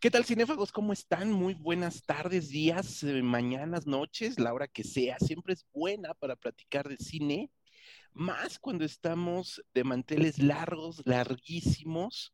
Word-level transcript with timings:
¿Qué 0.00 0.10
tal, 0.10 0.24
cinéfagos? 0.24 0.72
¿Cómo 0.72 0.94
están? 0.94 1.30
Muy 1.30 1.52
buenas 1.52 2.04
tardes, 2.04 2.48
días, 2.48 3.02
eh, 3.02 3.22
mañanas, 3.22 3.86
noches, 3.86 4.38
la 4.38 4.54
hora 4.54 4.66
que 4.66 4.82
sea. 4.82 5.18
Siempre 5.18 5.52
es 5.52 5.66
buena 5.74 6.14
para 6.14 6.36
platicar 6.36 6.88
de 6.88 6.96
cine, 6.96 7.50
más 8.14 8.58
cuando 8.58 8.86
estamos 8.86 9.62
de 9.74 9.84
manteles 9.84 10.38
largos, 10.38 11.02
larguísimos. 11.04 12.32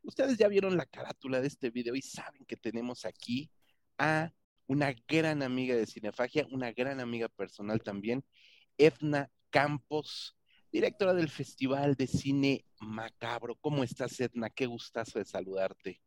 Ustedes 0.00 0.38
ya 0.38 0.48
vieron 0.48 0.78
la 0.78 0.86
carátula 0.86 1.42
de 1.42 1.48
este 1.48 1.68
video 1.68 1.94
y 1.94 2.00
saben 2.00 2.46
que 2.46 2.56
tenemos 2.56 3.04
aquí 3.04 3.50
a 3.98 4.32
una 4.66 4.94
gran 5.06 5.42
amiga 5.42 5.76
de 5.76 5.84
Cinefagia, 5.84 6.46
una 6.52 6.72
gran 6.72 7.00
amiga 7.00 7.28
personal 7.28 7.82
también, 7.82 8.24
Edna 8.78 9.30
Campos, 9.50 10.38
directora 10.72 11.12
del 11.12 11.28
Festival 11.28 11.96
de 11.96 12.06
Cine 12.06 12.64
Macabro. 12.80 13.56
¿Cómo 13.56 13.84
estás, 13.84 14.18
Edna? 14.20 14.48
Qué 14.48 14.64
gustazo 14.64 15.18
de 15.18 15.26
saludarte. 15.26 16.00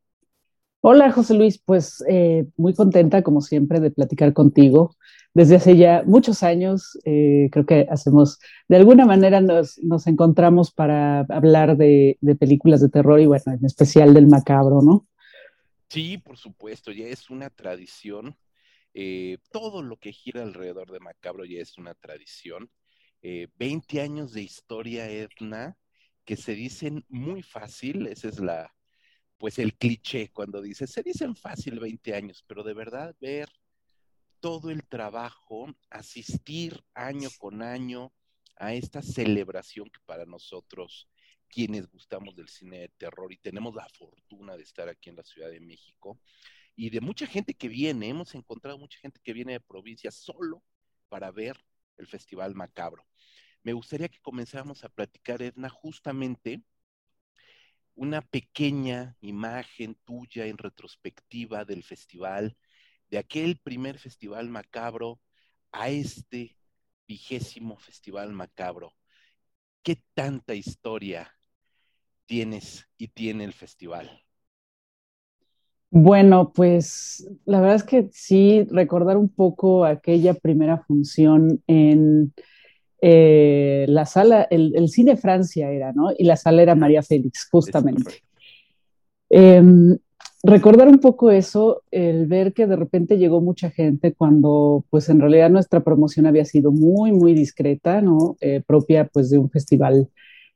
Hola, 0.89 1.11
José 1.11 1.33
Luis. 1.33 1.57
Pues 1.57 2.01
eh, 2.07 2.45
muy 2.55 2.73
contenta, 2.73 3.21
como 3.21 3.41
siempre, 3.41 3.81
de 3.81 3.91
platicar 3.91 4.31
contigo. 4.31 4.95
Desde 5.33 5.57
hace 5.57 5.75
ya 5.75 6.01
muchos 6.05 6.43
años, 6.43 6.97
eh, 7.03 7.49
creo 7.51 7.65
que 7.65 7.85
hacemos, 7.89 8.39
de 8.69 8.77
alguna 8.77 9.05
manera 9.05 9.41
nos, 9.41 9.77
encontramos 10.07 10.71
para 10.71 11.25
hablar 11.27 11.75
de, 11.75 12.17
películas 12.39 12.79
de 12.79 12.87
terror 12.87 13.19
y, 13.19 13.25
bueno, 13.25 13.43
en 13.47 13.65
especial 13.65 14.13
del 14.13 14.27
macabro, 14.27 14.81
¿no? 14.81 15.05
Sí, 15.89 16.19
por 16.19 16.37
supuesto, 16.37 16.93
ya 16.93 17.07
es 17.07 17.29
una 17.29 17.49
tradición. 17.49 18.37
Eh, 18.93 19.39
todo 19.51 19.81
lo 19.81 19.97
que 19.97 20.13
gira 20.13 20.41
alrededor 20.41 20.89
de 20.89 21.01
macabro 21.01 21.43
ya 21.43 21.59
es 21.59 21.77
una 21.77 21.95
tradición. 21.95 22.71
20 23.21 23.99
años 23.99 24.31
de 24.31 24.41
historia, 24.41 25.09
Edna, 25.09 25.75
que 26.23 26.37
se 26.37 26.53
dicen 26.53 27.03
muy 27.09 27.43
fácil, 27.43 28.07
esa 28.07 28.29
es 28.29 28.39
la, 28.39 28.71
pues 29.37 29.59
el 29.59 29.75
cliché 29.75 30.29
cuando 30.31 30.61
dice, 30.61 30.87
se 30.87 31.03
dicen 31.03 31.35
fácil 31.35 31.79
20 31.79 32.15
años, 32.15 32.43
pero 32.47 32.63
de 32.63 32.73
verdad 32.73 33.15
ver 33.19 33.49
todo 34.39 34.69
el 34.69 34.85
trabajo, 34.87 35.67
asistir 35.89 36.83
año 36.93 37.29
con 37.37 37.61
año 37.61 38.13
a 38.55 38.73
esta 38.73 39.01
celebración 39.01 39.89
que 39.89 39.99
para 40.05 40.25
nosotros, 40.25 41.09
quienes 41.49 41.87
gustamos 41.87 42.35
del 42.35 42.49
cine 42.49 42.79
de 42.79 42.89
terror 42.89 43.31
y 43.31 43.37
tenemos 43.37 43.73
la 43.75 43.87
fortuna 43.89 44.57
de 44.57 44.63
estar 44.63 44.89
aquí 44.89 45.09
en 45.09 45.15
la 45.15 45.23
Ciudad 45.23 45.49
de 45.49 45.59
México, 45.59 46.19
y 46.75 46.89
de 46.91 47.01
mucha 47.01 47.25
gente 47.25 47.55
que 47.55 47.67
viene, 47.67 48.09
hemos 48.09 48.35
encontrado 48.35 48.77
mucha 48.77 48.99
gente 48.99 49.19
que 49.23 49.33
viene 49.33 49.53
de 49.53 49.59
provincia 49.59 50.11
solo 50.11 50.63
para 51.09 51.31
ver 51.31 51.57
el 51.97 52.05
Festival 52.05 52.53
Macabro. 52.53 53.03
Me 53.63 53.73
gustaría 53.73 54.09
que 54.09 54.19
comenzáramos 54.19 54.83
a 54.83 54.89
platicar, 54.89 55.41
Edna, 55.41 55.69
justamente 55.69 56.61
una 57.97 58.21
pequeña 58.21 59.17
imagen 59.21 59.97
tuya 60.05 60.45
en 60.45 60.57
retrospectiva 60.57 61.65
del 61.65 61.83
festival, 61.83 62.55
de 63.09 63.17
aquel 63.17 63.59
primer 63.63 63.97
festival 63.97 64.49
macabro 64.49 65.19
a 65.71 65.89
este 65.89 66.55
vigésimo 67.07 67.77
festival 67.77 68.33
macabro. 68.33 68.93
¿Qué 69.81 70.03
tanta 70.13 70.53
historia 70.53 71.33
tienes 72.27 72.87
y 72.97 73.07
tiene 73.07 73.45
el 73.45 73.53
festival? 73.53 74.23
Bueno, 75.89 76.51
pues 76.53 77.27
la 77.45 77.61
verdad 77.61 77.77
es 77.77 77.83
que 77.83 78.09
sí, 78.11 78.67
recordar 78.69 79.17
un 79.17 79.29
poco 79.29 79.85
aquella 79.85 80.35
primera 80.35 80.83
función 80.83 81.63
en 81.65 82.33
eh, 83.01 83.85
la 83.87 84.05
sala, 84.05 84.47
el, 84.49 84.89
cine 84.89 85.17
Francia 85.17 85.69
era, 85.71 85.93
¿no? 85.93 86.09
Y 86.17 86.23
la 86.23 86.35
sala 86.35 86.61
era 86.61 86.75
María 86.75 87.03
Félix, 87.03 87.47
justamente. 87.49 88.23
Em, 89.29 89.97
recordar 90.43 90.87
un 90.87 90.99
poco 90.99 91.29
eso, 91.31 91.83
el 91.91 92.27
ver 92.27 92.53
que 92.53 92.65
de 92.65 92.75
repente 92.75 93.17
llegó 93.17 93.41
mucha 93.41 93.69
gente 93.69 94.13
cuando 94.13 94.85
pues 94.89 95.09
en 95.09 95.19
realidad 95.19 95.49
nuestra 95.49 95.81
promoción 95.83 96.25
había 96.25 96.45
sido 96.45 96.71
muy, 96.71 97.11
muy 97.11 97.33
discreta, 97.33 98.01
¿no? 98.01 98.37
Eh, 98.41 98.63
propia 98.65 99.05
pues 99.05 99.29
de 99.29 99.37
un 99.37 99.49
festival 99.49 100.09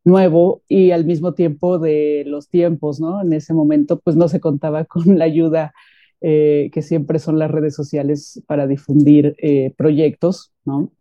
nuevo 0.04 0.64
y 0.68 0.92
al 0.92 1.06
mismo 1.06 1.34
tiempo 1.34 1.78
de 1.78 2.24
los 2.26 2.50
tiempos, 2.50 3.00
¿no? 3.00 3.22
En 3.22 3.34
ese 3.34 3.54
momento 3.54 4.00
pues 4.00 4.16
no 4.16 4.28
se 4.28 4.40
contaba 4.40 4.86
con 4.86 5.20
la 5.20 5.26
ayuda 5.26 5.74
eh, 6.22 6.70
que 6.74 6.82
siempre 6.82 7.20
son 7.20 7.38
las 7.40 7.52
redes 7.52 7.76
sociales 7.76 8.42
para 8.48 8.68
difundir 8.68 9.36
proyectos, 9.76 10.54
¿no? 10.66 10.92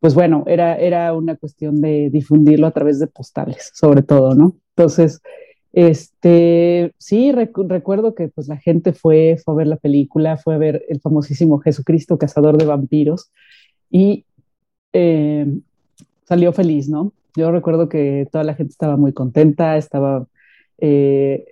Pues 0.00 0.14
bueno, 0.14 0.44
era, 0.46 0.76
era 0.76 1.12
una 1.12 1.36
cuestión 1.36 1.80
de 1.80 2.08
difundirlo 2.10 2.66
a 2.66 2.72
través 2.72 2.98
de 2.98 3.06
postales, 3.06 3.70
sobre 3.74 4.02
todo, 4.02 4.34
¿no? 4.34 4.56
Entonces, 4.74 5.20
este, 5.72 6.92
sí, 6.98 7.32
recuerdo 7.32 8.14
que 8.14 8.28
pues 8.28 8.48
la 8.48 8.56
gente 8.56 8.92
fue, 8.92 9.36
fue 9.44 9.54
a 9.54 9.56
ver 9.58 9.66
la 9.66 9.76
película, 9.76 10.36
fue 10.38 10.54
a 10.54 10.58
ver 10.58 10.84
el 10.88 11.00
famosísimo 11.00 11.58
Jesucristo, 11.60 12.18
cazador 12.18 12.56
de 12.56 12.64
vampiros, 12.64 13.30
y 13.90 14.24
eh, 14.92 15.46
salió 16.24 16.52
feliz, 16.52 16.88
¿no? 16.88 17.12
Yo 17.36 17.52
recuerdo 17.52 17.88
que 17.88 18.26
toda 18.32 18.42
la 18.42 18.54
gente 18.54 18.72
estaba 18.72 18.96
muy 18.96 19.12
contenta, 19.12 19.76
estaba, 19.76 20.26
eh, 20.78 21.44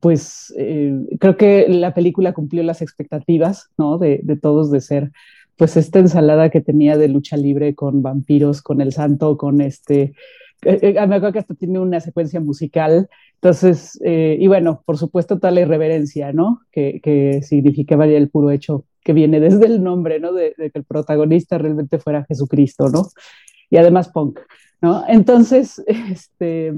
pues, 0.00 0.54
eh, 0.58 0.94
creo 1.18 1.36
que 1.36 1.66
la 1.68 1.94
película 1.94 2.34
cumplió 2.34 2.62
las 2.62 2.82
expectativas, 2.82 3.70
¿no? 3.78 3.98
De, 3.98 4.20
de 4.22 4.36
todos 4.36 4.70
de 4.70 4.80
ser 4.80 5.12
pues 5.56 5.76
esta 5.76 5.98
ensalada 5.98 6.50
que 6.50 6.60
tenía 6.60 6.96
de 6.96 7.08
lucha 7.08 7.36
libre 7.36 7.74
con 7.74 8.02
vampiros, 8.02 8.62
con 8.62 8.80
el 8.80 8.92
santo, 8.92 9.36
con 9.36 9.60
este, 9.60 10.14
eh, 10.62 10.78
eh, 10.82 11.06
me 11.06 11.16
acuerdo 11.16 11.32
que 11.32 11.38
hasta 11.38 11.54
tiene 11.54 11.78
una 11.78 12.00
secuencia 12.00 12.40
musical, 12.40 13.08
entonces, 13.34 13.98
eh, 14.04 14.36
y 14.40 14.46
bueno, 14.46 14.82
por 14.84 14.96
supuesto 14.98 15.38
toda 15.38 15.50
la 15.50 15.60
irreverencia, 15.60 16.32
¿no? 16.32 16.62
Que, 16.72 17.00
que 17.02 17.42
significaba 17.42 18.06
ya 18.06 18.16
el 18.16 18.30
puro 18.30 18.50
hecho 18.50 18.84
que 19.04 19.12
viene 19.12 19.40
desde 19.40 19.66
el 19.66 19.82
nombre, 19.82 20.18
¿no? 20.18 20.32
De, 20.32 20.54
que 20.56 20.70
el 20.74 20.84
protagonista 20.84 21.58
realmente 21.58 21.98
fuera 21.98 22.24
Jesucristo, 22.26 22.88
¿no? 22.88 23.06
Y 23.70 23.76
además 23.76 24.08
punk, 24.08 24.40
¿no? 24.80 25.04
Entonces, 25.06 25.82
este, 25.86 26.72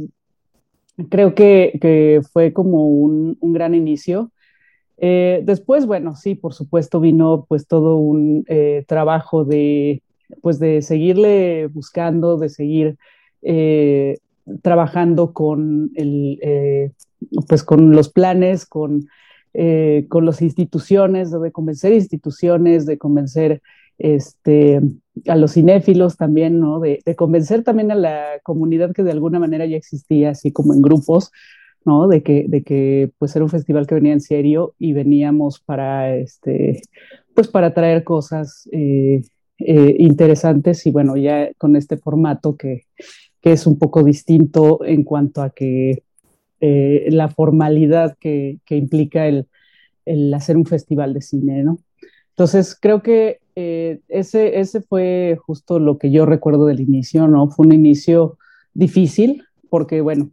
creo 1.09 1.35
que, 1.35 1.79
que 1.81 2.21
fue 2.33 2.53
como 2.53 2.89
un, 2.89 3.39
un 3.41 3.53
gran 3.53 3.75
inicio. 3.75 4.33
Eh, 5.01 5.43
después, 5.45 5.87
bueno, 5.87 6.17
sí, 6.17 6.35
por 6.35 6.55
supuesto 6.55 7.01
vino 7.01 7.47
pues 7.49 7.67
todo 7.67 7.97
un 7.97 8.45
eh, 8.49 8.85
trabajo 8.89 9.45
de, 9.45 10.03
pues 10.43 10.59
de 10.59 10.83
seguirle 10.83 11.69
buscando, 11.69 12.37
de 12.37 12.49
seguir 12.49 12.99
eh, 13.43 14.19
trabajando 14.63 15.33
con, 15.33 15.93
el, 15.95 16.93
pues 17.49 17.63
con 17.63 17.93
los 17.93 18.09
planes, 18.09 18.67
con, 18.67 19.07
con 20.09 20.27
las 20.27 20.43
instituciones, 20.43 21.31
de 21.31 21.53
convencer 21.53 21.93
instituciones, 21.93 22.87
de 22.87 22.99
convencer 22.99 23.63
este, 23.99 24.81
a 25.27 25.37
los 25.37 25.53
cinéfilos 25.53 26.17
también, 26.17 26.61
¿no? 26.61 26.81
De, 26.81 27.01
de, 27.05 27.17
convencer 27.17 27.63
también 27.63 27.91
a 27.91 27.95
la 27.97 28.25
comunidad 28.43 28.93
que 28.93 29.03
de 29.03 29.11
alguna 29.11 29.39
manera 29.39 29.67
ya 29.67 29.77
existía, 29.77 30.31
así 30.31 30.53
como 30.53 30.73
en 30.73 30.81
grupos, 30.81 31.33
¿no? 31.89 32.07
De 32.07 32.23
que, 32.23 32.45
de 32.47 32.63
que 32.63 33.11
pues 33.19 33.35
era 33.35 33.45
un 33.45 33.51
festival 33.51 33.87
que 33.87 33.95
venía 33.95 34.13
en 34.13 34.21
serio 34.21 34.75
y 34.79 34.93
veníamos 34.93 35.59
para, 35.59 36.15
este, 36.15 36.83
pues 37.35 37.49
para 37.49 37.73
traer 37.73 38.05
cosas 38.05 38.69
eh, 38.73 39.23
eh, 39.59 39.97
interesantes 39.99 40.87
y 40.87 40.91
bueno, 40.91 41.17
ya 41.17 41.51
con 41.57 41.77
este 41.77 41.97
formato 41.97 42.57
que, 42.57 42.83
que, 43.41 43.53
es 43.53 43.67
un 43.67 43.79
poco 43.79 44.05
distinto 44.05 44.85
en 44.85 45.03
cuanto 45.03 45.41
a 45.41 45.51
que 45.51 46.03
eh, 46.61 47.07
la 47.09 47.29
formalidad 47.29 48.19
que, 48.21 48.59
que 48.67 48.77
implica 48.77 49.27
el, 49.27 49.47
el, 50.05 50.33
hacer 50.35 50.59
un 50.59 50.67
festival 50.67 51.15
de 51.15 51.23
cine, 51.23 51.65
¿no? 51.65 51.79
Entonces, 52.31 52.77
creo 52.81 53.03
que 53.03 53.41
ese, 53.57 54.61
ese 54.61 54.81
fue 54.81 55.37
justo 55.45 55.81
lo 55.81 55.99
que 55.99 56.13
yo 56.13 56.27
recuerdo 56.27 56.67
del 56.67 56.79
inicio, 56.79 57.27
¿no? 57.27 57.49
Fue 57.49 57.67
un 57.67 57.73
inicio 57.73 58.39
difícil 58.75 59.43
porque, 59.69 60.01
bueno, 60.01 60.31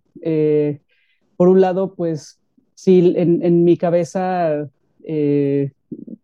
por 1.38 1.48
un 1.48 1.62
lado, 1.62 1.94
pues 1.96 2.40
sí, 2.76 3.14
en, 3.16 3.64
mi 3.64 3.78
cabeza 3.78 4.68
eh, 5.04 5.72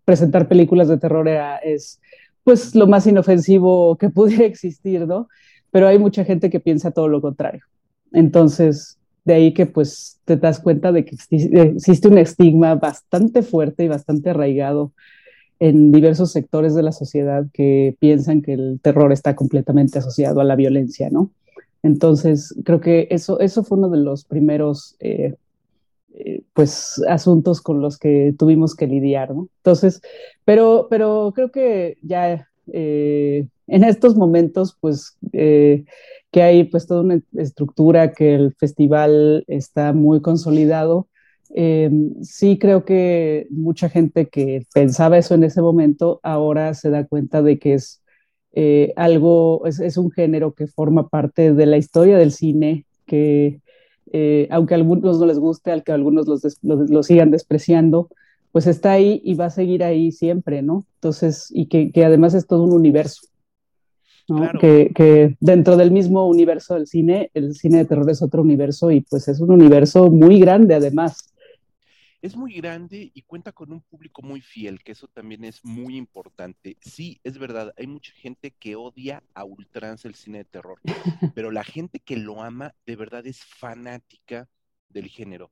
presentar 0.05 0.47
películas 0.47 0.87
de 0.87 0.97
terror 0.97 1.27
es 1.63 1.99
pues 2.43 2.75
lo 2.75 2.87
más 2.87 3.05
inofensivo 3.07 3.97
que 3.97 4.09
pudiera 4.11 4.45
existir, 4.45 5.07
¿no? 5.07 5.27
Pero 5.71 5.87
hay 5.87 5.99
mucha 5.99 6.25
gente 6.25 6.49
que 6.49 6.59
piensa 6.59 6.91
todo 6.91 7.07
lo 7.07 7.21
contrario. 7.21 7.63
Entonces, 8.11 8.97
de 9.23 9.33
ahí 9.33 9.53
que 9.53 9.65
pues 9.65 10.19
te 10.25 10.35
das 10.35 10.59
cuenta 10.59 10.91
de 10.91 11.05
que 11.05 11.15
existe 11.15 12.07
un 12.07 12.17
estigma 12.17 12.75
bastante 12.75 13.41
fuerte 13.41 13.83
y 13.83 13.87
bastante 13.87 14.31
arraigado 14.31 14.91
en 15.59 15.91
diversos 15.91 16.31
sectores 16.31 16.73
de 16.73 16.81
la 16.83 16.91
sociedad 16.91 17.45
que 17.53 17.95
piensan 17.99 18.41
que 18.41 18.53
el 18.53 18.79
terror 18.81 19.11
está 19.11 19.35
completamente 19.35 19.99
asociado 19.99 20.41
a 20.41 20.43
la 20.43 20.55
violencia, 20.55 21.09
¿no? 21.11 21.29
Entonces, 21.83 22.55
creo 22.63 22.79
que 22.79 23.07
eso, 23.09 23.39
eso 23.39 23.63
fue 23.63 23.77
uno 23.77 23.89
de 23.89 23.97
los 23.97 24.25
primeros 24.25 24.95
eh, 24.99 25.35
eh, 26.13 26.43
pues, 26.53 27.01
asuntos 27.07 27.61
con 27.61 27.81
los 27.81 27.97
que 27.97 28.35
tuvimos 28.37 28.75
que 28.75 28.87
lidiar, 28.87 29.33
¿no? 29.33 29.49
Entonces, 29.57 30.01
pero, 30.45 30.87
pero 30.89 31.31
creo 31.35 31.51
que 31.51 31.97
ya 32.01 32.47
eh, 32.71 33.47
en 33.67 33.83
estos 33.83 34.15
momentos, 34.15 34.77
pues, 34.79 35.17
que 35.31 36.41
hay 36.41 36.63
pues 36.65 36.87
toda 36.87 37.01
una 37.01 37.21
estructura, 37.35 38.13
que 38.13 38.35
el 38.35 38.53
festival 38.55 39.43
está 39.47 39.91
muy 39.91 40.21
consolidado, 40.21 41.07
sí 42.21 42.57
creo 42.57 42.85
que 42.85 43.47
mucha 43.49 43.89
gente 43.89 44.27
que 44.29 44.65
pensaba 44.73 45.17
eso 45.17 45.35
en 45.35 45.43
ese 45.43 45.61
momento 45.61 46.21
ahora 46.23 46.73
se 46.73 46.89
da 46.89 47.05
cuenta 47.05 47.41
de 47.41 47.59
que 47.59 47.73
es 47.73 48.00
eh, 48.53 48.93
algo, 48.95 49.65
es, 49.65 49.97
un 49.97 50.11
género 50.11 50.53
que 50.53 50.67
forma 50.67 51.07
parte 51.07 51.53
de 51.53 51.65
la 51.65 51.77
historia 51.77 52.17
del 52.17 52.31
cine, 52.31 52.85
que 53.05 53.61
eh, 54.11 54.47
aunque 54.51 54.73
a 54.73 54.77
algunos 54.77 55.19
no 55.19 55.25
les 55.25 55.39
guste, 55.39 55.71
al 55.71 55.83
que 55.83 55.93
algunos 55.93 56.27
los, 56.27 56.57
los, 56.61 57.05
sigan 57.05 57.31
despreciando, 57.31 58.09
pues 58.51 58.67
está 58.67 58.91
ahí 58.91 59.21
y 59.23 59.35
va 59.35 59.45
a 59.45 59.49
seguir 59.49 59.83
ahí 59.83 60.11
siempre, 60.11 60.61
¿no? 60.61 60.83
Entonces, 60.95 61.47
y 61.51 61.67
que, 61.67 61.91
que 61.91 62.03
además 62.03 62.33
es 62.33 62.45
todo 62.45 62.63
un 62.63 62.73
universo. 62.73 63.21
¿no? 64.27 64.49
Que, 64.59 64.91
que, 64.93 65.35
dentro 65.39 65.77
del 65.77 65.91
mismo 65.91 66.27
universo 66.27 66.75
del 66.75 66.87
cine, 66.87 67.31
el 67.33 67.55
cine 67.55 67.79
de 67.79 67.85
terror 67.85 68.09
es 68.09 68.21
otro 68.21 68.41
universo 68.41 68.91
y 68.91 69.01
pues 69.01 69.27
es 69.27 69.41
un 69.41 69.51
universo 69.51 70.09
muy 70.09 70.39
grande 70.39 70.75
además 70.75 71.30
es 72.21 72.35
muy 72.35 72.53
grande 72.53 73.11
y 73.13 73.21
cuenta 73.23 73.51
con 73.51 73.71
un 73.71 73.81
público 73.81 74.21
muy 74.21 74.41
fiel, 74.41 74.83
que 74.83 74.91
eso 74.91 75.07
también 75.07 75.43
es 75.43 75.65
muy 75.65 75.97
importante. 75.97 76.77
Sí, 76.79 77.19
es 77.23 77.37
verdad, 77.39 77.73
hay 77.77 77.87
mucha 77.87 78.13
gente 78.13 78.51
que 78.51 78.75
odia 78.75 79.23
a 79.33 79.43
ultranza 79.43 80.07
el 80.07 80.15
cine 80.15 80.39
de 80.39 80.45
terror, 80.45 80.79
pero 81.35 81.51
la 81.51 81.63
gente 81.63 81.99
que 81.99 82.17
lo 82.17 82.43
ama 82.43 82.75
de 82.85 82.95
verdad 82.95 83.25
es 83.25 83.43
fanática 83.43 84.47
del 84.89 85.07
género. 85.07 85.51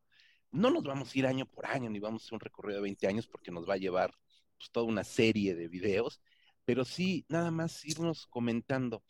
No 0.51 0.69
nos 0.69 0.83
vamos 0.83 1.13
a 1.13 1.19
ir 1.19 1.25
año 1.25 1.45
por 1.45 1.65
año, 1.65 1.89
ni 1.89 1.99
vamos 1.99 2.21
a 2.21 2.25
hacer 2.25 2.33
un 2.35 2.39
recorrido 2.39 2.77
de 2.77 2.83
20 2.83 3.07
años 3.07 3.27
porque 3.27 3.51
nos 3.51 3.67
va 3.67 3.73
a 3.73 3.77
llevar 3.77 4.13
pues, 4.57 4.69
toda 4.71 4.85
una 4.85 5.03
serie 5.03 5.55
de 5.55 5.67
videos, 5.67 6.21
pero 6.65 6.85
sí, 6.85 7.25
nada 7.29 7.49
más 7.49 7.83
irnos 7.83 8.27
comentando. 8.27 9.03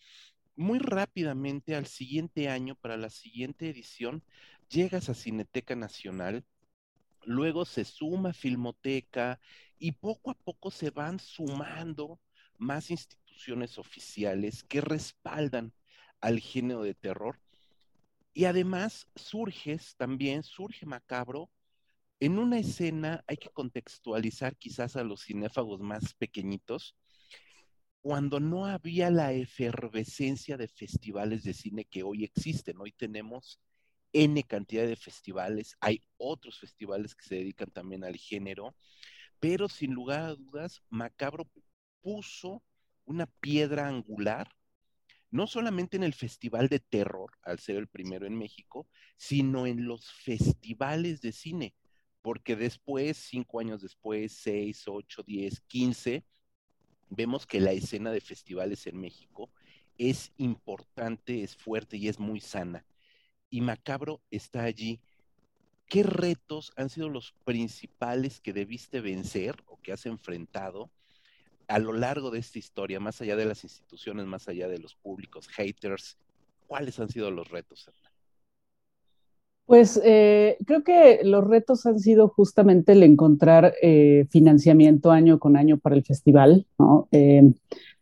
Muy 0.56 0.80
rápidamente 0.80 1.76
al 1.76 1.88
siguiente 1.88 2.50
año, 2.50 2.76
para 2.76 2.98
la 2.98 3.10
siguiente 3.10 3.70
edición, 3.70 4.24
llegas 4.70 5.10
a 5.10 5.14
Cineteca 5.14 5.76
Nacional 5.76 6.46
luego 7.24 7.66
se 7.66 7.86
suma 7.86 8.34
Filmoteca 8.34 9.40
y 9.78 9.94
poco 9.94 10.32
a 10.32 10.36
poco 10.36 10.72
se 10.72 10.90
van 10.90 11.20
sumando 11.20 12.20
más 12.58 12.92
instituciones 12.92 13.78
oficiales 13.78 14.64
que 14.64 14.82
respaldan 14.82 15.74
al 16.20 16.40
género 16.40 16.84
de 16.84 16.94
terror. 16.94 17.40
Y 18.34 18.46
además 18.46 19.08
surges 19.16 19.96
también, 19.96 20.44
surge 20.44 20.86
Macabro, 20.86 21.50
en 22.20 22.38
una 22.38 22.60
escena 22.60 23.24
hay 23.28 23.38
que 23.38 23.50
contextualizar 23.50 24.58
quizás 24.58 24.98
a 24.98 25.04
los 25.04 25.24
cinéfagos 25.24 25.80
más 25.80 26.14
pequeñitos, 26.14 26.96
cuando 28.02 28.40
no 28.40 28.66
había 28.66 29.10
la 29.10 29.34
efervescencia 29.34 30.58
de 30.58 30.68
festivales 30.68 31.44
de 31.44 31.54
cine 31.54 31.86
que 31.86 32.04
hoy 32.04 32.24
existen. 32.24 32.78
Hoy 32.80 32.92
tenemos 32.92 33.60
N 34.14 34.44
cantidad 34.44 34.88
de 34.88 34.96
festivales, 34.96 35.76
hay 35.80 36.04
otros 36.18 36.60
festivales 36.60 37.16
que 37.16 37.28
se 37.28 37.36
dedican 37.36 37.70
también 37.70 38.04
al 38.04 38.18
género, 38.18 38.76
pero 39.40 39.70
sin 39.70 39.94
lugar 39.94 40.22
a 40.22 40.36
dudas, 40.36 40.82
Macabro 40.90 41.50
puso 42.02 42.64
una 43.06 43.28
piedra 43.28 43.88
angular, 43.88 44.52
no 45.32 45.48
solamente 45.48 45.98
en 45.98 46.04
el 46.04 46.14
Festival 46.14 46.70
de 46.70 46.80
Terror, 46.80 47.32
al 47.44 47.60
ser 47.60 47.76
el 47.76 47.88
primero 47.88 48.26
en 48.26 48.38
México, 48.38 48.88
sino 49.18 49.68
en 49.68 49.86
los 49.86 50.12
festivales 50.12 51.22
de 51.22 51.32
cine, 51.32 51.76
porque 52.22 52.56
después, 52.56 53.18
cinco 53.18 53.60
años 53.60 53.82
después, 53.82 54.34
seis, 54.34 54.84
ocho, 54.88 55.24
diez, 55.24 55.62
quince, 55.62 56.26
vemos 57.10 57.46
que 57.46 57.60
la 57.60 57.72
escena 57.74 58.12
de 58.12 58.22
festivales 58.22 58.88
en 58.88 59.00
México 59.00 59.52
es 59.98 60.32
importante, 60.38 61.44
es 61.44 61.56
fuerte 61.56 61.98
y 61.98 62.08
es 62.08 62.20
muy 62.20 62.40
sana 62.40 62.86
y 63.50 63.62
Macabro 63.62 64.22
está 64.32 64.64
allí. 64.64 65.00
¿Qué 65.88 66.04
retos 66.04 66.72
han 66.76 66.90
sido 66.90 67.10
los 67.10 67.34
principales 67.46 68.40
que 68.40 68.54
debiste 68.54 69.02
vencer 69.02 69.56
o 69.68 69.78
que 69.82 69.92
has 69.92 70.06
enfrentado 70.06 70.90
a 71.68 71.80
lo 71.80 71.94
largo 71.94 72.32
de 72.32 72.40
esta 72.40 72.60
historia, 72.60 73.00
más 73.00 73.22
allá 73.22 73.36
de 73.36 73.46
las 73.46 73.64
instituciones, 73.64 74.26
más 74.26 74.48
allá 74.48 74.68
de 74.68 74.78
los 74.78 74.96
públicos, 74.96 75.48
haters? 75.48 76.18
¿Cuáles 76.68 77.00
han 77.00 77.10
sido 77.10 77.32
los 77.32 77.50
retos, 77.50 77.90
Pues 79.66 80.00
eh, 80.04 80.58
creo 80.68 80.84
que 80.84 81.22
los 81.24 81.44
retos 81.48 81.88
han 81.88 82.00
sido 82.00 82.28
justamente 82.28 82.92
el 82.92 83.02
encontrar 83.02 83.74
eh, 83.82 84.28
financiamiento 84.30 85.10
año 85.10 85.40
con 85.40 85.58
año 85.58 85.80
para 85.80 85.96
el 85.96 86.04
festival. 86.04 86.68
Eh, 87.12 87.52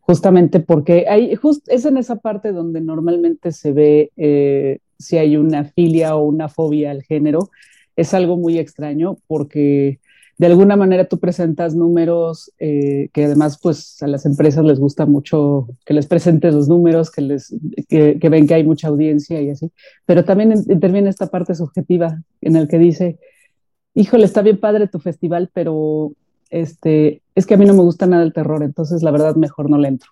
justamente 0.00 0.60
porque 0.60 1.06
hay, 1.08 1.38
es 1.66 1.84
en 1.86 1.96
esa 1.96 2.16
parte 2.16 2.52
donde 2.52 2.82
normalmente 2.82 3.52
se 3.52 3.72
ve 3.72 4.80
si 4.98 5.18
hay 5.18 5.36
una 5.36 5.64
filia 5.64 6.16
o 6.16 6.24
una 6.24 6.48
fobia 6.48 6.90
al 6.90 7.02
género. 7.02 7.50
Es 7.96 8.14
algo 8.14 8.36
muy 8.36 8.58
extraño 8.58 9.18
porque 9.26 10.00
de 10.38 10.46
alguna 10.46 10.76
manera 10.76 11.08
tú 11.08 11.18
presentas 11.18 11.74
números 11.74 12.52
eh, 12.60 13.08
que 13.12 13.24
además 13.24 13.58
pues 13.60 14.00
a 14.02 14.06
las 14.06 14.24
empresas 14.24 14.64
les 14.64 14.78
gusta 14.78 15.04
mucho 15.04 15.68
que 15.84 15.94
les 15.94 16.06
presentes 16.06 16.54
los 16.54 16.68
números, 16.68 17.10
que, 17.10 17.22
les, 17.22 17.54
que, 17.88 18.28
ven 18.30 18.46
que 18.46 18.54
hay 18.54 18.64
mucha 18.64 18.86
audiencia 18.86 19.42
y 19.42 19.50
así, 19.50 19.72
pero 20.06 20.24
también 20.24 20.52
interviene 20.52 21.10
esta 21.10 21.26
parte 21.26 21.56
subjetiva 21.56 22.22
en 22.40 22.54
el 22.54 22.68
que 22.68 22.78
dice, 22.78 23.18
híjole, 23.94 24.24
está 24.24 24.42
bien 24.42 24.60
padre 24.60 24.86
tu 24.86 25.00
festival, 25.00 25.50
pero 25.52 26.12
este, 26.50 27.20
es 27.34 27.44
que 27.44 27.54
a 27.54 27.56
mí 27.56 27.64
no 27.64 27.74
me 27.74 27.82
gusta 27.82 28.06
nada 28.06 28.22
el 28.22 28.32
terror, 28.32 28.62
entonces 28.62 29.02
la 29.02 29.10
verdad 29.10 29.34
mejor 29.34 29.68
no 29.68 29.76
le 29.76 29.88
entro. 29.88 30.10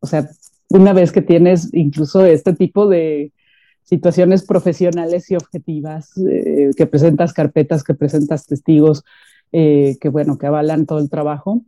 O 0.00 0.08
sea, 0.08 0.28
una 0.70 0.92
vez 0.92 1.12
que 1.12 1.22
tienes 1.22 1.72
incluso 1.72 2.26
este 2.26 2.52
tipo 2.52 2.88
de, 2.88 3.32
situaciones 3.86 4.44
profesionales 4.44 5.30
y 5.30 5.36
objetivas, 5.36 6.12
eh, 6.18 6.70
que 6.76 6.86
presentas 6.86 7.32
carpetas, 7.32 7.84
que 7.84 7.94
presentas 7.94 8.46
testigos, 8.46 9.04
eh, 9.52 9.96
que 10.00 10.08
bueno, 10.08 10.38
que 10.38 10.46
avalan 10.46 10.86
todo 10.86 10.98
el 10.98 11.08
trabajo, 11.08 11.62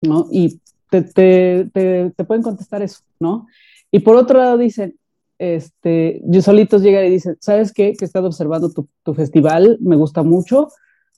¿no? 0.00 0.28
Y 0.30 0.60
te, 0.88 1.02
te, 1.02 1.68
te, 1.74 2.24
pueden 2.24 2.42
contestar 2.42 2.80
eso, 2.82 3.00
¿no? 3.18 3.48
Y 3.90 3.98
por 4.00 4.14
otro 4.14 4.38
lado 4.38 4.56
dicen, 4.56 4.96
este, 5.38 6.22
yo 6.24 6.40
solitos 6.42 6.82
llegan 6.82 7.04
y 7.06 7.10
dicen, 7.10 7.36
¿sabes 7.40 7.72
qué? 7.72 7.94
Que 7.94 8.04
he 8.04 8.06
estado 8.06 8.28
observando 8.28 8.70
tu, 8.70 8.88
tu, 9.02 9.12
festival, 9.12 9.78
me 9.80 9.96
gusta 9.96 10.22
mucho 10.22 10.68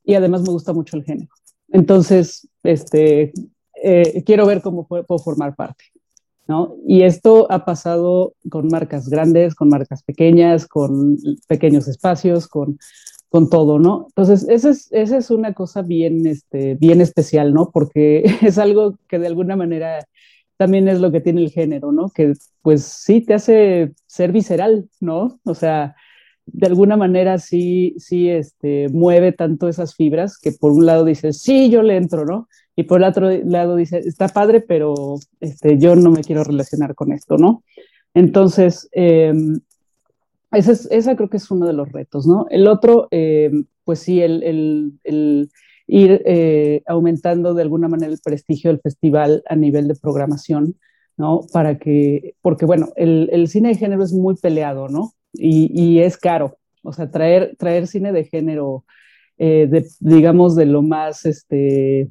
y 0.04 0.14
además 0.14 0.40
me 0.40 0.52
gusta 0.52 0.72
mucho 0.72 0.96
el 0.96 1.04
género. 1.04 1.30
Entonces, 1.70 2.48
este, 2.62 3.32
eh, 3.82 4.22
quiero 4.24 4.46
ver 4.46 4.62
cómo 4.62 4.86
puedo 4.86 5.18
formar 5.18 5.54
parte. 5.54 5.84
Y 6.86 7.02
esto 7.02 7.46
ha 7.50 7.64
pasado 7.64 8.34
con 8.50 8.68
marcas 8.68 9.08
grandes, 9.08 9.54
con 9.54 9.68
marcas 9.68 10.02
pequeñas, 10.02 10.66
con 10.66 11.18
pequeños 11.46 11.88
espacios, 11.88 12.48
con, 12.48 12.78
con 13.28 13.50
todo, 13.50 13.78
¿no? 13.78 14.06
Entonces, 14.08 14.48
esa 14.48 14.70
es, 14.70 14.88
esa 14.92 15.18
es 15.18 15.30
una 15.30 15.52
cosa 15.52 15.82
bien, 15.82 16.26
este, 16.26 16.76
bien 16.76 17.00
especial, 17.00 17.52
¿no? 17.52 17.70
Porque 17.70 18.22
es 18.42 18.58
algo 18.58 18.98
que 19.08 19.18
de 19.18 19.26
alguna 19.26 19.56
manera 19.56 20.06
también 20.56 20.88
es 20.88 21.00
lo 21.00 21.12
que 21.12 21.20
tiene 21.20 21.42
el 21.42 21.50
género, 21.50 21.92
¿no? 21.92 22.10
Que 22.10 22.32
pues 22.62 22.84
sí 22.84 23.20
te 23.20 23.34
hace 23.34 23.92
ser 24.06 24.32
visceral, 24.32 24.88
¿no? 25.00 25.38
O 25.44 25.54
sea, 25.54 25.96
de 26.52 26.66
alguna 26.66 26.96
manera 26.96 27.38
sí, 27.38 27.94
sí 27.98 28.28
este, 28.28 28.88
mueve 28.88 29.32
tanto 29.32 29.68
esas 29.68 29.94
fibras 29.94 30.38
que 30.38 30.52
por 30.52 30.72
un 30.72 30.86
lado 30.86 31.04
dices, 31.04 31.40
sí, 31.42 31.70
yo 31.70 31.82
le 31.82 31.96
entro, 31.96 32.24
¿no? 32.24 32.48
Y 32.76 32.84
por 32.84 33.00
el 33.00 33.08
otro 33.08 33.30
lado 33.44 33.76
dice, 33.76 33.98
está 33.98 34.28
padre, 34.28 34.60
pero 34.60 34.94
este, 35.40 35.78
yo 35.78 35.96
no 35.96 36.10
me 36.10 36.22
quiero 36.22 36.44
relacionar 36.44 36.94
con 36.94 37.12
esto, 37.12 37.36
¿no? 37.36 37.64
Entonces, 38.14 38.88
eh, 38.92 39.32
creo 40.50 41.28
que 41.28 41.36
es 41.36 41.50
uno 41.50 41.66
de 41.66 41.72
los 41.72 41.90
retos, 41.92 42.26
¿no? 42.26 42.46
El 42.50 42.66
otro, 42.68 43.08
eh, 43.10 43.50
pues 43.84 44.00
sí, 44.00 44.20
el, 44.20 44.42
el, 44.42 44.92
el 45.04 45.50
ir 45.86 46.22
eh, 46.26 46.82
aumentando 46.86 47.54
de 47.54 47.62
alguna 47.62 47.88
manera 47.88 48.12
el 48.12 48.20
prestigio 48.22 48.70
del 48.70 48.80
festival 48.80 49.42
a 49.48 49.56
nivel 49.56 49.88
de 49.88 49.96
programación, 49.96 50.76
¿no? 51.16 51.40
Para 51.52 51.78
que, 51.78 52.34
porque 52.42 52.64
bueno, 52.64 52.90
el, 52.96 53.28
el 53.32 53.48
cine 53.48 53.70
de 53.70 53.74
género 53.74 54.04
es 54.04 54.12
muy 54.12 54.36
peleado, 54.36 54.88
¿no? 54.88 55.14
Y, 55.38 56.00
es 56.00 56.16
caro. 56.16 56.58
O 56.82 56.92
sea, 56.92 57.10
traer, 57.10 57.56
traer 57.58 57.86
cine 57.86 58.12
de 58.12 58.24
género, 58.24 58.84
eh, 59.38 59.84
digamos, 60.00 60.56
de 60.56 60.66
lo 60.66 60.82
más 60.82 61.26
este, 61.26 62.08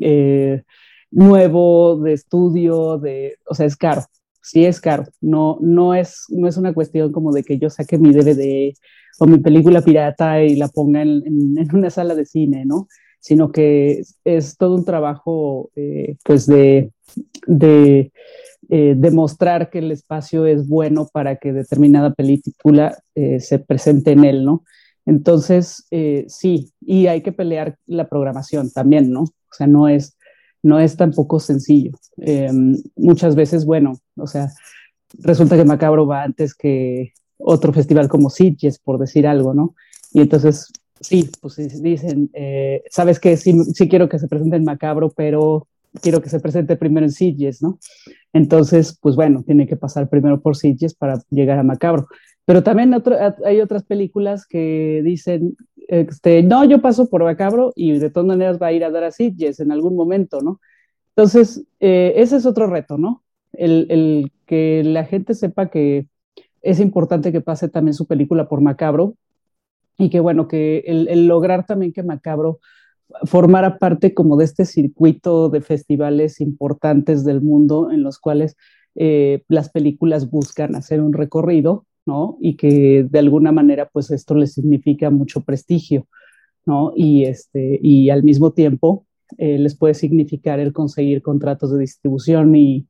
eh, 0.00 0.62
nuevo, 1.10 2.00
de 2.00 2.12
estudio, 2.12 2.98
de, 2.98 3.36
o 3.46 3.54
sea, 3.54 3.66
es 3.66 3.76
caro. 3.76 4.02
Sí 4.42 4.64
es 4.64 4.80
caro. 4.80 5.04
No, 5.20 5.58
no, 5.60 5.94
es, 5.94 6.24
no 6.28 6.48
es 6.48 6.56
una 6.56 6.72
cuestión 6.72 7.12
como 7.12 7.32
de 7.32 7.42
que 7.42 7.58
yo 7.58 7.70
saque 7.70 7.98
mi 7.98 8.12
DVD 8.12 8.72
o 9.18 9.26
mi 9.26 9.38
película 9.38 9.82
pirata 9.82 10.42
y 10.42 10.56
la 10.56 10.68
ponga 10.68 11.02
en, 11.02 11.68
una 11.72 11.90
sala 11.90 12.14
de 12.14 12.24
cine, 12.24 12.64
¿no? 12.64 12.88
Sino 13.20 13.50
que 13.50 14.02
es, 14.24 14.56
todo 14.56 14.76
un 14.76 14.84
trabajo, 14.84 15.70
eh, 15.74 16.16
pues, 16.24 16.46
de, 16.46 16.92
de 17.46 18.12
eh, 18.70 18.94
demostrar 18.94 19.70
que 19.70 19.78
el 19.78 19.90
espacio 19.90 20.44
es 20.44 20.68
bueno 20.68 21.08
para 21.10 21.36
que 21.36 21.54
determinada 21.54 22.12
película 22.12 23.02
eh, 23.14 23.40
se 23.40 23.58
presente 23.58 24.12
en 24.12 24.24
él, 24.24 24.44
¿no? 24.44 24.62
Entonces, 25.06 25.86
eh, 25.90 26.26
sí, 26.28 26.74
y 26.82 27.06
hay 27.06 27.22
que 27.22 27.32
pelear 27.32 27.78
la 27.86 28.10
programación 28.10 28.70
también, 28.70 29.10
¿no? 29.10 29.22
O 29.22 29.54
sea, 29.56 29.66
no 29.66 29.88
es, 29.88 30.18
no 30.62 30.80
es 30.80 30.98
tampoco 30.98 31.40
sencillo. 31.40 31.92
muchas 32.94 33.34
veces, 33.36 33.64
bueno, 33.64 33.94
o 34.16 34.26
sea, 34.26 34.50
resulta 35.14 35.56
que 35.56 35.64
Macabro 35.64 36.06
va 36.06 36.24
antes 36.24 36.54
que 36.54 37.14
otro 37.38 37.72
festival 37.72 38.08
como 38.08 38.28
Sitges, 38.28 38.78
por 38.78 38.98
decir 38.98 39.26
algo, 39.26 39.54
¿no? 39.54 39.74
Y 40.12 40.20
entonces, 40.20 40.70
Sí, 41.00 41.30
pues 41.40 41.54
dicen, 41.80 42.28
sabes 42.90 43.20
que 43.20 43.36
sí, 43.36 43.56
sí, 43.72 43.88
quiero 43.88 44.08
que 44.08 44.18
se 44.18 44.26
presente 44.26 44.56
en 44.56 44.64
Macabro, 44.64 45.10
pero 45.10 45.68
quiero 46.02 46.20
que 46.22 46.28
se 46.28 46.40
presente 46.40 46.76
primero 46.76 47.06
en 47.06 47.12
Sitges, 47.12 47.62
¿no? 47.62 47.78
Entonces, 48.32 48.98
pues 49.00 49.16
bueno, 49.16 49.42
tiene 49.44 49.66
que 49.66 49.76
pasar 49.76 50.08
primero 50.08 50.40
por 50.40 50.56
Sitges 50.56 50.94
para 50.94 51.22
llegar 51.30 51.58
a 51.58 51.62
Macabro. 51.62 52.06
Pero 52.44 52.62
también 52.62 52.94
hay 53.44 53.60
otras 53.60 53.84
películas 53.84 54.46
que 54.46 55.02
dicen, 55.04 55.56
este, 55.88 56.42
no, 56.42 56.64
yo 56.64 56.80
paso 56.80 57.08
por 57.08 57.22
Macabro 57.24 57.72
y 57.74 57.98
de 57.98 58.10
todas 58.10 58.26
maneras 58.26 58.58
va 58.60 58.68
a 58.68 58.72
ir 58.72 58.84
a 58.84 58.90
dar 58.90 59.04
a 59.04 59.10
Sitges 59.10 59.60
en 59.60 59.72
algún 59.72 59.96
momento, 59.96 60.40
¿no? 60.40 60.60
Entonces, 61.14 61.64
eh, 61.80 62.12
ese 62.16 62.36
es 62.36 62.46
otro 62.46 62.68
reto, 62.68 62.96
¿no? 62.96 63.24
El, 63.52 63.86
el, 63.90 64.32
que 64.46 64.82
la 64.84 65.04
gente 65.04 65.34
sepa 65.34 65.68
que 65.68 66.06
es 66.62 66.80
importante 66.80 67.32
que 67.32 67.40
pase 67.40 67.68
también 67.68 67.94
su 67.94 68.06
película 68.06 68.48
por 68.48 68.60
Macabro 68.60 69.14
y 69.96 70.10
que 70.10 70.20
bueno, 70.20 70.48
que 70.48 70.84
el, 70.86 71.26
lograr 71.26 71.66
también 71.66 71.92
que 71.92 72.02
Macabro 72.02 72.60
formara 73.24 73.78
parte 73.78 74.14
como 74.14 74.36
de 74.36 74.44
este 74.44 74.64
circuito 74.64 75.48
de 75.48 75.60
festivales 75.60 76.40
importantes 76.40 77.24
del 77.24 77.40
mundo 77.40 77.90
en 77.90 78.02
los 78.02 78.18
cuales 78.18 78.56
eh, 78.94 79.42
las 79.48 79.70
películas 79.70 80.30
buscan 80.30 80.74
hacer 80.74 81.00
un 81.00 81.12
recorrido, 81.12 81.86
¿no? 82.04 82.36
Y 82.40 82.56
que 82.56 83.06
de 83.08 83.18
alguna 83.18 83.52
manera 83.52 83.88
pues 83.92 84.10
esto 84.10 84.34
les 84.34 84.52
significa 84.54 85.10
mucho 85.10 85.42
prestigio, 85.42 86.06
¿no? 86.66 86.92
Y, 86.94 87.24
este, 87.24 87.78
y 87.82 88.10
al 88.10 88.22
mismo 88.24 88.52
tiempo 88.52 89.06
eh, 89.36 89.58
les 89.58 89.76
puede 89.76 89.94
significar 89.94 90.58
el 90.60 90.72
conseguir 90.72 91.22
contratos 91.22 91.72
de 91.72 91.80
distribución 91.80 92.56
y, 92.56 92.88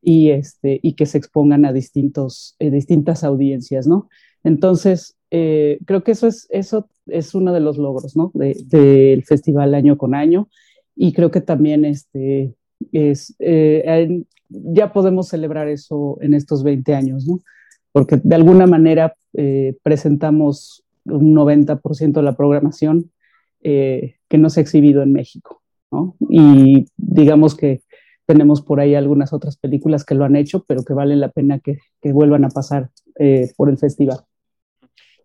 y, 0.00 0.30
este, 0.30 0.80
y 0.82 0.94
que 0.94 1.06
se 1.06 1.18
expongan 1.18 1.64
a 1.64 1.72
distintos, 1.72 2.56
eh, 2.58 2.70
distintas 2.70 3.24
audiencias, 3.24 3.86
¿no? 3.86 4.08
Entonces, 4.44 5.17
eh, 5.30 5.78
creo 5.84 6.02
que 6.02 6.12
eso 6.12 6.26
es, 6.26 6.46
eso 6.50 6.88
es 7.06 7.34
uno 7.34 7.52
de 7.52 7.60
los 7.60 7.78
logros, 7.78 8.16
¿no? 8.16 8.30
Del 8.34 9.24
festival 9.24 9.74
año 9.74 9.98
con 9.98 10.14
año. 10.14 10.48
Y 10.96 11.12
creo 11.12 11.30
que 11.30 11.40
también 11.40 11.84
este, 11.84 12.54
es, 12.92 13.34
eh, 13.38 14.24
ya 14.48 14.92
podemos 14.92 15.28
celebrar 15.28 15.68
eso 15.68 16.18
en 16.20 16.34
estos 16.34 16.62
20 16.62 16.94
años, 16.94 17.26
¿no? 17.26 17.40
Porque 17.92 18.20
de 18.22 18.34
alguna 18.34 18.66
manera 18.66 19.14
eh, 19.34 19.76
presentamos 19.82 20.84
un 21.04 21.34
90% 21.34 22.12
de 22.12 22.22
la 22.22 22.36
programación 22.36 23.10
que 23.60 24.38
no 24.38 24.50
se 24.50 24.60
ha 24.60 24.62
exhibido 24.62 25.02
en 25.02 25.12
México, 25.12 25.62
¿no? 25.90 26.16
Y 26.30 26.86
digamos 26.96 27.56
que 27.56 27.82
tenemos 28.24 28.62
por 28.62 28.78
ahí 28.78 28.94
algunas 28.94 29.32
otras 29.32 29.56
películas 29.56 30.04
que 30.04 30.14
lo 30.14 30.24
han 30.24 30.36
hecho, 30.36 30.64
pero 30.66 30.84
que 30.84 30.94
vale 30.94 31.16
la 31.16 31.30
pena 31.30 31.58
que, 31.58 31.78
que 32.00 32.12
vuelvan 32.12 32.44
a 32.44 32.50
pasar 32.50 32.90
por 33.56 33.68
el 33.68 33.78
festival. 33.78 34.20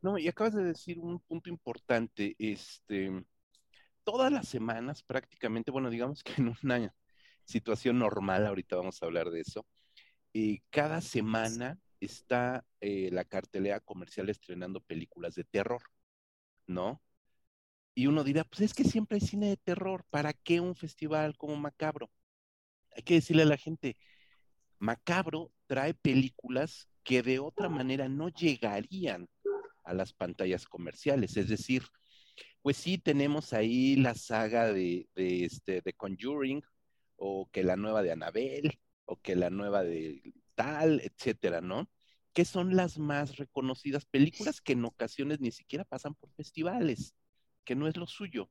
No, 0.04 0.18
y 0.18 0.28
acabas 0.28 0.54
de 0.54 0.64
decir 0.66 1.00
un 1.00 1.20
punto 1.22 1.50
importante. 1.50 2.36
Este, 2.38 3.24
todas 4.04 4.32
las 4.32 4.50
semanas 4.50 5.02
prácticamente, 5.02 5.72
bueno, 5.72 5.90
digamos 5.90 6.24
que 6.24 6.34
en 6.42 6.56
una 6.64 6.94
situación 7.46 8.00
normal, 8.00 8.46
ahorita 8.46 8.76
vamos 8.76 9.02
a 9.02 9.06
hablar 9.06 9.32
de 9.32 9.42
eso, 9.42 9.66
y 10.34 10.60
cada 10.72 11.02
semana 11.02 11.80
está 12.02 12.66
eh, 12.82 13.10
la 13.14 13.24
cartelera 13.24 13.80
comercial 13.80 14.30
estrenando 14.30 14.82
películas 14.82 15.36
de 15.36 15.46
terror, 15.46 15.82
¿no? 16.68 17.02
Y 17.96 18.08
uno 18.08 18.26
dirá, 18.26 18.44
pues 18.44 18.62
es 18.62 18.74
que 18.74 18.84
siempre 18.84 19.18
hay 19.18 19.28
cine 19.28 19.50
de 19.50 19.58
terror, 19.58 20.06
¿para 20.10 20.34
qué 20.34 20.60
un 20.60 20.76
festival 20.76 21.38
como 21.38 21.56
Macabro? 21.56 22.12
Hay 22.96 23.04
que 23.04 23.16
decirle 23.16 23.44
a 23.44 23.46
la 23.46 23.58
gente, 23.58 23.98
Macabro 24.80 25.54
trae 25.68 25.94
películas 25.94 26.90
que 27.04 27.24
de 27.24 27.40
otra 27.40 27.70
manera 27.70 28.10
no 28.10 28.30
llegarían 28.30 29.30
a 29.84 29.94
las 29.94 30.14
pantallas 30.14 30.66
comerciales. 30.66 31.38
Es 31.38 31.50
decir, 31.50 31.84
pues 32.62 32.78
sí 32.78 32.98
tenemos 32.98 33.54
ahí 33.54 33.96
la 33.96 34.16
saga 34.16 34.72
de, 34.72 35.08
este, 35.16 35.82
de 35.82 35.94
Conjuring, 35.94 36.64
o 37.16 37.50
que 37.52 37.64
la 37.64 37.76
nueva 37.76 38.02
de 38.02 38.12
Annabelle, 38.12 38.80
o 39.06 39.18
que 39.18 39.36
la 39.36 39.50
nueva 39.50 39.84
de 39.84 40.34
tal, 40.56 41.02
etcétera, 41.02 41.62
¿no? 41.62 41.90
Que 42.34 42.46
son 42.46 42.76
las 42.76 42.98
más 42.98 43.38
reconocidas 43.38 44.06
películas 44.06 44.62
que 44.62 44.74
en 44.74 44.86
ocasiones 44.86 45.40
ni 45.40 45.52
siquiera 45.52 45.84
pasan 45.84 46.16
por 46.16 46.32
festivales, 46.32 47.16
que 47.64 47.76
no 47.76 47.88
es 47.88 47.98
lo 47.98 48.08
suyo. 48.08 48.50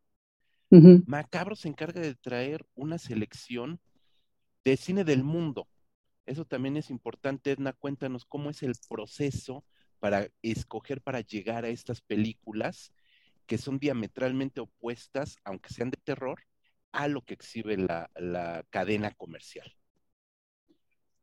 Macabro 1.06 1.54
se 1.54 1.68
encarga 1.68 2.00
de 2.00 2.14
traer 2.14 2.64
una 2.74 2.96
selección 2.96 3.80
de 4.64 4.76
cine 4.76 5.04
del 5.04 5.22
mundo. 5.22 5.68
Eso 6.24 6.44
también 6.44 6.76
es 6.76 6.88
importante, 6.88 7.50
Edna, 7.50 7.72
cuéntanos 7.72 8.24
cómo 8.24 8.48
es 8.48 8.62
el 8.62 8.74
proceso 8.88 9.64
para 10.02 10.26
escoger, 10.42 11.00
para 11.00 11.20
llegar 11.20 11.64
a 11.64 11.68
estas 11.68 12.00
películas 12.00 12.92
que 13.46 13.56
son 13.56 13.78
diametralmente 13.78 14.60
opuestas, 14.60 15.36
aunque 15.44 15.72
sean 15.72 15.90
de 15.90 15.98
terror, 16.02 16.40
a 16.90 17.06
lo 17.06 17.20
que 17.22 17.34
exhibe 17.34 17.76
la, 17.76 18.10
cadena 18.70 19.12
comercial? 19.12 19.70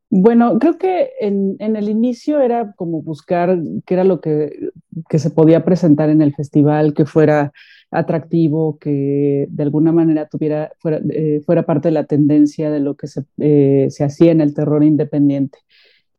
Bueno, 0.10 0.58
creo 0.60 0.78
que 0.78 1.10
en, 1.20 1.58
el 1.60 1.90
inicio 1.90 2.40
era 2.40 2.72
como 2.78 3.02
buscar 3.02 3.60
qué 3.86 3.96
era 3.96 4.06
lo 4.06 4.22
que, 4.22 4.72
se 5.10 5.30
podía 5.30 5.66
presentar 5.66 6.10
en 6.10 6.22
el 6.22 6.34
festival, 6.34 6.94
que 6.94 7.06
fuera 7.06 7.52
atractivo, 7.92 8.80
que 8.80 9.46
de 9.50 9.64
alguna 9.64 9.92
manera 9.92 10.30
tuviera, 10.30 10.72
fuera, 10.80 11.02
eh, 11.10 11.42
fuera 11.46 11.66
parte 11.66 11.90
de 11.90 11.96
la 11.96 12.06
tendencia 12.06 12.72
de 12.72 12.80
lo 12.80 12.96
que 12.96 13.08
se, 13.08 13.26
eh, 13.40 13.88
se 13.90 14.06
hacía 14.06 14.32
en 14.32 14.40
el 14.40 14.54
terror 14.54 14.86
independiente. 14.86 15.60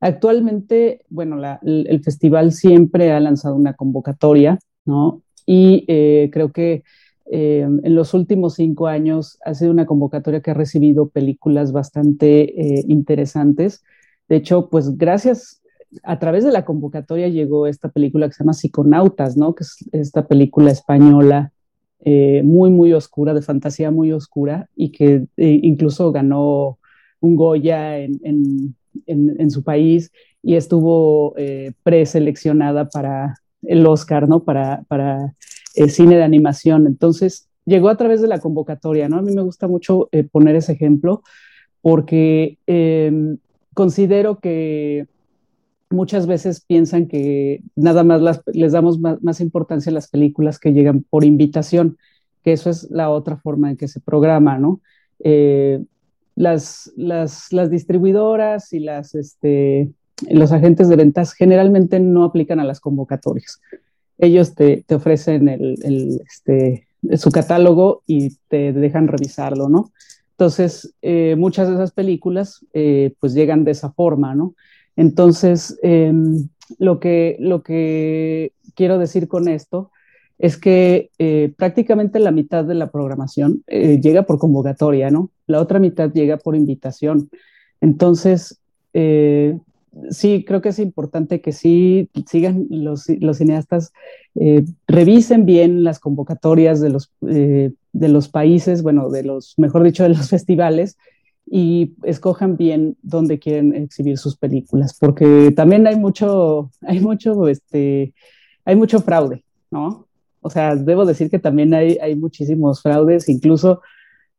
Actualmente, 0.01 1.05
bueno, 1.11 1.37
el, 1.63 2.03
festival 2.03 2.53
siempre 2.53 3.13
ha 3.13 3.21
lanzado 3.21 3.55
una 3.55 3.75
convocatoria, 3.75 4.59
¿no? 4.87 5.23
Y 5.45 5.85
eh, 5.89 6.31
creo 6.33 6.53
que 6.53 6.85
eh, 7.31 7.61
en 7.61 7.95
los 7.95 8.15
últimos 8.15 8.55
cinco 8.55 8.87
años 8.87 9.39
ha 9.45 9.53
sido 9.53 9.71
una 9.71 9.85
convocatoria 9.85 10.41
que 10.41 10.53
ha 10.53 10.55
recibido 10.55 11.11
películas 11.11 11.73
bastante 11.73 12.79
eh, 12.79 12.85
interesantes. 12.89 13.85
De 14.27 14.37
hecho, 14.37 14.71
pues 14.71 14.97
gracias, 14.97 15.61
a 16.03 16.19
través 16.19 16.45
de 16.45 16.53
la 16.53 16.65
convocatoria 16.65 17.29
llegó 17.29 17.67
esta 17.67 17.91
película 17.91 18.27
que 18.27 18.33
se 18.33 18.43
llama 18.43 18.55
Psiconautas, 18.55 19.37
¿no? 19.37 19.55
Que 19.55 19.65
es 19.65 19.77
esta 19.93 20.27
película 20.27 20.71
española 20.71 21.53
muy, 22.03 22.71
muy 22.71 22.95
oscura, 22.95 23.35
de 23.35 23.43
fantasía 23.43 23.91
muy 23.91 24.11
oscura, 24.13 24.71
y 24.75 24.91
que 24.91 25.27
incluso 25.37 26.11
ganó 26.13 26.79
un 27.21 27.37
Goya 27.37 27.99
en 27.99 28.19
en, 28.23 28.75
su 29.51 29.63
país 29.63 30.11
y 30.43 30.55
estuvo 30.55 31.35
eh, 31.37 31.73
preseleccionada 31.83 32.89
para 32.89 33.37
el 33.63 33.87
Oscar, 33.87 34.29
¿no? 34.29 34.45
Para, 34.45 34.85
para 34.89 35.35
el 35.75 35.91
cine 35.91 36.17
de 36.17 36.23
animación. 36.23 36.87
Entonces, 36.87 37.49
llegó 37.67 37.89
a 37.89 37.97
través 37.97 38.21
de 38.23 38.29
la 38.29 38.41
convocatoria, 38.41 39.09
¿no? 39.09 39.19
A 39.19 39.23
mí 39.23 39.33
me 39.33 39.43
gusta 39.43 39.69
mucho 39.69 40.09
eh, 40.13 40.25
poner 40.25 40.57
ese 40.57 40.73
ejemplo 40.73 41.23
porque 41.83 42.59
em, 42.67 43.39
considero 43.75 44.41
que 44.41 45.07
muchas 45.91 46.27
veces 46.27 46.61
piensan 46.61 47.07
que 47.07 47.63
nada 47.75 48.05
más 48.05 48.43
les 48.53 48.73
damos 48.73 48.99
más, 49.01 49.41
importancia 49.41 49.91
a 49.91 49.95
las 49.95 50.09
películas 50.09 50.59
que 50.59 50.73
llegan 50.73 51.05
por 51.09 51.25
invitación, 51.25 51.97
que 52.45 52.53
eso 52.53 52.71
es 52.71 52.91
la 52.91 53.11
otra 53.11 53.37
forma 53.37 53.71
en 53.71 53.77
que 53.77 53.89
se 53.89 54.01
programa, 54.01 54.59
¿no? 54.59 54.81
Eh, 55.19 55.83
las, 56.41 56.91
las, 56.97 57.71
distribuidoras 57.71 58.73
y 58.73 58.81
las, 58.81 59.15
este, 59.15 59.91
los 60.31 60.53
agentes 60.53 60.89
de 60.89 60.97
ventas 60.97 61.35
generalmente 61.35 62.01
no 62.01 62.25
aplican 62.25 62.61
a 62.61 62.65
las 62.65 62.81
convocatorias. 62.81 63.61
Ellos 64.17 64.55
te, 64.55 64.83
te 64.87 64.95
ofrecen 64.95 65.49
el, 65.49 65.77
el, 65.83 66.23
este, 66.27 66.87
su 67.19 67.31
catálogo 67.31 68.03
y 68.07 68.37
te 68.49 68.73
dejan 68.73 69.09
revisarlo, 69.09 69.69
¿no? 69.69 69.93
Entonces, 70.31 70.95
eh, 71.03 71.37
muchas 71.37 71.69
de 71.69 71.75
esas 71.75 71.93
películas 71.93 72.65
eh, 72.73 73.13
pues 73.21 73.35
llegan 73.35 73.63
de 73.65 73.73
esa 73.73 73.93
forma, 73.93 74.35
¿no? 74.35 74.55
Entonces, 74.97 75.79
em, 75.83 76.49
lo, 76.79 77.01
que, 77.01 77.37
lo 77.39 77.63
que 77.63 78.53
quiero 78.75 78.99
decir 78.99 79.29
con 79.29 79.47
esto 79.47 79.91
es 80.41 80.57
que 80.57 81.11
eh, 81.19 81.53
prácticamente 81.57 82.19
la 82.19 82.31
mitad 82.31 82.65
de 82.65 82.75
la 82.75 82.91
programación 82.91 83.63
eh, 83.67 84.01
llega 84.01 84.23
por 84.23 84.39
convocatoria, 84.39 85.11
¿no? 85.11 85.31
La 85.47 85.61
otra 85.61 85.79
mitad 85.79 86.11
llega 86.11 86.39
por 86.39 86.57
invitación. 86.57 87.29
Entonces, 87.83 88.59
eh, 88.95 89.59
sí, 90.09 90.43
creo 90.47 90.63
que 90.63 90.71
es 90.71 90.79
importante 90.79 91.43
que 91.43 91.53
sí 91.53 92.09
sigan 92.27 92.67
los, 92.71 93.07
los 93.21 93.37
cineastas, 93.37 93.93
revisen 94.87 95.45
bien 95.45 95.85
las 95.85 95.99
convocatorias 95.99 96.81
de 96.81 96.89
los, 96.89 97.13
de 97.21 97.75
los 97.93 98.29
países, 98.29 98.83
bueno, 98.83 99.11
de 99.11 99.25
los, 99.25 99.55
mejor 99.59 99.83
dicho, 99.83 100.05
de 100.05 100.11
los 100.11 100.29
festivales, 100.31 100.97
y 101.45 101.95
escojan 102.05 102.57
bien 102.57 102.97
dónde 103.03 103.39
quieren 103.39 103.75
exhibir 103.75 104.17
sus 104.17 104.37
películas, 104.37 104.97
porque 104.99 105.53
también 105.55 105.87
hay 105.87 105.97
mucho, 105.97 106.71
hay 106.81 107.01
mucho, 107.01 107.49
este, 107.49 108.15
hay 108.65 108.77
mucho 108.77 109.01
fraude, 109.01 109.43
¿no? 109.71 110.07
O 110.41 110.51
sea, 110.51 110.75
debo 110.75 111.05
decir 111.05 111.31
que 111.31 111.39
también 111.39 111.75
hay, 111.75 111.99
hay 112.01 112.15
muchísimos 112.15 112.83
fraudes, 112.83 113.29
incluso 113.29 113.83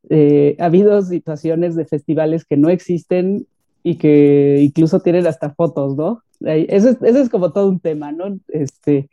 eh, 0.09 0.55
ha 0.59 0.65
habido 0.65 1.01
situaciones 1.01 1.75
de 1.75 1.85
festivales 1.85 2.45
que 2.45 2.57
no 2.57 2.69
existen 2.69 3.45
y 3.83 3.95
que 3.95 4.59
incluso 4.61 4.99
tienen 4.99 5.27
hasta 5.27 5.53
fotos, 5.53 5.95
¿no? 5.95 6.23
Ese, 6.41 6.97
es 7.01 7.29
como 7.29 7.51
todo 7.51 7.69
un 7.69 7.79
tema, 7.79 8.11
¿no? 8.11 8.39
Este, 8.47 9.09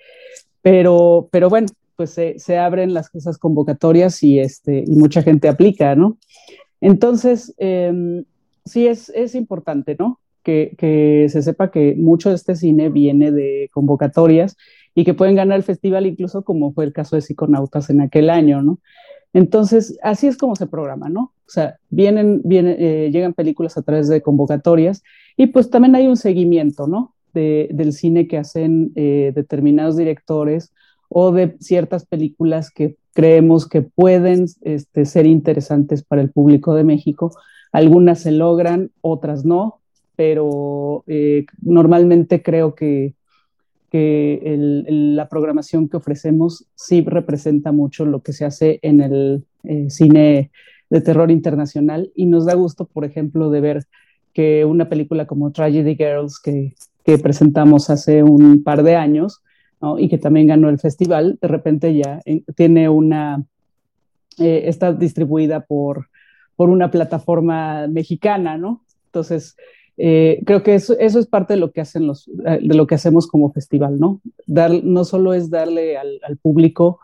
pero, 0.63 1.29
pero 1.31 1.51
bueno, 1.51 1.67
pues 1.97 2.11
se, 2.11 2.59
abren 2.59 2.95
las, 2.95 3.15
esas 3.15 3.39
convocatorias 3.39 4.23
y, 4.23 4.39
este, 4.39 4.85
y 4.87 4.97
mucha 4.97 5.23
gente 5.23 5.49
aplica, 5.49 5.95
¿no? 5.95 6.17
Entonces, 6.81 7.55
em, 7.59 8.25
sí 8.65 8.87
es, 8.87 9.11
es 9.11 9.35
importante, 9.35 9.97
¿no? 9.99 10.21
Que, 10.43 10.75
que, 10.79 11.27
se 11.29 11.43
sepa 11.43 11.71
que 11.71 11.95
mucho 11.97 12.31
de 12.31 12.37
este 12.37 12.57
cine 12.57 12.89
viene 12.89 13.33
de 13.33 13.69
convocatorias 13.73 14.57
y 14.99 15.05
que 15.05 15.15
pueden 15.15 15.37
ganar 15.37 15.57
el 15.59 15.63
festival 15.63 16.07
incluso 16.07 16.43
como 16.43 16.73
fue 16.73 16.85
el 16.85 16.93
caso 16.93 17.15
de 17.15 17.23
Psiconautas 17.23 17.89
en 17.89 18.01
aquel 18.01 18.31
año, 18.31 18.63
¿no? 18.63 18.81
Entonces, 19.33 19.97
así 20.03 20.27
es 20.27 20.37
como 20.37 20.57
se 20.57 20.67
programa, 20.67 21.09
¿no? 21.09 21.21
O 21.21 21.51
sea, 21.51 21.77
vienen, 21.89 22.43
vienen 22.45 22.75
eh, 22.81 23.09
llegan 23.13 23.33
películas 23.33 23.79
a 23.79 23.83
través 23.83 24.09
de 24.09 24.23
convocatorias 24.23 25.05
y 25.37 25.47
pues 25.47 25.71
también 25.71 25.95
hay 25.95 26.09
un 26.09 26.17
seguimiento, 26.17 26.89
¿no? 26.89 27.15
De, 27.33 27.69
del 27.73 27.93
cine 27.93 28.27
que 28.27 28.39
hacen 28.39 28.91
eh, 28.97 29.31
determinados 29.37 29.97
directores 29.97 30.73
o 31.09 31.31
de 31.31 31.57
ciertas 31.61 32.05
películas 32.05 32.73
que 32.73 32.97
creemos 33.15 33.69
que 33.69 33.83
pueden 33.83 34.47
este, 34.63 35.05
ser 35.05 35.27
interesantes 35.27 36.03
para 36.03 36.23
el 36.23 36.31
público 36.33 36.75
de 36.75 36.83
México. 36.83 37.31
Algunas 37.71 38.19
se 38.23 38.33
logran, 38.33 38.91
otras 39.01 39.45
no, 39.45 39.79
pero 40.17 41.05
eh, 41.07 41.47
normalmente 41.63 42.43
creo 42.43 42.75
que 42.75 43.15
que 43.91 44.85
la 44.89 45.29
programación 45.29 45.89
que 45.89 45.97
ofrecemos 45.97 46.67
sí 46.75 47.03
representa 47.03 47.73
mucho 47.73 48.05
lo 48.05 48.23
que 48.23 48.33
se 48.33 48.45
hace 48.45 48.79
en 48.83 49.01
el 49.01 49.45
eh, 49.65 49.89
cine 49.89 50.51
de 50.91 51.01
terror 51.01 51.31
internacional 51.31 52.13
y 52.15 52.27
nos 52.27 52.47
da 52.47 52.55
gusto, 52.55 52.87
por 52.87 53.05
ejemplo, 53.05 53.51
de 53.51 53.61
ver 53.61 53.85
que 54.35 54.65
una 54.65 54.89
película 54.89 55.27
como 55.27 55.53
Tragedy 55.53 55.97
Girls 55.97 56.39
que, 56.39 56.75
que 57.05 57.19
presentamos 57.19 57.91
hace 57.91 58.23
un 58.23 58.63
par 58.63 58.83
de 58.83 58.97
años 58.97 59.43
y 59.99 60.09
que 60.09 60.19
también 60.19 60.49
ganó 60.49 60.69
el 60.69 60.79
festival, 60.79 61.39
de 61.41 61.49
repente 61.49 61.95
ya 61.95 62.21
eh, 62.25 62.43
tiene 62.57 62.89
una, 62.89 63.45
eh, 64.39 64.63
está 64.67 64.93
distribuida 64.93 65.61
por, 65.61 66.09
por 66.57 66.69
una 66.69 66.91
plataforma 66.91 67.87
mexicana, 67.87 68.59
¿no? 68.59 68.85
Entonces, 69.07 69.57
eh, 70.01 70.43
creo 70.47 70.63
que 70.63 70.77
eso, 70.77 70.97
eso, 70.99 71.19
es 71.19 71.27
parte 71.27 71.55
de 71.55 71.61
lo 71.61 71.73
que 71.73 71.81
hacen 71.81 72.07
los, 72.07 72.29
eh, 72.47 72.61
de 72.63 72.75
lo 72.75 72.87
que 72.87 72.95
hacemos 72.95 73.27
como 73.27 73.53
festival, 73.53 73.99
¿no? 73.99 74.21
Dar, 74.47 74.71
no 74.85 75.05
solo 75.05 75.35
es 75.35 75.51
darle 75.51 75.97
al, 75.97 76.37
público 76.41 77.01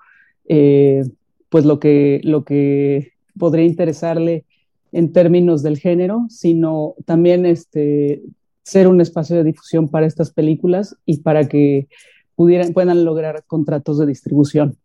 eh, 0.47 1.03
pues 1.49 1.65
lo 1.65 1.81
que, 1.81 2.21
lo 2.23 2.45
que 2.45 3.13
podría 3.37 3.65
interesarle 3.65 4.45
en 4.93 5.13
términos 5.13 5.65
del 5.65 5.77
género, 5.77 6.27
sino 6.29 6.95
también 7.05 7.47
este, 7.47 8.23
ser 8.63 8.87
un 8.87 9.01
espacio 9.01 9.37
de 9.37 9.45
difusión 9.45 9.89
para 9.89 10.07
estas 10.07 10.31
películas 10.31 10.97
y 11.05 11.17
para 11.19 11.49
que 11.49 11.89
pudieran, 12.37 12.73
puedan 12.73 13.05
lograr 13.05 13.43
contratos 13.49 13.99
de 13.99 14.07
distribución. 14.07 14.77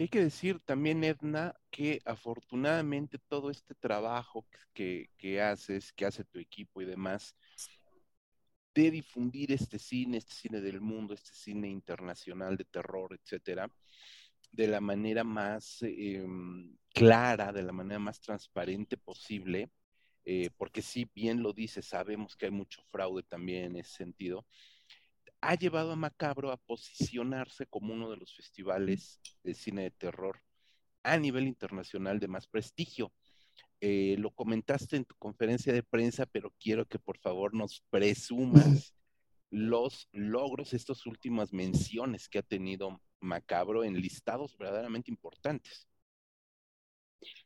Hay 0.00 0.08
que 0.08 0.20
decir 0.20 0.60
también, 0.60 1.02
Edna, 1.02 1.54
que 1.70 2.00
afortunadamente 2.04 3.18
todo 3.18 3.50
este 3.50 3.74
trabajo 3.74 4.46
que, 4.72 5.10
que, 5.16 5.42
haces, 5.42 5.92
que 5.92 6.06
hace 6.06 6.24
tu 6.24 6.38
equipo 6.38 6.80
y 6.80 6.84
demás, 6.84 7.34
de 8.74 8.92
difundir 8.92 9.50
este 9.50 9.78
cine, 9.78 10.18
este 10.18 10.34
cine 10.34 10.60
del 10.60 10.80
mundo, 10.80 11.14
este 11.14 11.34
cine 11.34 11.68
internacional 11.68 12.56
de 12.56 12.64
terror, 12.64 13.12
etcétera, 13.20 13.68
de 14.52 14.68
la 14.68 14.80
manera 14.80 15.24
más 15.24 15.78
em, 15.82 16.76
clara, 16.90 17.52
de 17.52 17.62
la 17.64 17.72
manera 17.72 17.98
más 17.98 18.20
transparente 18.20 18.96
posible, 18.96 19.72
eh, 20.24 20.50
porque 20.56 20.82
si 20.82 21.10
bien 21.12 21.42
lo 21.42 21.52
dice, 21.52 21.82
sabemos 21.82 22.36
que 22.36 22.46
hay 22.46 22.52
mucho 22.52 22.82
fraude 22.90 23.24
también 23.24 23.64
en 23.64 23.76
ese 23.76 23.96
sentido, 23.96 24.46
ha 25.40 25.54
llevado 25.54 25.92
a 25.92 25.96
Macabro 25.96 26.50
a 26.50 26.56
posicionarse 26.56 27.66
como 27.66 27.94
uno 27.94 28.10
de 28.10 28.16
los 28.16 28.34
festivales 28.34 29.20
de 29.42 29.54
cine 29.54 29.82
de 29.82 29.90
terror 29.90 30.42
a 31.02 31.16
nivel 31.16 31.46
internacional 31.46 32.18
de 32.18 32.28
más 32.28 32.46
prestigio. 32.46 33.12
Eh, 33.80 34.16
lo 34.18 34.32
comentaste 34.32 34.96
en 34.96 35.04
tu 35.04 35.14
conferencia 35.16 35.72
de 35.72 35.82
prensa, 35.82 36.26
pero 36.26 36.52
quiero 36.58 36.86
que 36.86 36.98
por 36.98 37.18
favor 37.18 37.54
nos 37.54 37.82
presumas 37.90 38.94
los 39.50 40.08
logros, 40.12 40.74
estas 40.74 41.06
últimas 41.06 41.52
menciones 41.52 42.28
que 42.28 42.38
ha 42.38 42.42
tenido 42.42 43.00
Macabro 43.20 43.84
en 43.84 44.00
listados 44.00 44.56
verdaderamente 44.58 45.10
importantes. 45.10 45.87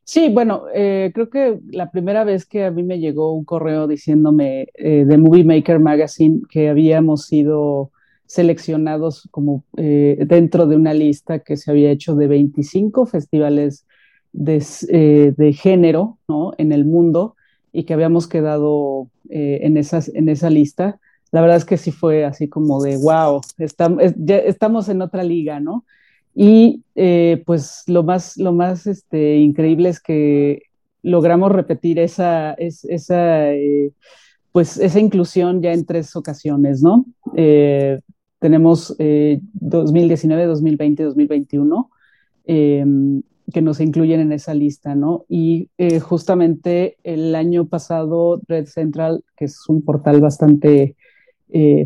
Sí, 0.04 0.28
bueno, 0.30 0.64
eh, 0.74 1.12
creo 1.14 1.30
que 1.30 1.60
la 1.70 1.90
primera 1.90 2.24
vez 2.24 2.44
que 2.44 2.64
a 2.64 2.70
mí 2.70 2.82
me 2.82 2.98
llegó 2.98 3.32
un 3.32 3.44
correo 3.44 3.86
diciéndome 3.86 4.68
eh, 4.74 5.04
de 5.06 5.16
Movie 5.16 5.44
Maker 5.44 5.78
Magazine 5.78 6.40
que 6.50 6.68
habíamos 6.68 7.26
sido 7.26 7.92
seleccionados 8.26 9.28
como 9.30 9.64
eh, 9.76 10.18
dentro 10.26 10.66
de 10.66 10.76
una 10.76 10.92
lista 10.92 11.38
que 11.40 11.56
se 11.56 11.70
había 11.70 11.90
hecho 11.90 12.16
de 12.16 12.26
25 12.26 13.06
festivales 13.06 13.86
de, 14.32 15.54
género 15.56 16.18
¿no? 16.26 16.52
en 16.58 16.72
el 16.72 16.84
mundo 16.84 17.36
y 17.72 17.84
que 17.84 17.94
habíamos 17.94 18.26
quedado 18.26 19.08
en, 19.28 19.76
esas, 19.76 20.08
en 20.08 20.28
esa 20.28 20.50
lista. 20.50 20.98
La 21.30 21.40
verdad 21.42 21.58
es 21.58 21.64
que 21.64 21.76
sí 21.76 21.92
fue 21.92 22.24
así 22.24 22.48
como 22.48 22.82
de, 22.82 22.96
wow, 22.96 23.40
estamos 23.58 24.88
en 24.88 25.02
otra 25.02 25.22
liga, 25.22 25.60
¿no? 25.60 25.84
Y 26.34 26.82
eh, 26.94 27.42
pues 27.46 27.84
lo 27.86 28.02
más, 28.02 28.36
lo 28.36 28.52
más 28.52 28.86
este, 28.86 29.36
increíble 29.36 29.90
es 29.90 30.00
que 30.00 30.62
logramos 31.02 31.52
repetir 31.52 31.98
esa, 31.98 32.54
esa, 32.54 33.52
eh, 33.52 33.92
pues 34.52 34.78
esa 34.78 35.00
inclusión 35.00 35.60
ya 35.60 35.72
en 35.72 35.84
tres 35.84 36.16
ocasiones, 36.16 36.82
¿no? 36.82 37.04
Eh, 37.36 38.00
tenemos 38.38 38.96
2019, 38.98 40.46
2020, 40.46 41.04
2021 41.04 41.90
que 42.44 43.60
nos 43.60 43.80
incluyen 43.80 44.20
en 44.20 44.32
esa 44.32 44.54
lista, 44.54 44.96
¿no? 44.96 45.26
Y 45.28 45.68
justamente 46.00 46.96
el 47.04 47.36
año 47.36 47.66
pasado 47.66 48.40
Red 48.48 48.66
Central, 48.66 49.22
que 49.36 49.44
es 49.44 49.68
un 49.68 49.84
portal 49.84 50.20
bastante 50.20 50.96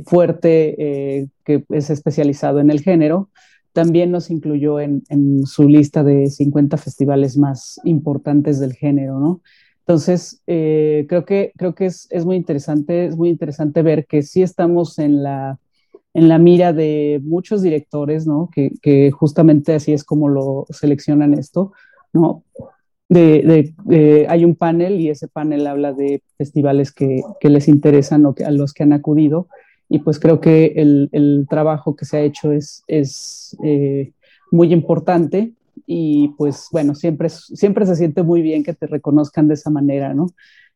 fuerte 0.06 1.28
que 1.44 1.64
es 1.68 1.90
especializado 1.90 2.60
en 2.60 2.70
el 2.70 2.80
género, 2.80 3.28
también 3.76 4.10
nos 4.10 4.30
incluyó 4.30 4.80
en, 4.80 5.02
su 5.44 5.68
lista 5.68 6.02
de 6.02 6.30
50 6.30 6.78
festivales 6.78 7.36
más 7.36 7.78
importantes 7.84 8.58
del 8.58 8.72
género, 8.72 9.20
¿no? 9.20 9.42
Entonces, 9.80 10.40
eh, 10.46 11.04
creo 11.10 11.26
que, 11.26 11.52
creo 11.58 11.74
que 11.74 11.84
es, 11.84 12.24
muy 12.24 12.36
interesante, 12.36 13.04
es 13.04 13.18
muy 13.18 13.28
interesante 13.28 13.82
ver 13.82 14.06
que 14.06 14.22
sí 14.22 14.42
estamos 14.42 14.98
en 14.98 15.22
la, 15.22 15.58
en 16.14 16.28
la 16.30 16.38
mira 16.38 16.72
de 16.72 17.20
muchos 17.22 17.60
directores, 17.60 18.26
¿no? 18.26 18.48
Que, 18.50 19.10
justamente 19.10 19.74
así 19.74 19.92
es 19.92 20.04
como 20.04 20.30
lo 20.30 20.64
seleccionan 20.70 21.34
esto, 21.34 21.72
¿no? 22.14 22.44
De, 23.10 23.74
hay 24.26 24.44
un 24.46 24.54
panel 24.54 25.02
y 25.02 25.10
ese 25.10 25.28
panel 25.28 25.66
habla 25.66 25.92
de 25.92 26.22
festivales 26.38 26.92
que, 26.92 27.20
les 27.42 27.68
interesan 27.68 28.24
o 28.24 28.34
a 28.42 28.50
los 28.52 28.72
que 28.72 28.84
han 28.84 28.94
acudido 28.94 29.48
y 29.88 30.00
pues 30.00 30.18
creo 30.18 30.40
que 30.40 30.66
el, 30.76 31.08
el 31.12 31.46
trabajo 31.48 31.94
que 31.94 32.04
se 32.04 32.16
ha 32.16 32.20
hecho 32.20 32.52
es, 32.52 32.82
es 32.86 33.56
eh, 33.64 34.12
muy 34.50 34.72
importante 34.72 35.52
y 35.86 36.28
pues 36.36 36.68
bueno, 36.72 36.94
siempre, 36.94 37.28
siempre 37.28 37.86
se 37.86 37.96
siente 37.96 38.22
muy 38.22 38.42
bien 38.42 38.64
que 38.64 38.74
te 38.74 38.86
reconozcan 38.86 39.48
de 39.48 39.54
esa 39.54 39.70
manera, 39.70 40.14
¿no? 40.14 40.26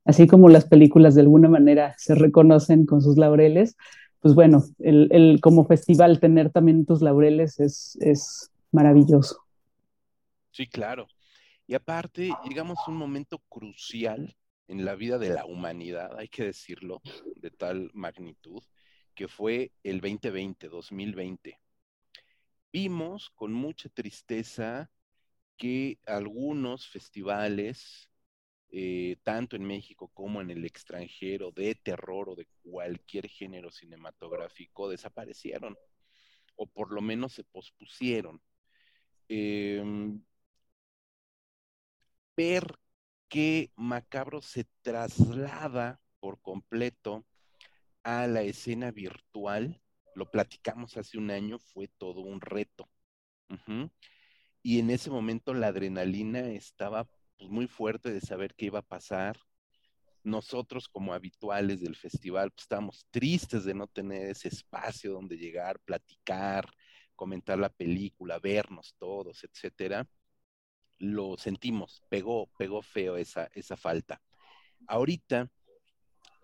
Así 0.05 0.27
como 0.27 0.49
las 0.49 0.65
películas 0.65 1.15
de 1.15 1.23
alguna 1.23 1.49
manera 1.49 1.95
se 1.99 2.15
reconocen 2.15 2.87
con 2.87 3.03
sus 3.03 3.19
laureles, 3.19 3.77
pues 4.21 4.35
bueno, 4.35 4.65
el, 4.79 5.09
el 5.11 5.41
como 5.41 5.67
festival 5.67 6.21
tener 6.21 6.51
también 6.51 6.87
tus 6.87 7.03
laureles 7.03 7.59
es, 7.59 7.99
es 8.01 8.51
maravilloso. 8.71 9.39
Sí, 10.51 10.67
claro. 10.67 11.07
Y 11.67 11.75
aparte, 11.75 12.31
llegamos 12.49 12.79
a 12.85 12.91
un 12.91 12.97
momento 12.97 13.39
crucial 13.49 14.35
en 14.69 14.85
la 14.85 14.95
vida 14.95 15.19
de 15.19 15.31
la 15.31 15.47
humanidad, 15.47 16.17
hay 16.19 16.29
que 16.29 16.45
decirlo, 16.45 17.01
de 17.37 17.51
tal 17.51 17.91
magnitud, 17.93 18.63
que 19.21 19.29
fue 19.29 19.71
el 19.83 20.01
2020, 20.01 20.71
2020. 20.71 21.61
Vimos 22.73 23.29
con 23.29 23.53
mucha 23.53 23.91
tristeza 23.91 24.91
que 25.59 25.99
algunos 26.07 26.89
festivales, 26.89 28.09
eh, 28.71 29.19
tanto 29.23 29.57
en 29.57 29.65
México 29.65 30.09
como 30.15 30.41
en 30.41 30.49
el 30.51 30.65
extranjero, 30.65 31.51
de 31.51 31.75
terror 31.75 32.31
o 32.31 32.35
de 32.35 32.47
cualquier 32.63 33.29
género 33.29 33.71
cinematográfico, 33.71 34.89
desaparecieron 34.89 35.77
o 36.57 36.67
por 36.67 36.91
lo 36.91 37.03
menos 37.03 37.35
se 37.35 37.45
pospusieron. 37.45 38.41
Em, 39.29 40.25
ver 42.35 42.75
que 43.29 43.71
Macabro 43.77 44.41
se 44.41 44.65
traslada 44.81 46.01
por 46.21 46.41
completo 46.41 47.27
a 48.03 48.27
la 48.27 48.43
escena 48.43 48.91
virtual, 48.91 49.81
lo 50.15 50.31
platicamos 50.31 50.97
hace 50.97 51.19
un 51.19 51.31
año, 51.31 51.59
fue 51.59 51.89
todo 51.89 52.21
un 52.21 52.41
reto. 52.41 52.89
Y 54.63 54.79
en 54.79 54.91
ese 54.91 55.11
momento 55.11 55.55
la 55.55 55.69
adrenalina 55.69 56.41
estaba 56.51 57.05
pues, 57.37 57.51
muy 57.51 57.67
fuerte 57.67 58.13
de 58.13 58.21
saber 58.21 58.55
qué 58.55 58.67
iba 58.67 58.81
a 58.81 58.83
pasar. 58.83 59.39
Nosotros 60.23 60.89
como 60.89 61.15
habituales 61.15 61.81
del 61.81 61.97
festival 61.97 62.51
pues, 62.51 62.65
estábamos 62.65 63.07
tristes 63.11 63.65
de 63.65 63.75
no 63.75 63.87
tener 63.87 64.29
ese 64.31 64.49
espacio 64.49 65.13
donde 65.13 65.37
llegar, 65.39 65.81
platicar, 65.81 66.71
comentar 67.17 67.59
la 67.59 67.71
película, 67.71 68.39
vernos 68.39 68.95
todos, 68.99 69.45
etcétera, 69.45 70.07
lo 70.99 71.37
sentimos, 71.39 72.03
pegó, 72.09 72.47
pegó 72.59 72.83
feo 72.83 73.17
esa, 73.17 73.51
esa 73.53 73.77
falta. 73.77 74.21
Ahorita, 74.87 75.51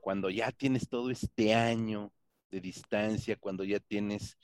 cuando 0.06 0.30
ya 0.30 0.52
tienes 0.52 0.88
todo 0.88 1.10
este 1.10 1.52
año 1.52 2.12
de 2.52 2.60
distancia, 2.60 3.34
cuando 3.34 3.64
ya 3.64 3.80
tienes 3.80 4.38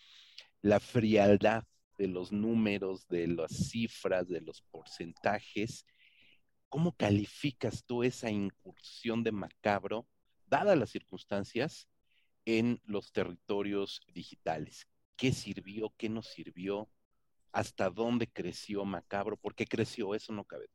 la 0.60 0.80
frialdad 0.80 1.62
de 1.96 2.08
los 2.08 2.32
números, 2.32 3.06
de 3.06 3.28
las 3.28 3.70
cifras, 3.70 4.26
de 4.26 4.40
los 4.40 4.62
porcentajes, 4.72 5.86
¿cómo 6.68 6.90
calificas 6.96 7.84
tú 7.84 8.02
esa 8.02 8.28
incursión 8.28 9.22
de 9.22 9.30
macabro, 9.30 10.08
dadas 10.48 10.76
las 10.76 10.90
circunstancias, 10.90 11.86
en 12.44 12.80
los 12.84 13.12
territorios 13.12 14.00
digitales? 14.12 14.88
¿Qué 15.14 15.30
sirvió? 15.30 15.94
¿Qué 15.96 16.08
nos 16.08 16.26
sirvió? 16.26 16.90
¿Hasta 17.52 17.88
dónde 17.88 18.26
creció 18.26 18.84
macabro? 18.84 19.36
¿Por 19.36 19.54
qué 19.54 19.66
creció? 19.66 20.16
Eso 20.16 20.32
no 20.32 20.42
cabe. 20.42 20.66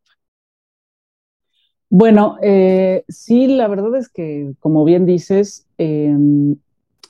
Bueno, 1.90 2.38
eh, 2.42 3.06
sí, 3.08 3.48
la 3.48 3.68
verdad 3.68 3.96
es 3.96 4.10
que, 4.10 4.54
como 4.60 4.84
bien 4.84 5.06
dices, 5.06 5.66
em, 5.78 6.58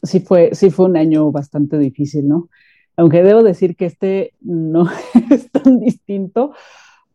sí, 0.03 0.19
fue, 0.19 0.51
sí 0.53 0.69
fue 0.69 0.85
un 0.85 0.97
año 0.97 1.31
bastante 1.31 1.77
difícil, 1.79 2.27
¿no? 2.27 2.49
Aunque 2.95 3.23
debo 3.23 3.43
decir 3.43 3.75
que 3.75 3.85
este 3.85 4.33
no 4.41 4.87
es 5.31 5.51
tan 5.51 5.79
distinto, 5.79 6.53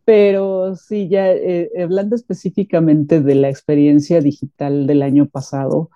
pero 0.05 0.75
sí, 0.75 1.09
ya 1.09 1.31
eh, 1.31 1.71
hablando 1.81 2.17
específicamente 2.17 3.21
de 3.21 3.35
la 3.37 3.49
experiencia 3.49 4.21
digital 4.21 4.87
del 4.89 5.03
año 5.03 5.27
pasado, 5.27 5.91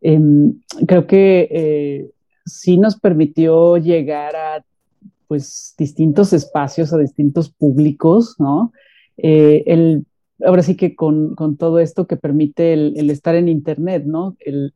em, 0.00 0.60
creo 0.86 1.06
que 1.06 1.48
eh, 1.50 2.10
sí 2.46 2.78
nos 2.78 2.98
permitió 2.98 3.76
llegar 3.76 4.36
a 4.36 4.64
pues 5.28 5.74
distintos 5.78 6.32
espacios, 6.32 6.92
a 6.92 6.98
distintos 6.98 7.50
públicos, 7.50 8.36
¿no? 8.38 8.72
el 9.16 10.06
ahora 10.44 10.62
sí 10.62 10.76
que 10.76 10.94
con, 10.94 11.34
todo 11.58 11.78
esto 11.78 12.06
que 12.06 12.16
permite 12.16 12.72
el, 12.72 13.10
estar 13.10 13.34
en 13.34 13.48
Internet, 13.48 14.04
¿no? 14.06 14.36
El, 14.40 14.72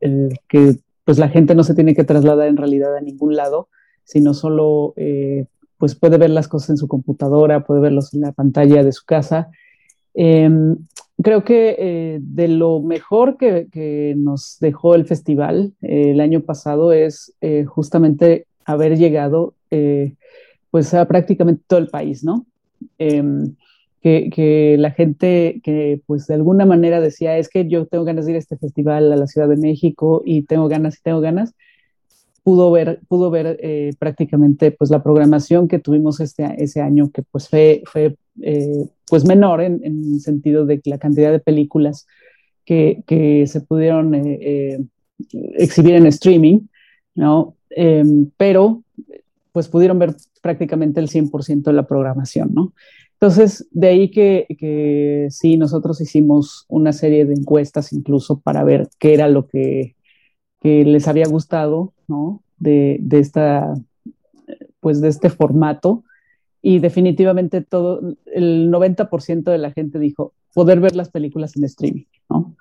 que 0.47 0.75
pues 1.03 1.17
la 1.19 1.29
gente 1.29 1.55
no 1.55 1.63
se 1.63 1.75
tiene 1.75 1.95
que 1.95 2.03
trasladar 2.03 2.47
en 2.47 2.57
realidad 2.57 2.95
a 2.95 3.01
ningún 3.01 3.35
lado, 3.35 3.69
sino 4.03 4.33
solo 4.33 4.93
eh, 4.97 5.45
pues 5.77 5.95
puede 5.95 6.17
ver 6.17 6.31
las 6.31 6.47
cosas 6.47 6.71
en 6.71 6.77
su 6.77 6.87
computadora, 6.87 7.65
puede 7.65 7.81
verlos 7.81 8.13
en 8.13 8.21
la 8.21 8.31
pantalla 8.31 8.83
de 8.83 8.91
su 8.91 9.05
casa. 9.05 9.49
Em, 10.13 10.77
creo 11.21 11.43
que 11.43 11.75
eh, 11.77 12.19
de 12.21 12.47
lo 12.47 12.79
mejor 12.81 13.37
que, 13.37 14.15
nos 14.17 14.57
dejó 14.59 14.95
el 14.95 15.05
festival 15.05 15.73
eh, 15.81 16.11
el 16.11 16.21
año 16.21 16.41
pasado 16.41 16.91
es 16.93 17.33
justamente 17.67 18.47
haber 18.65 18.97
llegado 18.97 19.53
pues 20.71 20.93
a 20.93 21.05
prácticamente 21.05 21.63
todo 21.67 21.79
el 21.79 21.87
país, 21.87 22.23
¿no? 22.23 22.45
Que, 24.05 24.75
la 24.77 24.91
gente 24.91 25.61
que 25.63 25.99
pues 26.05 26.27
de 26.27 26.35
alguna 26.35 26.67
manera 26.67 27.01
decía, 27.01 27.39
es 27.39 27.49
que 27.49 27.67
yo 27.67 27.87
tengo 27.87 28.03
ganas 28.03 28.25
de 28.25 28.33
ir 28.33 28.35
a 28.35 28.39
este 28.39 28.55
festival 28.55 29.11
a 29.11 29.15
la 29.15 29.25
Ciudad 29.25 29.49
de 29.49 29.57
México 29.57 30.21
y 30.23 30.43
tengo 30.43 30.67
ganas 30.67 30.99
y 30.99 31.01
tengo 31.01 31.21
ganas, 31.21 31.55
pudo 32.43 32.69
ver, 32.69 32.99
pudo 33.07 33.31
ver 33.31 33.57
eh, 33.63 33.93
prácticamente 33.97 34.69
pues 34.69 34.91
la 34.91 35.01
programación 35.01 35.67
que 35.67 35.79
tuvimos 35.79 36.19
este, 36.19 36.45
ese 36.63 36.81
año, 36.81 37.09
que 37.09 37.23
pues 37.23 37.49
fue, 37.49 37.81
fue 37.91 38.15
eh, 38.43 38.85
pues 39.09 39.25
menor 39.25 39.61
en, 39.61 39.81
el 39.83 40.19
sentido 40.19 40.67
de 40.67 40.79
la 40.85 40.99
cantidad 40.99 41.31
de 41.31 41.39
películas 41.39 42.05
que, 42.63 43.01
que 43.07 43.47
se 43.47 43.61
pudieron 43.61 44.13
eh, 44.13 44.85
exhibir 45.57 45.95
en 45.95 46.05
streaming, 46.05 46.59
¿no? 47.15 47.55
Em, 47.71 48.29
pero 48.37 48.83
pues 49.51 49.67
pudieron 49.67 49.97
ver 49.97 50.13
prácticamente 50.43 50.99
el 50.99 51.09
100% 51.09 51.63
de 51.63 51.73
la 51.73 51.87
programación, 51.87 52.53
¿no? 52.53 52.73
Entonces, 53.25 53.67
de 53.71 53.87
ahí 53.87 54.11
que, 54.11 55.27
sí, 55.31 55.57
nosotros 55.57 55.99
hicimos 55.99 56.65
una 56.67 56.93
serie 56.93 57.25
de 57.25 57.33
encuestas 57.33 57.91
incluso 57.91 58.39
para 58.39 58.63
ver 58.63 58.87
qué 58.99 59.15
era 59.15 59.27
lo 59.27 59.47
que, 59.47 59.95
les 60.61 61.07
había 61.07 61.25
gustado, 61.25 61.93
¿no? 62.07 62.43
De, 62.59 63.01
esta, 63.09 63.73
pues 64.79 65.01
de 65.01 65.07
este 65.07 65.31
formato. 65.31 66.03
Y 66.61 66.77
definitivamente 66.77 67.61
todo, 67.61 68.15
el 68.27 68.69
90% 68.69 69.43
de 69.45 69.57
la 69.57 69.71
gente 69.71 69.97
dijo 69.97 70.33
poder 70.53 70.79
ver 70.79 70.95
las 70.95 71.09
películas 71.09 71.57
en 71.57 71.63
streaming, 71.63 72.05
¿no? 72.29 72.55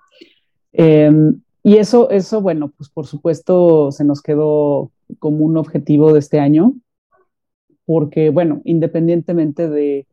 Em, 0.72 1.42
y 1.62 1.76
eso, 1.76 2.08
eso, 2.08 2.40
bueno, 2.40 2.72
pues 2.74 2.88
por 2.88 3.06
supuesto 3.06 3.92
se 3.92 4.04
nos 4.04 4.22
quedó 4.22 4.92
como 5.18 5.44
un 5.44 5.58
objetivo 5.58 6.14
de 6.14 6.20
este 6.20 6.40
año, 6.40 6.72
porque, 7.84 8.30
bueno, 8.30 8.62
independientemente 8.64 9.68
de, 9.68 10.06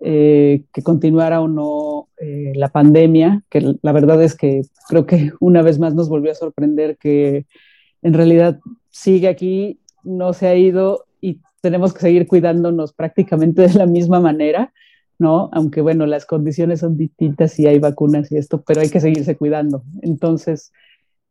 eh, 0.00 0.64
que 0.74 0.82
continuara 0.82 1.40
o 1.40 1.48
no 1.48 2.08
eh, 2.18 2.52
la 2.54 2.68
pandemia, 2.68 3.42
que 3.48 3.76
la 3.80 3.92
verdad 3.92 4.22
es 4.22 4.34
que 4.34 4.60
creo 4.88 5.06
que 5.06 5.32
una 5.40 5.62
vez 5.62 5.78
más 5.78 5.94
nos 5.94 6.08
volvió 6.08 6.32
a 6.32 6.34
sorprender 6.34 6.98
que 6.98 7.46
en 8.02 8.12
realidad 8.12 8.60
sigue 8.90 9.28
aquí, 9.28 9.80
no 10.04 10.34
se 10.34 10.48
ha 10.48 10.54
ido 10.54 11.06
y 11.20 11.40
tenemos 11.62 11.94
que 11.94 12.00
seguir 12.00 12.26
cuidándonos 12.26 12.92
prácticamente 12.92 13.62
de 13.62 13.74
la 13.74 13.86
misma 13.86 14.20
manera, 14.20 14.72
¿no? 15.18 15.48
Aunque 15.52 15.80
bueno, 15.80 16.04
las 16.04 16.26
condiciones 16.26 16.80
son 16.80 16.98
distintas 16.98 17.58
y 17.58 17.66
hay 17.66 17.78
vacunas 17.78 18.30
y 18.30 18.36
esto, 18.36 18.62
pero 18.66 18.82
hay 18.82 18.90
que 18.90 19.00
seguirse 19.00 19.36
cuidando. 19.36 19.82
Entonces, 20.02 20.72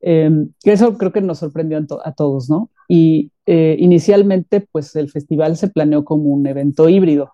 em, 0.01 0.49
eso 0.63 0.97
creo 0.97 1.11
que 1.11 1.21
nos 1.21 1.37
sorprendió 1.39 1.79
a, 2.03 2.11
todos, 2.13 2.49
¿no? 2.49 2.71
Y 2.87 3.31
eh, 3.45 3.75
inicialmente, 3.79 4.67
pues 4.71 4.95
el 4.95 5.09
festival 5.09 5.55
se 5.55 5.67
planeó 5.67 6.03
como 6.03 6.29
un 6.29 6.47
evento 6.47 6.89
híbrido, 6.89 7.31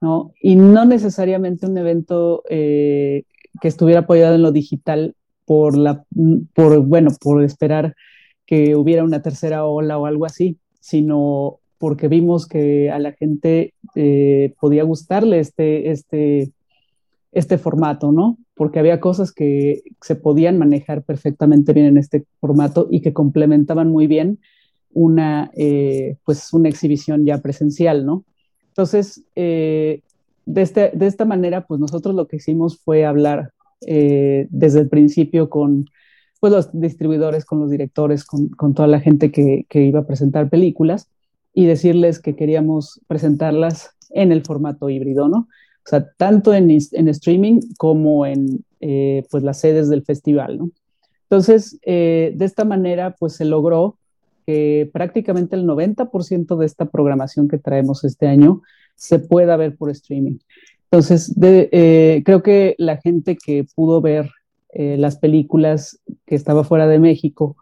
¿no? 0.00 0.32
Y 0.40 0.56
no 0.56 0.84
necesariamente 0.84 1.66
un 1.66 1.76
evento 1.78 2.42
eh, 2.48 3.24
que 3.60 3.68
estuviera 3.68 4.00
apoyado 4.00 4.34
en 4.34 4.42
lo 4.42 4.52
digital 4.52 5.14
por 5.44 5.76
la, 5.76 6.04
por, 6.54 6.80
bueno, 6.84 7.10
por 7.20 7.42
esperar 7.42 7.94
que 8.46 8.76
hubiera 8.76 9.04
una 9.04 9.22
tercera 9.22 9.64
ola 9.64 9.98
o 9.98 10.06
algo 10.06 10.24
así, 10.26 10.58
sino 10.80 11.58
porque 11.78 12.08
vimos 12.08 12.46
que 12.46 12.90
a 12.90 12.98
la 12.98 13.12
gente 13.12 13.74
eh, 13.94 14.54
podía 14.60 14.82
gustarle 14.82 15.38
este, 15.38 15.90
este, 15.90 16.52
este 17.32 17.58
formato, 17.58 18.12
¿no? 18.12 18.38
Porque 18.54 18.78
había 18.78 19.00
cosas 19.00 19.32
que 19.32 19.82
se 20.00 20.16
podían 20.16 20.58
manejar 20.58 21.02
perfectamente 21.02 21.72
bien 21.72 21.86
en 21.86 21.98
este 21.98 22.24
formato 22.40 22.88
y 22.90 23.00
que 23.00 23.12
complementaban 23.12 23.90
muy 23.90 24.06
bien 24.06 24.40
una, 24.90 25.50
eh, 25.56 26.16
pues 26.24 26.52
una 26.52 26.68
exhibición 26.68 27.24
ya 27.24 27.38
presencial, 27.38 28.04
¿no? 28.04 28.24
Entonces, 28.78 29.24
eh, 29.34 30.02
de, 30.46 30.62
este, 30.62 30.92
de, 30.94 31.08
esta 31.08 31.24
manera, 31.24 31.66
pues 31.66 31.80
nosotros 31.80 32.14
lo 32.14 32.28
que 32.28 32.36
hicimos 32.36 32.78
fue 32.78 33.04
hablar 33.04 33.50
eh, 33.84 34.46
desde 34.50 34.78
el 34.78 34.88
principio 34.88 35.50
con 35.50 35.86
pues, 36.38 36.52
los 36.52 36.70
distribuidores, 36.72 37.44
con 37.44 37.58
los 37.58 37.70
directores, 37.70 38.24
con, 38.24 38.74
toda 38.74 38.86
la 38.86 39.00
gente 39.00 39.32
que, 39.32 39.66
iba 39.72 39.98
a 39.98 40.06
presentar 40.06 40.48
películas 40.48 41.08
y 41.52 41.66
decirles 41.66 42.20
que 42.20 42.36
queríamos 42.36 43.00
presentarlas 43.08 43.96
en 44.10 44.30
el 44.30 44.44
formato 44.44 44.88
híbrido, 44.88 45.26
¿no? 45.26 45.38
O 45.38 45.88
sea, 45.88 46.12
tanto 46.16 46.54
en, 46.54 46.70
en 46.70 47.08
streaming 47.08 47.58
como 47.78 48.26
en 48.26 48.64
eh, 48.78 49.24
pues 49.28 49.42
las 49.42 49.58
sedes 49.58 49.88
del 49.88 50.04
festival, 50.04 50.56
¿no? 50.56 50.70
Entonces, 51.24 51.80
de 51.82 52.36
esta 52.38 52.64
manera, 52.64 53.16
pues 53.18 53.34
se 53.34 53.44
logró 53.44 53.97
que 54.48 54.88
prácticamente 54.94 55.56
el 55.56 55.66
90% 55.66 56.56
de 56.56 56.64
esta 56.64 56.86
programación 56.86 57.48
que 57.48 57.58
traemos 57.58 58.02
este 58.04 58.28
año 58.28 58.62
se 58.94 59.18
pueda 59.18 59.58
ver 59.58 59.76
por 59.76 59.90
streaming. 59.90 60.38
Entonces, 60.84 61.34
eh, 61.42 62.22
creo 62.24 62.42
que 62.42 62.74
la 62.78 62.96
gente 62.96 63.36
que 63.36 63.66
pudo 63.74 64.00
ver 64.00 64.30
eh, 64.72 64.96
las 64.96 65.18
películas 65.18 66.00
que 66.24 66.34
estaba 66.34 66.64
fuera 66.64 66.86
de 66.88 66.98
México 66.98 67.58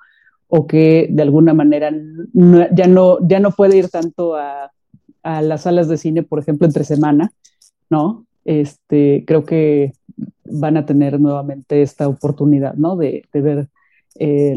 o 0.46 0.68
que 0.68 1.08
de 1.10 1.22
alguna 1.22 1.54
manera 1.54 1.90
ya, 2.72 2.86
no, 2.86 3.18
ya 3.26 3.40
no 3.40 3.50
puede 3.50 3.78
ir 3.78 3.88
tanto 3.88 4.36
a, 4.36 4.70
a, 5.24 5.42
las 5.42 5.62
salas 5.62 5.88
de 5.88 5.96
cine, 5.96 6.22
por 6.22 6.38
ejemplo, 6.38 6.68
entre 6.68 6.84
semana, 6.84 7.32
¿no? 7.90 8.26
Este, 8.44 9.24
creo 9.26 9.44
que 9.44 9.92
van 10.44 10.76
a 10.76 10.86
tener 10.86 11.18
nuevamente 11.18 11.82
esta 11.82 12.06
oportunidad, 12.06 12.74
¿no? 12.74 12.94
De, 12.94 13.24
de 13.32 13.40
ver 13.40 13.68
eh, 14.18 14.56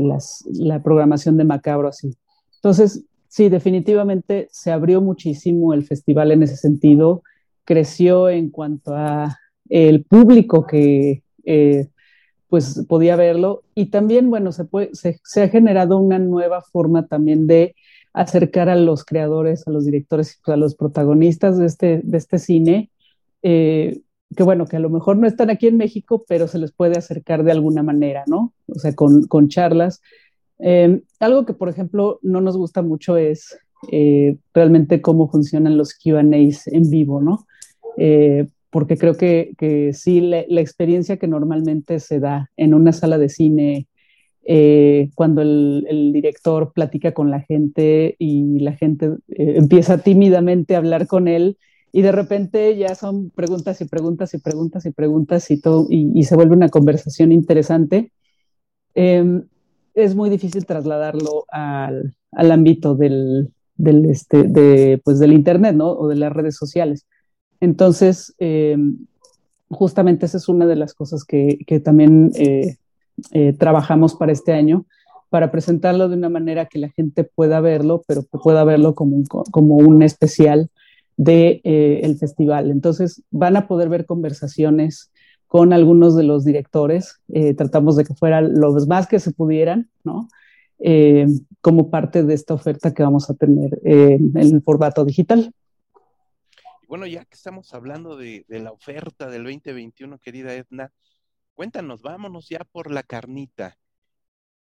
la 0.54 0.82
programación 0.82 1.38
de 1.38 1.44
Macabro 1.44 1.88
así. 1.88 2.16
Entonces, 2.56 3.06
sí, 3.28 3.50
definitivamente 3.50 4.50
se 4.52 4.72
abrió 4.72 5.02
muchísimo 5.02 5.74
el 5.74 5.86
festival 5.86 6.32
en 6.32 6.44
ese 6.44 6.58
sentido, 6.58 7.24
creció 7.64 8.30
en 8.30 8.50
cuanto 8.50 8.96
a 8.96 9.38
el 9.70 10.04
público 10.04 10.66
que 10.66 11.24
eh, 11.46 11.88
pues 12.50 12.84
podía 12.88 13.16
verlo. 13.16 13.64
Y 13.76 13.88
también, 13.88 14.30
bueno, 14.30 14.52
se, 14.52 14.66
se, 15.24 15.44
ha 15.44 15.50
generado 15.50 15.98
una 16.00 16.20
nueva 16.20 16.62
forma 16.62 17.08
también 17.08 17.48
de 17.48 17.76
acercar 18.12 18.70
a 18.70 18.76
los 18.76 19.06
creadores, 19.06 19.68
a 19.68 19.72
los 19.72 19.86
directores, 19.86 20.40
a 20.46 20.58
los 20.58 20.76
protagonistas 20.76 21.58
de 21.58 21.66
este, 21.68 22.02
de 22.04 22.18
este 22.18 22.40
cine, 22.40 22.90
eh, 23.44 24.02
que 24.36 24.44
bueno, 24.44 24.66
que 24.66 24.78
a 24.78 24.80
lo 24.80 24.90
mejor 24.90 25.18
no 25.18 25.28
están 25.28 25.50
aquí 25.50 25.68
en 25.68 25.78
México, 25.78 26.24
pero 26.28 26.48
se 26.48 26.60
les 26.60 26.72
puede 26.72 26.98
acercar 26.98 27.44
de 27.44 27.52
alguna 27.52 27.84
manera, 27.84 28.24
¿no? 28.28 28.54
O 28.68 28.78
sea, 28.78 28.94
con, 28.94 29.28
con 29.28 29.50
charlas. 29.50 30.02
Em, 30.60 31.02
algo 31.20 31.46
que, 31.46 31.54
por 31.54 31.70
ejemplo, 31.70 32.20
no 32.22 32.42
nos 32.42 32.58
gusta 32.58 32.82
mucho 32.82 33.18
es 33.18 33.58
eh, 33.92 34.38
realmente 34.54 35.02
cómo 35.02 35.30
funcionan 35.30 35.78
los 35.78 35.94
QAs 35.94 36.68
en 36.68 36.90
vivo, 36.90 37.22
¿no? 37.22 37.48
Eh, 37.98 38.48
porque 38.70 38.98
creo 38.98 39.16
que, 39.16 39.54
que 39.58 39.94
sí, 39.94 40.22
la, 40.22 40.62
experiencia 40.62 41.18
que 41.18 41.28
normalmente 41.28 42.00
se 42.00 42.20
da 42.20 42.52
en 42.56 42.74
una 42.74 42.92
sala 42.92 43.18
de 43.18 43.30
cine, 43.30 43.88
eh, 44.44 45.10
cuando 45.16 45.42
el, 45.42 45.86
el, 45.90 46.14
director 46.14 46.72
platica 46.74 47.14
con 47.14 47.32
la 47.32 47.42
gente 47.42 48.16
y 48.20 48.60
la 48.60 48.74
gente 48.74 49.12
empieza 49.30 50.00
tímidamente 50.00 50.76
a 50.76 50.80
hablar 50.80 51.08
con 51.08 51.28
él, 51.28 51.58
y 51.92 52.02
de 52.02 52.12
repente 52.12 52.76
ya 52.78 52.96
son 52.96 53.30
preguntas 53.30 53.82
y 53.82 53.86
preguntas 53.86 54.34
y 54.34 54.38
preguntas 54.38 54.86
y 54.86 54.92
preguntas 54.92 55.52
y 55.52 55.60
todo, 55.60 55.88
y, 55.90 56.12
y 56.14 56.24
se 56.24 56.36
vuelve 56.36 56.56
una 56.56 56.70
conversación 56.70 57.32
interesante. 57.32 58.12
Eh, 58.96 59.42
es 59.94 60.16
muy 60.16 60.30
difícil 60.30 60.66
trasladarlo 60.66 61.46
al, 61.50 62.14
al 62.32 62.52
ámbito 62.52 62.96
del, 62.96 63.50
del, 63.76 64.06
este, 64.06 64.44
de, 64.44 65.02
pues, 65.04 65.20
del 65.20 65.34
Internet, 65.34 65.76
¿no? 65.76 65.92
O 65.92 66.08
de 66.08 66.16
las 66.16 66.32
redes 66.32 66.56
sociales. 66.56 67.06
Entonces, 67.60 68.34
eh, 68.40 68.78
justamente 69.70 70.26
esa 70.26 70.38
es 70.38 70.48
una 70.48 70.66
de 70.66 70.76
las 70.76 70.94
cosas 70.94 71.24
que, 71.24 71.60
que 71.68 71.80
también 71.80 72.32
eh, 72.36 72.78
eh, 73.32 73.54
trabajamos 73.54 74.16
para 74.16 74.32
este 74.32 74.54
año, 74.54 74.86
para 75.30 75.52
presentarlo 75.52 76.10
de 76.10 76.16
una 76.16 76.30
manera 76.30 76.66
que 76.66 76.80
la 76.80 76.90
gente 76.90 77.24
pueda 77.24 77.60
verlo, 77.62 78.04
pero 78.08 78.24
que 78.24 78.38
pueda 78.42 78.64
verlo 78.64 78.96
como 78.96 79.16
un, 79.16 79.26
como 79.26 79.76
un 79.76 80.02
especial 80.02 80.70
del 81.20 81.62
de, 81.66 82.00
el 82.02 82.18
festival. 82.18 82.72
Entonces, 82.72 83.24
van 83.30 83.58
a 83.58 83.68
poder 83.68 83.90
ver 83.90 84.06
conversaciones 84.06 85.12
con 85.48 85.74
algunos 85.74 86.16
de 86.16 86.24
los 86.24 86.46
directores. 86.46 87.22
Eh, 87.34 87.54
tratamos 87.54 87.98
de 87.98 88.06
que 88.06 88.14
fueran 88.14 88.54
los 88.60 88.88
más 88.88 89.08
que 89.08 89.20
se 89.20 89.32
pudieran, 89.32 89.90
¿no? 90.04 90.30
Eh, 90.80 91.28
como 91.60 91.90
parte 91.90 92.24
de 92.24 92.34
esta 92.34 92.54
oferta 92.54 92.94
que 92.94 93.04
vamos 93.04 93.30
a 93.30 93.34
tener 93.34 93.82
eh, 93.84 94.14
en 94.14 94.38
el 94.38 94.62
formato 94.62 95.04
digital. 95.04 95.52
Bueno, 96.88 97.06
ya 97.06 97.26
que 97.26 97.36
estamos 97.36 97.74
hablando 97.74 98.16
de, 98.16 98.46
de, 98.48 98.60
la 98.60 98.72
oferta 98.72 99.30
del 99.30 99.44
2021, 99.44 100.20
querida 100.20 100.54
Edna, 100.54 100.94
cuéntanos, 101.54 102.02
vámonos 102.02 102.48
ya 102.48 102.60
por 102.72 102.92
la 102.92 103.04
carnita. 103.04 103.78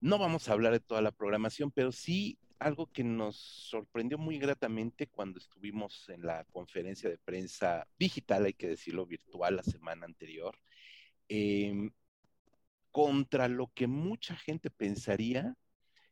No 0.02 0.20
vamos 0.20 0.48
a 0.48 0.54
hablar 0.54 0.74
de 0.74 0.80
toda 0.82 1.02
la 1.02 1.12
programación, 1.12 1.72
pero 1.72 1.92
sí 1.92 2.38
algo 2.64 2.92
que 2.92 3.04
nos 3.04 3.36
sorprendió 3.36 4.18
muy 4.18 4.38
gratamente 4.40 5.08
cuando 5.08 5.40
estuvimos 5.40 6.10
en 6.10 6.26
la 6.26 6.46
conferencia 6.46 7.10
de 7.10 7.18
prensa 7.18 7.88
digital, 8.00 8.46
hay 8.46 8.54
que 8.54 8.70
decirlo, 8.70 9.06
virtual 9.06 9.58
la 9.58 9.64
semana 9.64 10.06
anterior, 10.06 10.58
eh, 11.30 11.92
contra 12.92 13.48
lo 13.48 13.72
que 13.74 13.88
mucha 13.88 14.36
gente 14.36 14.70
pensaría, 14.70 15.56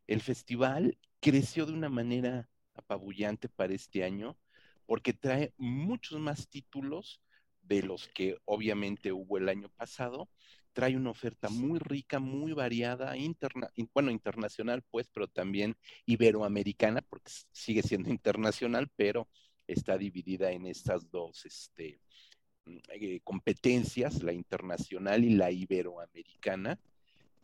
el 0.08 0.22
festival 0.22 0.98
creció 1.20 1.66
de 1.66 1.74
una 1.74 1.90
manera 1.90 2.50
apabullante 2.74 3.48
para 3.50 3.74
este 3.74 4.04
año 4.04 4.38
porque 4.86 5.14
trae 5.14 5.54
muchos 5.58 6.20
más 6.20 6.50
títulos 6.50 7.22
de 7.62 7.84
los 7.84 8.10
que 8.10 8.38
obviamente 8.46 9.12
hubo 9.14 9.38
el 9.38 9.48
año 9.48 9.70
pasado. 9.70 10.30
Trae 10.74 10.96
una 10.96 11.10
oferta 11.10 11.50
muy 11.50 11.80
rica, 11.80 12.20
muy 12.20 12.54
variada, 12.54 13.18
interna 13.18 13.70
bueno, 13.94 14.12
internacional 14.12 14.84
pues, 14.90 15.10
pero 15.14 15.28
también 15.28 15.76
iberoamericana, 16.06 17.02
porque 17.02 17.32
sigue 17.52 17.84
siendo 17.84 18.10
internacional, 18.12 18.90
pero 18.96 19.28
está 19.68 19.98
dividida 19.98 20.52
en 20.52 20.66
estas 20.66 21.10
dos 21.10 21.46
este, 21.46 22.00
eh, 22.66 23.20
competencias, 23.24 24.24
la 24.24 24.34
internacional 24.34 25.24
y 25.24 25.32
la 25.32 25.52
iberoamericana, 25.52 26.80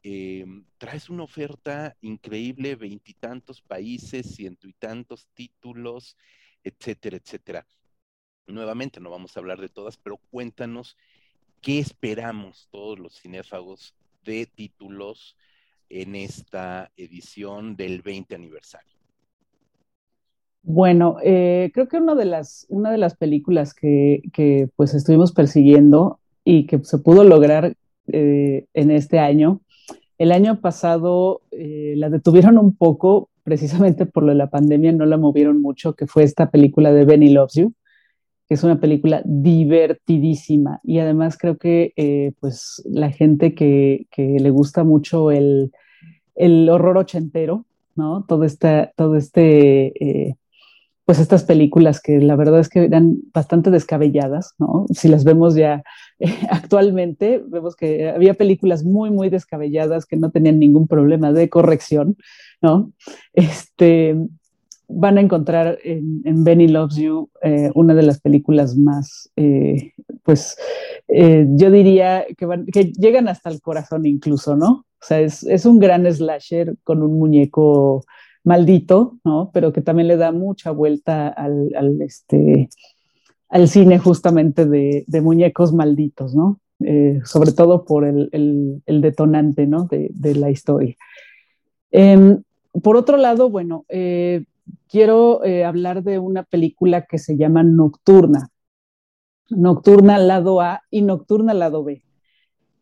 eh, 0.04 0.46
traes 0.78 1.10
una 1.10 1.24
oferta 1.24 1.98
increíble, 2.02 2.76
veintitantos 2.76 3.62
países, 3.62 4.36
ciento 4.36 4.68
y 4.68 4.74
tantos 4.74 5.28
títulos, 5.34 6.16
etcétera, 6.64 7.18
etcétera. 7.18 7.68
Nuevamente, 8.46 9.00
no 9.00 9.10
vamos 9.10 9.36
a 9.36 9.40
hablar 9.40 9.60
de 9.60 9.70
todas, 9.70 9.98
pero 9.98 10.18
cuéntanos 10.30 10.96
qué 11.62 11.80
esperamos 11.80 12.68
todos 12.72 13.00
los 13.00 13.20
cinéfagos 13.20 13.94
de 14.24 14.46
títulos 14.46 15.36
en 15.90 16.16
esta 16.16 16.92
edición 16.98 17.76
del 17.76 18.02
20 18.02 18.36
aniversario. 18.36 18.98
Bueno, 20.64 21.18
eh, 21.24 21.72
creo 21.74 21.88
que 21.88 21.98
una 21.98 22.14
de 22.16 22.26
las, 22.26 22.66
una 22.70 22.92
de 22.92 22.98
las 22.98 23.16
películas 23.16 23.74
que, 23.74 24.22
que, 24.34 24.70
pues 24.76 24.94
estuvimos 24.94 25.32
persiguiendo 25.32 26.20
y 26.44 26.68
que 26.68 26.84
se 26.84 26.98
pudo 26.98 27.24
lograr 27.24 27.76
eh, 28.08 28.66
en 28.74 28.92
este 28.92 29.20
año, 29.20 29.62
el 30.18 30.32
año 30.32 30.60
pasado 30.60 31.42
eh, 31.52 31.94
la 31.96 32.10
detuvieron 32.10 32.58
un 32.58 32.76
poco, 32.76 33.30
precisamente 33.44 34.06
por 34.06 34.24
lo 34.24 34.30
de 34.30 34.38
la 34.38 34.50
pandemia, 34.50 34.92
no 34.92 35.06
la 35.06 35.18
movieron 35.18 35.62
mucho, 35.62 35.94
que 35.94 36.08
fue 36.08 36.24
esta 36.24 36.50
película 36.50 36.92
de 36.92 37.06
Benny 37.06 37.30
Loves 37.30 37.54
You, 37.54 37.74
es 38.50 38.64
una 38.64 38.80
película 38.80 39.22
divertidísima 39.26 40.80
y 40.84 41.00
además 41.00 41.38
creo 41.38 41.58
que 41.58 41.94
eh, 41.96 42.34
pues 42.40 42.82
la 42.86 43.12
gente 43.12 43.54
que, 43.54 44.08
que, 44.12 44.40
le 44.40 44.50
gusta 44.50 44.84
mucho 44.84 45.32
el, 45.32 45.72
el 46.36 46.70
horror 46.70 46.98
ochentero, 46.98 47.66
¿no? 47.96 48.24
Todo, 48.28 48.44
esta, 48.44 48.92
todo 48.96 49.16
este 49.16 50.28
eh, 50.28 50.36
pues 51.08 51.20
estas 51.20 51.46
películas 51.46 52.02
que 52.02 52.20
la 52.20 52.36
verdad 52.36 52.60
es 52.60 52.68
que 52.68 52.84
eran 52.84 53.20
bastante 53.34 53.72
descabelladas, 53.72 54.56
¿no? 54.60 54.86
Si 54.94 55.08
las 55.08 55.24
vemos 55.24 55.56
ya 55.56 55.82
eh, 56.20 56.28
actualmente, 56.52 57.42
vemos 57.48 57.78
que 57.78 58.10
había 58.10 58.34
películas 58.34 58.84
muy, 58.84 59.10
muy 59.10 59.30
descabelladas 59.30 60.06
que 60.06 60.18
no 60.18 60.32
tenían 60.32 60.60
ningún 60.60 60.86
problema 60.86 61.32
de 61.32 61.48
corrección, 61.48 62.18
¿no? 62.62 62.92
Este, 63.32 64.18
van 64.88 65.18
a 65.18 65.22
encontrar 65.22 65.80
en, 65.84 66.22
en 66.24 66.44
Benny 66.44 66.68
Loves 66.68 66.96
You 66.96 67.30
eh, 67.42 67.72
una 67.76 67.94
de 67.94 68.04
las 68.04 68.22
películas 68.22 68.78
más, 68.78 69.30
eh, 69.36 69.94
pues, 70.24 70.58
eh, 71.08 71.46
yo 71.50 71.72
diría 71.72 72.26
que, 72.38 72.46
van, 72.46 72.66
que, 72.66 72.92
llegan 72.94 73.28
hasta 73.28 73.50
el 73.50 73.62
corazón 73.62 74.06
incluso, 74.06 74.56
¿no? 74.56 74.86
O 75.00 75.06
sea, 75.06 75.20
es, 75.20 75.66
un 75.66 75.80
gran 75.80 76.12
slasher 76.12 76.76
con 76.84 77.04
un 77.04 77.20
muñeco 77.20 78.04
maldito, 78.44 79.18
¿no? 79.24 79.52
Pero 79.54 79.74
que 79.74 79.82
también 79.82 80.08
le 80.08 80.18
da 80.18 80.32
mucha 80.32 80.72
vuelta 80.72 81.28
al, 81.28 82.02
este, 82.02 82.70
cine 83.68 84.00
justamente 84.00 84.66
de, 84.66 85.22
muñecos 85.22 85.74
malditos, 85.74 86.34
¿no? 86.34 86.60
Sobre 87.26 87.52
todo 87.52 87.86
por 87.86 88.06
el, 88.06 88.82
detonante, 88.88 89.68
¿no? 89.68 89.88
De, 89.88 90.36
la 90.36 90.50
historia. 90.50 90.96
Eh, 91.92 92.38
por 92.82 92.98
otro 92.98 93.18
lado, 93.18 93.50
bueno, 93.50 93.86
quiero 94.88 95.44
eh, 95.44 95.66
hablar 95.66 96.04
de 96.04 96.20
una 96.20 96.44
película 96.44 97.06
que 97.06 97.18
se 97.18 97.38
llama 97.38 97.64
Nocturna. 97.64 98.50
Nocturna 99.50 100.18
lado 100.18 100.62
A 100.62 100.82
y 100.90 101.02
Nocturna 101.02 101.54
lado 101.54 101.84
B. 101.84 102.04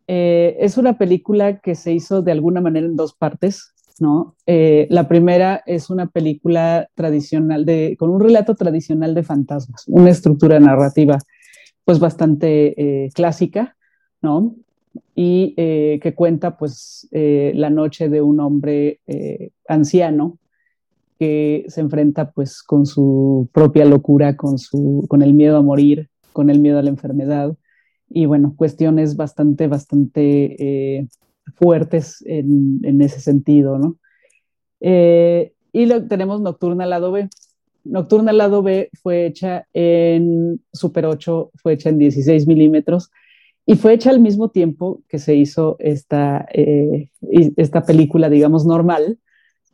Eh, 0.07 0.57
es 0.59 0.77
una 0.77 0.97
película 0.97 1.59
que 1.59 1.75
se 1.75 1.93
hizo 1.93 2.21
de 2.21 2.31
alguna 2.31 2.61
manera 2.61 2.85
en 2.85 2.95
dos 2.95 3.13
partes. 3.13 3.73
¿no? 3.99 4.35
Eh, 4.45 4.87
la 4.89 5.07
primera 5.07 5.63
es 5.65 5.89
una 5.89 6.07
película 6.07 6.89
tradicional 6.95 7.65
de, 7.65 7.95
con 7.97 8.09
un 8.09 8.19
relato 8.19 8.53
tradicional 8.55 9.15
de 9.15 9.23
fantasmas, 9.23 9.85
una 9.87 10.09
estructura 10.09 10.59
narrativa 10.59 11.17
pues 11.85 11.99
bastante 11.99 13.05
eh, 13.05 13.09
clásica, 13.13 13.77
¿no? 14.21 14.55
Y 15.13 15.53
que 15.55 16.13
cuenta 16.15 16.57
pues 16.57 17.07
la 17.11 17.69
noche 17.69 18.07
de 18.07 18.21
un 18.21 18.39
hombre 18.39 19.01
anciano 19.67 20.37
que 21.17 21.65
se 21.67 21.81
enfrenta 21.81 22.31
pues 22.31 22.61
con 22.63 22.85
su 22.85 23.49
propia 23.53 23.85
locura, 23.85 24.35
con, 24.35 24.57
su, 24.57 25.05
con 25.07 25.21
el 25.21 25.33
miedo 25.33 25.57
a 25.57 25.61
morir, 25.61 26.09
con 26.33 26.49
el 26.49 26.59
miedo 26.59 26.79
a 26.79 26.83
la 26.83 26.89
enfermedad 26.89 27.55
y 28.09 28.25
bueno, 28.25 28.53
cuestiones 28.55 29.15
bastante, 29.15 29.67
bastante 29.67 31.07
fuertes 31.55 32.23
en, 32.25 32.79
en 32.83 33.01
ese 33.01 33.19
sentido, 33.19 33.77
¿no? 33.77 33.97
Eh, 34.81 35.53
y 35.71 35.85
lo, 35.85 36.07
tenemos 36.07 36.41
Nocturna 36.41 36.85
lado 36.85 37.11
B. 37.11 37.29
Nocturna 37.83 38.33
lado 38.33 38.63
B 38.63 38.89
fue 39.01 39.25
hecha 39.25 39.67
en 39.73 40.61
Super 40.73 41.05
8, 41.05 41.51
fue 41.55 41.73
hecha 41.73 41.89
en 41.89 41.99
16 41.99 42.47
milímetros 42.47 43.11
y 43.65 43.75
fue 43.75 43.93
hecha 43.93 44.09
al 44.09 44.19
mismo 44.19 44.49
tiempo 44.49 45.01
que 45.07 45.19
se 45.19 45.35
hizo 45.35 45.75
esta, 45.79 46.47
eh, 46.53 47.09
esta 47.57 47.83
película, 47.83 48.29
digamos, 48.29 48.65
normal, 48.65 49.19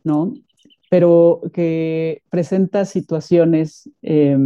¿no? 0.03 0.33
Pero 0.91 1.39
que 1.53 2.21
presenta 2.29 2.83
situaciones 2.83 3.89
eh, 4.01 4.37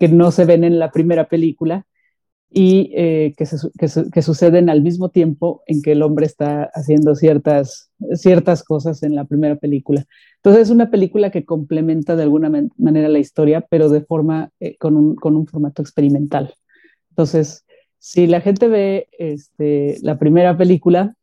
que 0.00 0.08
no 0.08 0.32
se 0.32 0.44
ven 0.44 0.64
en 0.64 0.80
la 0.80 0.90
primera 0.90 1.28
película 1.28 1.86
y 2.50 2.90
eh, 2.94 3.34
que, 3.36 3.46
se, 3.46 3.56
que, 3.78 3.86
que, 4.10 4.22
suceden 4.22 4.70
al 4.70 4.82
mismo 4.82 5.10
tiempo 5.10 5.62
en 5.66 5.82
que 5.82 5.92
el 5.92 6.02
hombre 6.02 6.26
está 6.26 6.70
haciendo 6.74 7.14
ciertas, 7.14 7.90
ciertas 8.14 8.64
cosas 8.64 9.02
en 9.02 9.14
la 9.14 9.24
primera 9.24 9.56
película. 9.56 10.04
Entonces 10.36 10.62
es 10.62 10.70
una 10.70 10.90
película 10.90 11.30
que 11.30 11.44
complementa 11.44 12.16
de 12.16 12.22
alguna 12.22 12.48
man 12.48 12.70
manera 12.78 13.08
la 13.08 13.18
historia, 13.18 13.66
pero 13.68 13.88
de 13.88 14.00
forma, 14.00 14.50
eh, 14.60 14.76
con, 14.78 14.96
un, 14.96 15.16
con, 15.16 15.36
un, 15.36 15.46
formato 15.46 15.82
experimental. 15.82 16.54
Entonces, 17.10 17.64
si 17.98 18.26
la 18.26 18.40
gente 18.40 18.68
ve 18.68 19.08
este, 19.18 19.98
la 20.02 20.18
primera 20.18 20.56
película, 20.56 21.14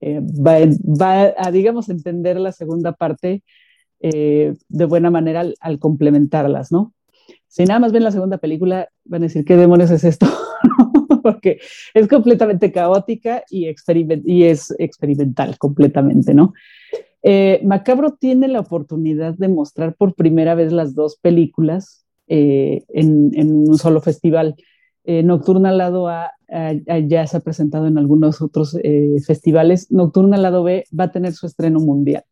eh, 0.00 0.20
va, 0.20 0.58
va, 0.84 1.32
a, 1.36 1.50
digamos, 1.50 1.88
entender 1.88 2.38
la 2.38 2.52
segunda 2.52 2.92
parte 2.92 3.42
eh, 4.04 4.54
de 4.68 4.84
buena 4.84 5.12
manera 5.12 5.44
al, 5.60 5.78
complementarlas, 5.78 6.72
¿no? 6.72 6.92
Si 7.46 7.64
nada 7.64 7.78
más 7.78 7.92
ven 7.92 8.02
la 8.02 8.10
segunda 8.10 8.38
película, 8.38 8.88
van 9.04 9.22
a 9.22 9.26
decir, 9.26 9.44
¿qué 9.44 9.56
demonios 9.56 9.92
es 9.92 10.02
esto? 10.02 10.26
Porque 11.22 11.60
es 11.94 12.08
completamente 12.08 12.72
caótica 12.72 13.44
y, 13.48 13.68
es 13.68 14.74
experimental 14.80 15.56
completamente, 15.56 16.34
¿no? 16.34 16.52
Eh, 17.22 17.60
Macabro 17.62 18.16
tiene 18.18 18.48
la 18.48 18.58
oportunidad 18.58 19.34
de 19.34 19.46
mostrar 19.46 19.94
por 19.94 20.16
primera 20.16 20.56
vez 20.56 20.72
las 20.72 20.96
dos 20.96 21.16
películas 21.22 22.04
eh, 22.26 22.82
en, 22.88 23.54
un 23.54 23.78
solo 23.78 24.00
festival. 24.00 24.56
Nocturna 25.04 25.70
Lado 25.70 26.08
A, 26.08 26.32
ya 27.06 27.26
se 27.26 27.36
ha 27.36 27.40
presentado 27.40 27.86
en 27.86 27.98
algunos 27.98 28.42
otros 28.42 28.76
festivales. 29.26 29.92
Nocturna 29.92 30.38
Lado 30.38 30.64
B 30.64 30.86
va 30.98 31.04
a 31.04 31.12
tener 31.12 31.34
su 31.34 31.46
estreno 31.46 31.78
mundial. 31.78 32.24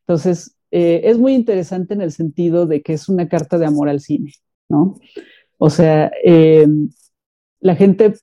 Entonces, 0.00 0.57
eh, 0.70 1.02
es 1.04 1.18
muy 1.18 1.34
interesante 1.34 1.94
en 1.94 2.02
el 2.02 2.12
sentido 2.12 2.66
de 2.66 2.82
que 2.82 2.92
es 2.92 3.08
una 3.08 3.28
carta 3.28 3.58
de 3.58 3.66
amor 3.66 3.88
al 3.88 4.00
cine, 4.00 4.32
¿no? 4.68 4.96
O 5.56 5.70
sea, 5.70 6.10
eh, 6.24 6.66
la 7.60 7.74
gente, 7.74 8.14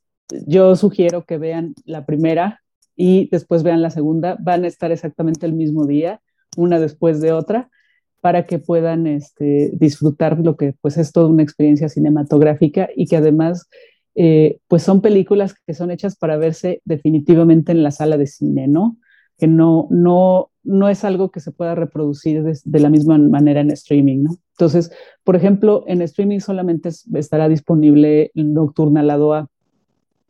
yo 0.48 0.76
sugiero 0.76 1.26
que 1.26 1.38
vean 1.38 1.74
la 1.86 2.06
primera 2.06 2.62
y 2.96 3.30
después 3.30 3.64
vean 3.64 3.82
la 3.82 3.90
segunda, 3.90 4.38
van 4.40 4.64
a 4.64 4.68
estar 4.68 4.92
exactamente 4.92 5.46
el 5.46 5.54
mismo 5.54 5.86
día, 5.86 6.22
una 6.56 6.80
después 6.80 7.20
de 7.20 7.34
otra, 7.34 7.70
para 8.22 8.46
que 8.46 8.58
puedan 8.58 9.06
este, 9.06 9.72
disfrutar 9.74 10.40
lo 10.40 10.56
que 10.56 10.74
pues 10.82 10.98
es 10.98 11.12
toda 11.12 11.30
una 11.30 11.44
experiencia 11.44 11.90
cinematográfica 11.90 12.90
y 12.96 13.06
que 13.06 13.18
además 13.18 13.68
eh, 14.16 14.60
pues 14.68 14.82
son 14.82 15.02
películas 15.02 15.54
que 15.68 15.74
son 15.74 15.92
hechas 15.92 16.16
para 16.16 16.38
verse 16.38 16.82
definitivamente 16.86 17.74
en 17.74 17.84
la 17.84 17.92
sala 17.92 18.18
de 18.18 18.28
cine, 18.28 18.68
¿no? 18.68 18.98
Que 19.38 19.46
no, 19.46 19.88
no, 19.92 20.50
no 20.66 20.90
es 20.90 21.04
algo 21.06 21.32
que 21.32 21.40
se 21.40 21.52
pueda 21.52 21.76
reproducir 21.76 22.44
de, 22.44 22.80
la 22.80 22.90
misma 22.90 23.18
manera 23.18 23.62
en 23.62 23.72
streaming, 23.72 24.24
¿no? 24.24 24.38
Entonces, 24.52 24.92
por 25.24 25.36
ejemplo, 25.36 25.84
en 25.88 26.02
streaming 26.02 26.40
solamente 26.40 26.90
estará 27.14 27.48
disponible 27.48 28.32
Nocturna 28.34 29.04
lado 29.04 29.34
A. 29.34 29.48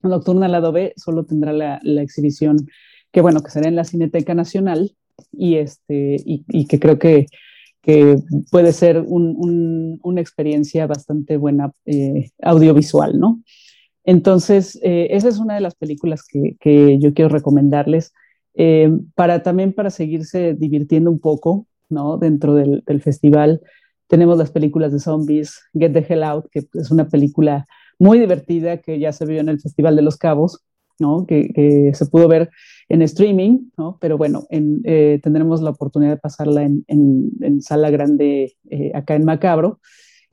Nocturna 0.04 0.48
lado 0.48 0.72
B 0.72 0.94
solo 0.98 1.26
tendrá 1.26 1.54
la, 1.54 2.02
exhibición 2.02 2.68
que, 3.12 3.22
bueno, 3.22 3.42
que 3.42 3.52
será 3.52 3.68
en 3.68 3.76
la 3.76 3.86
Cineteca 3.86 4.36
Nacional 4.36 4.96
y, 5.32 5.56
este, 5.56 6.18
y, 6.26 6.68
que 6.68 6.80
creo 6.80 7.00
que, 7.00 7.28
que 7.82 8.18
puede 8.52 8.74
ser 8.74 9.04
una 9.08 10.22
experiencia 10.22 10.86
bastante 10.86 11.38
buena 11.38 11.72
eh, 11.86 12.30
audiovisual, 12.42 13.20
¿no? 13.20 13.42
Entonces, 14.04 14.80
eh, 14.84 15.08
esa 15.12 15.30
es 15.30 15.40
una 15.40 15.56
de 15.56 15.62
las 15.62 15.76
películas 15.76 16.24
que, 16.28 16.58
que 16.60 17.00
yo 17.00 17.14
quiero 17.14 17.30
recomendarles. 17.30 18.14
Eh, 18.58 18.90
para 19.16 19.44
también 19.44 19.74
para 19.74 19.90
seguirse 19.90 20.54
divirtiendo 20.54 21.12
un 21.12 21.20
poco, 21.20 21.68
¿no? 21.90 22.18
Dentro 22.18 22.56
del, 22.56 22.84
festival 23.02 23.62
tenemos 24.08 24.38
las 24.38 24.52
películas 24.52 24.94
de 24.94 25.00
zombies, 25.00 25.60
Get 25.74 25.92
the 25.94 26.06
Hell 26.08 26.24
Out, 26.24 26.46
que 26.52 26.64
es 26.74 26.92
una 26.92 27.10
película 27.10 27.68
muy 28.00 28.20
divertida 28.20 28.78
que 28.78 29.00
ya 29.00 29.12
se 29.12 29.26
vio 29.26 29.40
en 29.40 29.50
el 29.50 29.60
Festival 29.60 29.96
de 29.96 30.04
los 30.04 30.18
Cabos, 30.18 30.64
¿no? 31.00 31.26
Que, 31.26 31.92
se 31.94 32.06
pudo 32.06 32.28
ver 32.28 32.50
en 32.88 33.02
streaming, 33.02 33.72
¿no? 33.78 33.98
Pero 34.00 34.18
bueno, 34.18 34.46
eh, 34.52 35.20
tendremos 35.22 35.62
la 35.62 35.72
oportunidad 35.72 36.12
de 36.12 36.18
pasarla 36.18 36.64
en, 36.64 37.62
sala 37.62 37.90
grande 37.90 38.56
eh, 38.70 38.92
acá 38.94 39.16
en 39.16 39.26
Macabro. 39.26 39.80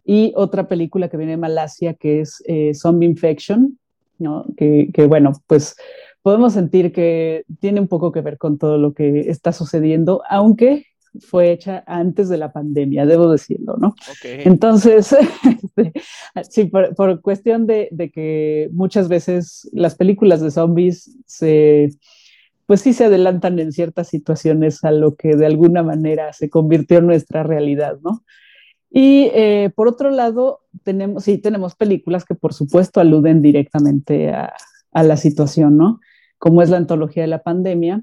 Y 0.05 0.33
otra 0.37 0.69
película 0.69 1.09
que 1.09 1.17
viene 1.17 1.33
de 1.33 1.39
Malasia, 1.39 1.95
que 1.95 2.21
es 2.21 2.43
Zombie 2.75 3.07
Infection, 3.07 3.79
¿no? 4.19 4.45
Que, 4.57 4.91
que 4.93 5.07
bueno, 5.07 5.33
pues 5.47 5.77
podemos 6.23 6.53
sentir 6.53 6.93
que 6.93 7.45
tiene 7.61 7.81
un 7.81 7.89
poco 7.89 8.13
que 8.13 8.21
ver 8.21 8.39
con 8.39 8.59
todo 8.59 8.79
lo 8.79 8.95
que 8.95 9.31
está 9.31 9.53
sucediendo, 9.53 10.23
aunque 10.29 10.87
fue 11.21 11.53
hecha 11.53 11.85
antes 11.87 12.29
de 12.29 12.39
la 12.39 12.53
pandemia, 12.53 13.05
debo 13.05 13.31
decirlo, 13.31 13.77
¿no? 13.77 13.95
Entonces, 14.23 15.15
este, 15.77 15.93
sí, 16.49 16.65
por, 16.65 17.21
cuestión 17.21 17.67
de, 17.67 17.91
que 18.15 18.71
muchas 18.73 19.09
veces 19.09 19.69
las 19.73 19.95
películas 19.95 20.41
de 20.41 20.51
zombies 20.51 21.17
se, 21.27 21.91
pues 22.67 22.81
sí 22.81 22.93
se 22.95 23.05
adelantan 23.05 23.59
en 23.59 23.73
ciertas 23.73 24.09
situaciones 24.09 24.83
a 24.85 24.91
lo 24.91 25.15
que 25.17 25.37
de 25.37 25.47
alguna 25.47 25.83
manera 25.83 26.33
se 26.33 26.49
convirtió 26.49 26.99
en 26.99 27.07
nuestra 27.07 27.43
realidad, 27.43 27.99
¿no? 28.03 28.25
Y 28.95 29.31
eh, 29.35 29.71
por 29.75 29.89
otro 29.89 30.11
lado, 30.11 30.61
tenemos, 30.83 31.25
sí, 31.25 31.39
tenemos 31.39 31.75
películas 31.75 32.25
que 32.25 32.35
por 32.35 32.53
supuesto 32.53 33.01
aluden 33.01 33.41
directamente 33.41 34.31
a, 34.31 34.53
a 34.93 35.03
la 35.03 35.17
situación, 35.17 35.77
¿no? 35.77 36.01
Como 36.43 36.61
es 36.61 36.71
la 36.71 36.77
antología 36.77 37.23
de 37.23 37.29
la 37.29 37.45
pandemia, 37.45 38.03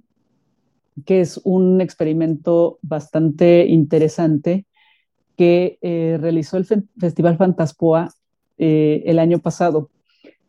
que 1.06 1.20
es 1.20 1.42
un 1.44 1.82
experimento 1.82 2.80
bastante 2.82 3.66
interesante 3.66 4.66
que 5.36 5.78
eh, 5.82 6.18
realizó 6.22 6.56
el 6.56 6.66
Festival 6.98 7.36
Fantaspoa 7.36 8.14
eh, 8.58 9.04
el 9.06 9.20
año 9.20 9.40
pasado. 9.40 9.90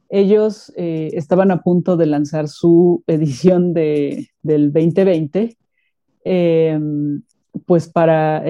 Ellos 0.08 0.72
eh, 0.76 1.10
estaban 1.14 1.50
a 1.50 1.62
punto 1.62 1.96
de 1.96 2.06
lanzar 2.06 2.46
su 2.46 3.02
edición 3.08 3.74
de, 3.74 4.28
del 4.40 4.72
2020, 4.72 5.56
em, 6.22 7.22
pues 7.66 7.88
para, 7.88 8.44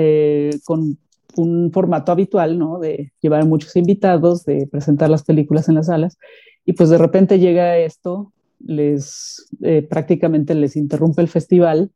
con 0.66 0.98
un 1.37 1.72
formato 1.72 2.12
habitual, 2.12 2.59
¿no? 2.59 2.79
De 2.79 3.14
llevar 3.22 3.46
muchos 3.46 3.74
invitados, 3.74 4.44
de 4.44 4.66
presentar 4.66 5.09
las 5.09 5.24
películas 5.24 5.70
en 5.70 5.76
las 5.76 5.87
salas, 5.87 6.18
y 6.66 6.74
pues 6.74 6.90
de 6.90 6.98
repente 6.98 7.38
llega 7.38 7.79
esto 7.79 8.35
les 8.64 9.49
eh, 9.62 9.83
prácticamente 9.83 10.55
les 10.55 10.77
interrumpe 10.77 11.23
el 11.23 11.29
festival, 11.29 11.90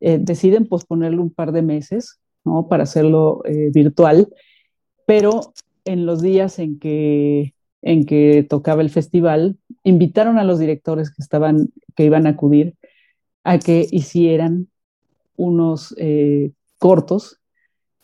eh, 0.00 0.18
deciden 0.20 0.66
posponerlo 0.66 1.22
un 1.22 1.30
par 1.30 1.52
de 1.52 1.62
meses 1.62 2.20
¿no? 2.44 2.68
para 2.68 2.84
hacerlo 2.84 3.42
eh, 3.44 3.70
virtual, 3.72 4.28
pero 5.06 5.52
en 5.84 6.06
los 6.06 6.22
días 6.22 6.58
en 6.58 6.78
que, 6.78 7.54
en 7.82 8.06
que 8.06 8.46
tocaba 8.48 8.82
el 8.82 8.90
festival, 8.90 9.58
invitaron 9.82 10.38
a 10.38 10.44
los 10.44 10.58
directores 10.58 11.10
que, 11.10 11.22
estaban, 11.22 11.70
que 11.96 12.04
iban 12.04 12.26
a 12.26 12.30
acudir 12.30 12.74
a 13.42 13.58
que 13.58 13.86
hicieran 13.90 14.68
unos 15.36 15.94
cortos 16.78 17.39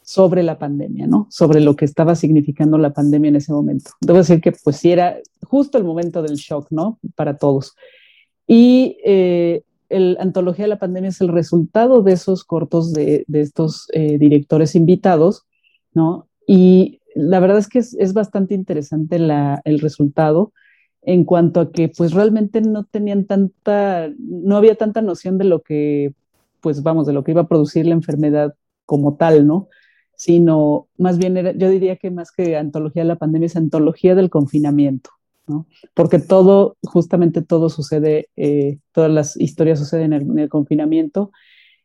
sobre 0.07 0.45
la 0.45 0.57
pandemia, 0.57 1.09
¿no? 1.09 1.27
Sobre 1.31 1.61
lo 1.61 1.75
que 1.75 1.85
estaba 1.85 2.15
significando 2.15 2.79
la 2.79 2.93
pandemia 2.93 3.31
en 3.31 3.37
ese 3.37 3.53
momento. 3.53 3.91
Debo 4.01 4.19
decir 4.19 4.41
que 4.41 4.53
pues 4.53 4.77
sí 4.77 4.93
era 4.93 5.19
justo 5.43 5.79
el 5.79 5.85
momento 5.85 6.23
del 6.23 6.37
shock, 6.37 6.69
¿no? 6.71 7.01
Para 7.17 7.39
todos. 7.39 7.75
Y 8.47 8.99
eh, 9.05 9.65
el 9.89 10.17
Antología 10.21 10.67
de 10.67 10.69
la 10.69 10.79
Pandemia 10.79 11.09
es 11.09 11.21
el 11.21 11.27
resultado 11.27 12.03
de 12.03 12.13
esos 12.13 12.45
cortos 12.45 12.93
de, 12.93 13.25
de 13.27 13.41
estos 13.41 13.89
eh, 13.95 14.17
directores 14.17 14.77
invitados, 14.77 15.43
¿no? 15.93 16.29
Y 16.47 17.01
la 17.17 17.41
verdad 17.41 17.59
es 17.59 17.67
que 17.67 17.81
es, 17.81 17.95
es 17.99 18.13
bastante 18.13 18.55
interesante 18.55 19.19
la, 19.19 19.61
el 19.65 19.81
resultado 19.81 20.53
en 21.03 21.25
cuanto 21.25 21.59
a 21.59 21.73
que 21.73 21.89
pues 21.89 22.13
realmente 22.13 22.61
no 22.61 22.85
tenían 22.85 23.25
tanta, 23.25 24.09
no 24.19 24.57
había 24.57 24.77
tanta 24.77 25.03
noción 25.03 25.37
de 25.37 25.45
lo 25.47 25.63
que, 25.63 26.15
pues 26.61 26.85
vamos, 26.85 27.09
de 27.09 27.13
lo 27.13 27.25
que 27.25 27.33
iba 27.33 27.41
a 27.41 27.49
producir 27.49 27.87
la 27.87 27.95
enfermedad 27.95 28.55
como 28.85 29.17
tal, 29.17 29.49
¿no? 29.49 29.69
Sino 30.17 30.89
más 30.97 31.19
bien 31.19 31.37
era, 31.37 31.53
yo 31.53 31.69
diría 31.69 31.97
que 31.97 32.11
más 32.11 32.33
que 32.33 32.57
antología 32.57 33.03
de 33.03 33.09
la 33.09 33.17
pandemia 33.17 33.47
es 33.47 33.57
antología 33.57 34.15
del 34.15 34.31
confinamiento, 34.31 35.11
porque 35.95 36.19
todo, 36.19 36.77
justamente 36.83 37.43
todo 37.43 37.69
sucede, 37.69 38.29
eh, 38.37 38.79
todas 38.93 39.11
las 39.11 39.37
historias 39.37 39.79
suceden 39.79 40.13
en 40.15 40.39
el, 40.39 40.49
confinamiento 40.49 41.33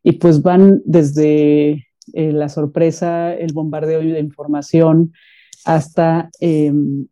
y 0.01 0.13
pues 0.13 0.41
van 0.41 0.81
desde 0.85 1.87
eh, 2.13 2.31
la 2.31 2.49
sorpresa, 2.49 3.33
el 3.33 3.53
bombardeo 3.53 3.99
de 3.99 4.19
información, 4.19 5.11
hasta 5.65 6.29
em, 6.39 7.07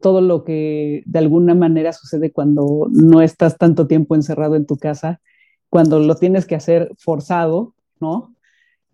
todo 0.00 0.20
lo 0.20 0.44
que 0.44 1.02
de 1.06 1.18
alguna 1.18 1.54
manera 1.54 1.92
sucede 1.92 2.32
cuando 2.32 2.88
no 2.90 3.22
estás 3.22 3.58
tanto 3.58 3.86
tiempo 3.86 4.14
encerrado 4.14 4.56
en 4.56 4.66
tu 4.66 4.76
casa, 4.76 5.20
cuando 5.68 5.98
lo 5.98 6.16
tienes 6.16 6.46
que 6.46 6.54
hacer 6.54 6.92
forzado, 6.98 7.74
¿no? 8.00 8.34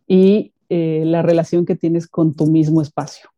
Y 0.07 0.53
eh, 0.69 1.03
la 1.05 1.23
relación 1.23 1.65
que 1.65 1.77
tienes 1.77 2.07
con 2.07 2.35
tu 2.35 2.47
mismo 2.47 2.83
espacio. 2.83 3.31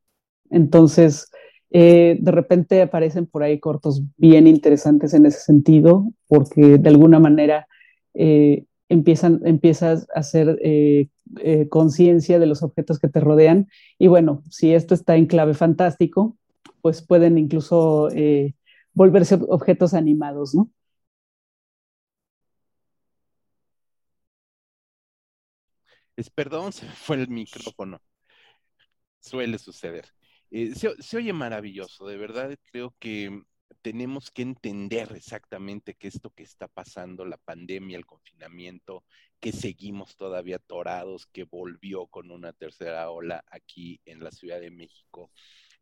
Entonces, 0.50 1.30
eh, 1.70 2.18
de 2.20 2.30
repente 2.32 2.82
aparecen 2.82 3.26
por 3.26 3.42
ahí 3.42 3.60
cortos 3.60 4.02
bien 4.16 4.46
interesantes 4.46 5.14
en 5.14 5.26
ese 5.26 5.40
sentido, 5.40 6.12
porque 6.26 6.78
de 6.78 6.88
alguna 6.88 7.20
manera 7.20 7.68
eh, 8.14 8.64
empiezan, 8.88 9.40
empiezas 9.44 10.08
a 10.14 10.20
hacer 10.20 10.58
conciencia 11.68 12.40
de 12.40 12.46
los 12.46 12.64
objetos 12.64 12.98
que 12.98 13.08
te 13.08 13.20
rodean. 13.20 13.68
Y 13.98 14.08
bueno, 14.08 14.42
si 14.50 14.74
esto 14.74 14.94
está 14.94 15.16
en 15.16 15.26
clave 15.26 15.54
fantástico, 15.54 16.36
pues 16.82 17.02
pueden 17.02 17.38
incluso 17.38 18.08
volverse 18.92 19.38
objetos 19.48 19.94
animados, 19.94 20.54
¿no? 20.56 20.68
Perdón, 26.28 26.72
se 26.72 26.86
fue 26.86 27.16
el 27.16 27.28
micrófono. 27.28 28.02
Suele 29.20 29.58
suceder. 29.58 30.12
Eh, 30.50 30.74
se, 30.74 31.16
oye 31.16 31.32
maravilloso, 31.32 32.06
de 32.06 32.16
verdad 32.16 32.56
creo 32.72 32.94
que 32.98 33.42
tenemos 33.82 34.30
que 34.30 34.42
entender 34.42 35.12
exactamente 35.14 35.94
que 35.94 36.08
esto 36.08 36.30
que 36.30 36.42
está 36.42 36.66
pasando, 36.68 37.24
la 37.24 37.36
pandemia, 37.36 37.96
el 37.96 38.04
confinamiento, 38.04 39.04
que 39.38 39.52
seguimos 39.52 40.16
todavía 40.16 40.56
atorados, 40.56 41.26
que 41.26 41.44
volvió 41.44 42.06
con 42.08 42.30
una 42.30 42.52
tercera 42.52 43.10
ola 43.10 43.44
aquí 43.50 44.00
en 44.04 44.22
la 44.22 44.32
Ciudad 44.32 44.60
de 44.60 44.70
México. 44.70 45.30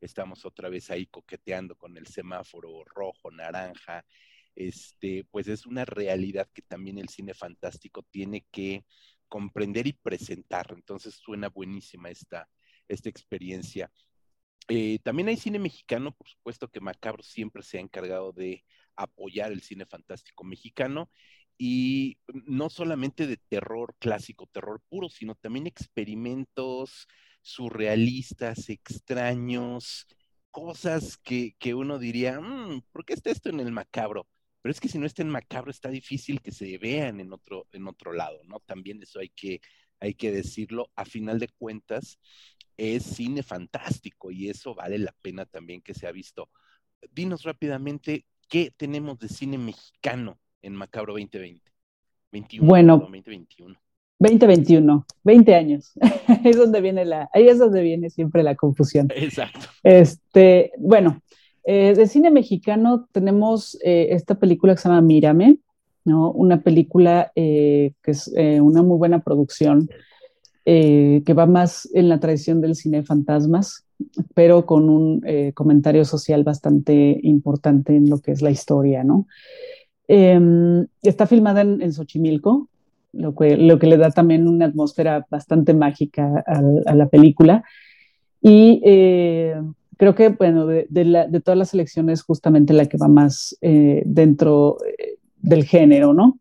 Estamos 0.00 0.44
otra 0.44 0.68
vez 0.68 0.90
ahí 0.90 1.06
coqueteando 1.06 1.74
con 1.74 1.96
el 1.96 2.06
semáforo 2.06 2.84
rojo, 2.84 3.30
naranja. 3.30 4.04
Este, 4.54 5.24
pues 5.30 5.48
es 5.48 5.66
una 5.66 5.84
realidad 5.84 6.48
que 6.52 6.62
también 6.62 6.98
el 6.98 7.08
cine 7.08 7.34
fantástico 7.34 8.02
tiene 8.10 8.44
que 8.50 8.84
comprender 9.28 9.86
y 9.86 9.92
presentar. 9.92 10.72
Entonces 10.74 11.14
suena 11.14 11.48
buenísima 11.48 12.10
esta, 12.10 12.48
esta 12.88 13.08
experiencia. 13.08 13.90
Eh, 14.68 14.98
también 15.02 15.28
hay 15.28 15.36
cine 15.36 15.58
mexicano, 15.58 16.12
por 16.12 16.28
supuesto 16.28 16.68
que 16.68 16.80
Macabro 16.80 17.22
siempre 17.22 17.62
se 17.62 17.78
ha 17.78 17.80
encargado 17.80 18.32
de 18.32 18.64
apoyar 18.96 19.52
el 19.52 19.62
cine 19.62 19.86
fantástico 19.86 20.44
mexicano 20.44 21.10
y 21.56 22.18
no 22.26 22.70
solamente 22.70 23.26
de 23.26 23.38
terror 23.48 23.94
clásico, 23.98 24.46
terror 24.46 24.82
puro, 24.88 25.08
sino 25.08 25.34
también 25.34 25.66
experimentos 25.66 27.08
surrealistas, 27.42 28.68
extraños, 28.68 30.06
cosas 30.50 31.18
que, 31.18 31.54
uno 31.74 31.98
diría, 31.98 32.40
mm, 32.40 32.82
¿por 32.92 33.04
qué 33.04 33.14
está 33.14 33.30
esto 33.30 33.48
en 33.48 33.60
el 33.60 33.72
macabro? 33.72 34.28
Pero 34.68 34.74
es 34.74 34.80
que 34.80 34.88
si 34.90 34.98
no 34.98 35.06
está 35.06 35.22
en 35.22 35.30
macabro, 35.30 35.70
está 35.70 35.88
difícil 35.88 36.42
que 36.42 36.52
se 36.52 36.76
vean 36.76 37.20
en 37.20 37.32
otro, 37.32 37.66
en 37.72 37.88
otro 37.88 38.12
lado, 38.12 38.42
¿no? 38.44 38.60
También 38.60 39.02
eso 39.02 39.18
hay 39.18 39.30
que, 39.30 39.62
hay 39.98 40.12
que 40.12 40.30
decirlo. 40.30 40.90
A 40.94 41.06
final 41.06 41.38
de 41.38 41.48
cuentas, 41.48 42.18
es 42.76 43.02
cine 43.02 43.42
fantástico 43.42 44.30
y 44.30 44.50
eso 44.50 44.74
vale 44.74 44.98
la 44.98 45.14
pena 45.22 45.46
también 45.46 45.80
que 45.80 45.94
se 45.94 46.06
ha 46.06 46.12
visto. 46.12 46.50
Dinos 47.10 47.44
rápidamente, 47.44 48.26
¿qué 48.46 48.70
tenemos 48.76 49.18
de 49.18 49.30
cine 49.30 49.56
mexicano 49.56 50.38
en 50.60 50.74
Macabro 50.74 51.14
2020? 51.14 51.72
21, 52.30 52.68
bueno, 52.68 52.98
2021. 52.98 53.74
2021, 54.18 55.06
20 55.24 55.54
años. 55.54 55.92
es 56.44 56.58
donde 56.58 56.82
viene 56.82 57.06
la, 57.06 57.30
ahí 57.32 57.48
es 57.48 57.58
donde 57.58 57.80
viene 57.82 58.10
siempre 58.10 58.42
la 58.42 58.54
confusión. 58.54 59.08
Exacto. 59.16 59.60
Este, 59.82 60.72
bueno, 60.76 61.22
eh, 61.70 61.92
de 61.94 62.06
cine 62.06 62.30
mexicano 62.30 63.06
tenemos 63.12 63.78
eh, 63.84 64.06
esta 64.12 64.36
película 64.36 64.74
que 64.74 64.80
se 64.80 64.88
llama 64.88 65.02
Mírame, 65.02 65.58
¿no? 66.02 66.32
Una 66.32 66.62
película 66.62 67.30
eh, 67.36 67.92
que 68.02 68.12
es 68.12 68.32
una 68.62 68.82
muy 68.82 68.96
buena 68.96 69.18
producción 69.20 69.90
que 70.64 71.34
va 71.34 71.46
más 71.46 71.88
en 71.94 72.08
la 72.10 72.20
tradición 72.20 72.62
del 72.62 72.74
cine 72.74 72.98
de 72.98 73.02
fantasmas, 73.02 73.86
pero 74.34 74.66
con 74.66 74.88
un 74.90 75.22
comentario 75.54 76.04
social 76.04 76.44
bastante 76.44 77.18
importante 77.22 77.96
en 77.96 78.10
lo 78.10 78.18
que 78.18 78.32
es 78.32 78.42
la 78.42 78.50
historia, 78.50 79.02
¿no? 79.02 79.26
Em, 80.08 80.86
está 81.02 81.26
filmada 81.26 81.62
en, 81.62 81.92
Xochimilco, 81.92 82.68
lo 83.12 83.34
que, 83.34 83.56
lo 83.56 83.78
que 83.78 83.86
le 83.86 83.96
da 83.96 84.10
también 84.10 84.46
una 84.46 84.66
atmósfera 84.66 85.26
bastante 85.30 85.72
mágica 85.72 86.44
a, 86.46 86.94
la 86.94 87.08
película. 87.08 87.62
Y 88.42 88.82
creo 89.98 90.14
que, 90.14 90.30
bueno, 90.30 90.66
de, 90.66 91.42
todas 91.44 91.58
las 91.58 91.74
elecciones, 91.74 92.22
justamente 92.22 92.72
la 92.72 92.86
que 92.86 92.96
va 92.96 93.08
más 93.08 93.54
dentro 93.60 94.78
del 95.36 95.64
género, 95.64 96.14
¿no? 96.14 96.38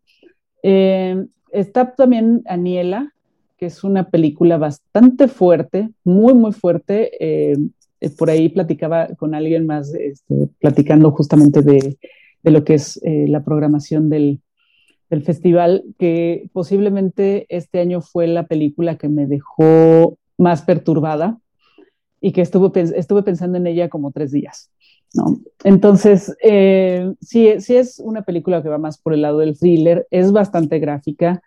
está 0.62 1.94
también 1.94 2.42
Aniela, 2.46 3.12
que 3.58 3.66
es 3.66 3.84
una 3.84 4.08
película 4.08 4.56
bastante 4.56 5.28
fuerte, 5.28 5.90
muy, 6.04 6.32
muy 6.32 6.52
fuerte. 6.52 7.10
Eh, 7.20 7.56
eh, 8.00 8.10
por 8.16 8.30
ahí 8.30 8.48
platicaba 8.48 9.08
con 9.16 9.34
alguien 9.34 9.66
más, 9.66 9.92
este, 9.94 10.48
platicando 10.60 11.10
justamente 11.10 11.62
de, 11.62 11.98
lo 12.44 12.64
que 12.64 12.74
es 12.74 13.00
eh, 13.04 13.26
la 13.28 13.44
programación 13.44 14.08
del, 14.08 14.40
festival, 15.24 15.84
que 15.98 16.50
posiblemente 16.52 17.46
este 17.48 17.80
año 17.80 18.02
fue 18.02 18.26
la 18.26 18.46
película 18.46 18.98
que 18.98 19.08
me 19.08 19.26
dejó 19.26 20.18
más 20.36 20.60
perturbada 20.60 21.38
y 22.20 22.32
que 22.32 22.40
estuve, 22.40 22.70
estuve 22.96 23.22
pensando 23.22 23.58
en 23.58 23.66
ella 23.66 23.88
como 23.88 24.10
tres 24.10 24.32
días. 24.32 24.70
¿no? 25.14 25.38
Entonces, 25.64 26.36
sí, 27.20 27.54
sí 27.60 27.76
es 27.76 27.98
una 27.98 28.22
película 28.22 28.62
que 28.62 28.68
va 28.68 28.78
más 28.78 28.98
por 28.98 29.14
el 29.14 29.22
lado 29.22 29.38
del 29.38 29.58
thriller, 29.58 30.06
es 30.10 30.32
bastante 30.32 30.78
gráfica, 30.78 31.42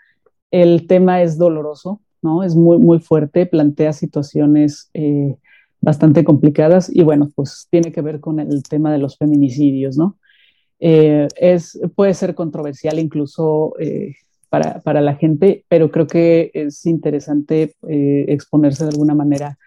el 0.52 0.86
tema 0.88 1.22
es 1.22 1.38
doloroso, 1.38 2.02
¿no? 2.22 2.44
Es 2.44 2.56
muy, 2.56 2.78
muy 2.78 3.00
fuerte, 3.00 3.46
plantea 3.46 3.94
situaciones 3.94 4.90
eh, 4.94 5.36
bastante 5.80 6.24
complicadas 6.24 6.94
y 6.94 7.02
bueno, 7.04 7.32
pues 7.34 7.68
tiene 7.72 7.92
que 7.92 8.02
ver 8.02 8.20
con 8.20 8.40
el 8.40 8.62
tema 8.64 8.92
de 8.92 9.00
los 9.00 9.18
feminicidios, 9.18 9.98
¿no? 9.98 10.18
Eh, 10.80 11.28
es, 11.36 11.80
puede 11.96 12.14
ser 12.14 12.36
controversial 12.36 13.00
incluso 13.00 13.74
eh, 13.80 14.16
para, 14.50 14.82
para, 14.82 15.00
la 15.02 15.16
gente, 15.16 15.64
pero 15.70 15.90
creo 15.92 16.08
que 16.08 16.52
es 16.54 16.86
interesante 16.86 17.76
exponerse 17.82 18.84
de 18.84 18.90
alguna 18.90 19.16
manera 19.16 19.58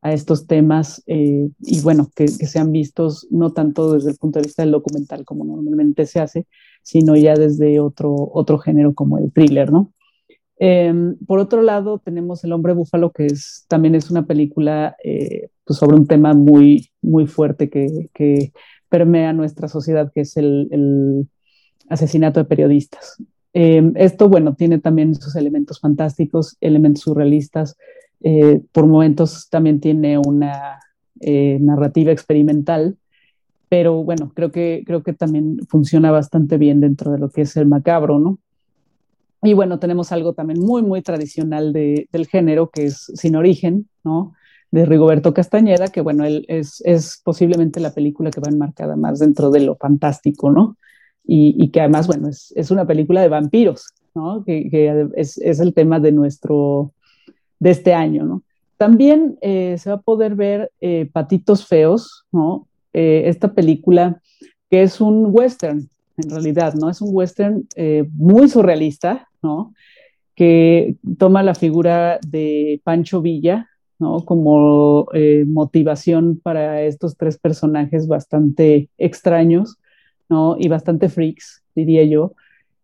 a 0.00 0.12
estos 0.12 0.46
temas 0.46 1.02
y 1.06 1.80
bueno, 1.82 2.10
que, 2.14 2.26
que, 2.26 2.46
sean 2.46 2.70
vistos 2.70 3.26
no 3.30 3.52
tanto 3.52 3.94
desde 3.94 4.10
el 4.10 4.16
punto 4.16 4.38
de 4.38 4.46
vista 4.46 4.62
del 4.62 4.70
documental 4.70 5.24
como 5.24 5.44
normalmente 5.44 6.06
se 6.06 6.20
hace, 6.20 6.46
sino 6.82 7.16
ya 7.16 7.34
desde 7.34 7.80
otro, 7.80 8.14
otro 8.32 8.58
género 8.58 8.94
como 8.94 9.18
el 9.18 9.32
thriller, 9.32 9.72
¿no? 9.72 9.92
Em, 10.60 11.16
por 11.26 11.38
otro 11.38 11.62
lado, 11.62 11.98
tenemos 11.98 12.42
El 12.44 12.52
hombre 12.52 12.72
búfalo, 12.72 13.12
que 13.12 13.26
es, 13.26 13.64
también 13.68 13.94
es 13.94 14.10
una 14.10 14.26
película 14.26 14.96
eh, 15.04 15.50
pues 15.64 15.78
sobre 15.78 15.96
un 15.96 16.06
tema 16.06 16.34
muy, 16.34 16.90
muy 17.00 17.26
fuerte 17.26 17.70
que, 17.70 18.10
que, 18.12 18.52
permea 18.88 19.34
nuestra 19.34 19.68
sociedad, 19.68 20.10
que 20.14 20.22
es 20.22 20.36
el, 20.38 21.28
asesinato 21.90 22.40
de 22.40 22.46
periodistas. 22.46 23.22
Em, 23.52 23.92
esto, 23.96 24.28
bueno, 24.28 24.54
tiene 24.56 24.78
también 24.78 25.14
sus 25.14 25.36
elementos 25.36 25.80
fantásticos, 25.80 26.56
elementos 26.60 27.02
surrealistas. 27.02 27.76
Eh, 28.20 28.60
por 28.72 28.86
momentos 28.86 29.48
también 29.48 29.80
tiene 29.80 30.18
una 30.18 30.80
eh, 31.20 31.58
narrativa 31.60 32.12
experimental, 32.12 32.96
pero 33.68 34.02
bueno, 34.02 34.32
creo 34.34 34.50
que, 34.50 34.82
creo 34.86 35.02
que 35.02 35.12
también 35.12 35.58
funciona 35.68 36.10
bastante 36.10 36.58
bien 36.58 36.80
dentro 36.80 37.12
de 37.12 37.18
lo 37.18 37.30
que 37.30 37.42
es 37.42 37.56
el 37.56 37.66
macabro, 37.66 38.18
¿no? 38.18 38.38
Y 39.42 39.54
bueno, 39.54 39.78
tenemos 39.78 40.10
algo 40.10 40.32
también 40.32 40.60
muy, 40.60 40.82
muy 40.82 41.02
tradicional 41.02 41.72
de, 41.72 42.08
del 42.10 42.26
género, 42.26 42.70
que 42.70 42.86
es 42.86 43.12
Sin 43.14 43.36
Origen, 43.36 43.88
¿no? 44.02 44.34
De 44.70 44.84
Rigoberto 44.84 45.32
Castañeda, 45.32 45.88
que 45.88 46.00
bueno, 46.00 46.24
él 46.24 46.44
es, 46.48 46.82
es 46.84 47.20
posiblemente 47.24 47.78
la 47.80 47.94
película 47.94 48.30
que 48.30 48.40
va 48.40 48.50
enmarcada 48.50 48.96
más 48.96 49.20
dentro 49.20 49.50
de 49.50 49.60
lo 49.60 49.76
fantástico, 49.76 50.50
¿no? 50.50 50.76
Y, 51.30 51.70
que 51.70 51.80
además, 51.80 52.06
bueno, 52.06 52.28
es, 52.28 52.54
es, 52.56 52.70
una 52.70 52.86
película 52.86 53.20
de 53.20 53.28
vampiros, 53.28 53.88
¿no? 54.14 54.44
Que, 54.44 54.70
que 54.70 55.08
es, 55.14 55.36
es, 55.36 55.60
el 55.60 55.74
tema 55.74 56.00
de 56.00 56.10
nuestro, 56.10 56.94
de 57.58 57.70
este 57.70 57.94
año, 57.94 58.24
¿no? 58.24 58.42
También 58.78 59.36
eh, 59.40 59.76
se 59.78 59.90
va 59.90 59.96
a 59.96 60.00
poder 60.00 60.36
ver 60.36 60.70
eh, 60.80 61.10
Patitos 61.12 61.66
Feos, 61.66 62.24
¿no? 62.30 62.68
Eh, 62.92 63.24
esta 63.26 63.52
película 63.52 64.20
que 64.70 64.82
es 64.82 65.00
un 65.00 65.26
western, 65.30 65.88
en 66.16 66.30
realidad, 66.30 66.74
¿no? 66.74 66.88
Es 66.88 67.00
un 67.00 67.10
western 67.12 67.66
muy 68.12 68.48
surrealista, 68.48 69.28
¿no? 69.42 69.74
Que 70.34 70.96
toma 71.16 71.42
la 71.42 71.54
figura 71.54 72.20
de 72.26 72.80
Pancho 72.84 73.22
Villa, 73.22 73.68
¿no? 73.98 74.24
Como 74.24 75.08
motivación 75.46 76.38
para 76.42 76.82
estos 76.82 77.16
tres 77.16 77.38
personajes 77.38 78.06
bastante 78.06 78.90
extraños, 78.98 79.78
¿no? 80.28 80.56
Y 80.58 80.68
bastante 80.68 81.08
freaks, 81.08 81.62
diría 81.74 82.04
yo, 82.04 82.34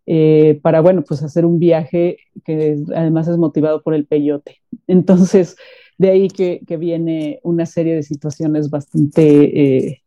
eh, 0.07 0.59
para, 0.63 0.81
bueno, 0.81 1.03
pues 1.03 1.23
hacer 1.23 1.47
un 1.47 1.59
viaje 1.59 2.19
que 2.45 2.77
además 2.95 3.29
es 3.29 3.37
motivado 3.39 3.83
por 3.83 3.95
el 3.95 4.07
peyote. 4.07 4.61
Entonces, 4.87 5.57
de 5.99 6.11
ahí 6.11 6.29
que, 6.29 6.61
viene 6.79 7.41
una 7.43 7.67
serie 7.67 7.95
de 7.95 8.03
situaciones 8.03 8.71
bastante, 8.71 9.87
eh, 9.87 10.03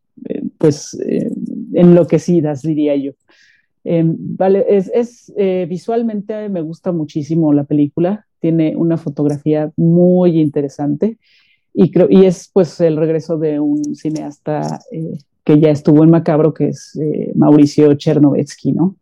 pues, 0.58 0.98
enloquecidas, 1.72 2.62
diría 2.62 2.96
yo. 2.96 3.12
Em, 3.90 4.16
vale, 4.18 4.66
es, 4.68 5.32
eh, 5.38 5.66
visualmente 5.66 6.50
me 6.50 6.60
gusta 6.60 6.92
muchísimo 6.92 7.54
la 7.54 7.64
película, 7.64 8.26
tiene 8.38 8.76
una 8.76 8.98
fotografía 8.98 9.72
muy 9.76 10.40
interesante 10.40 11.16
y, 11.72 11.90
creo, 11.90 12.06
y 12.10 12.26
es 12.26 12.50
pues 12.52 12.80
el 12.80 12.98
regreso 12.98 13.38
de 13.38 13.60
un 13.60 13.94
cineasta 13.94 14.80
eh, 14.92 15.18
que 15.42 15.58
ya 15.58 15.70
estuvo 15.70 16.04
en 16.04 16.10
Macabro, 16.10 16.52
que 16.52 16.68
es 16.68 16.98
eh, 17.00 17.32
Mauricio 17.34 17.94
Chernovetsky, 17.94 18.72
¿no? 18.72 18.96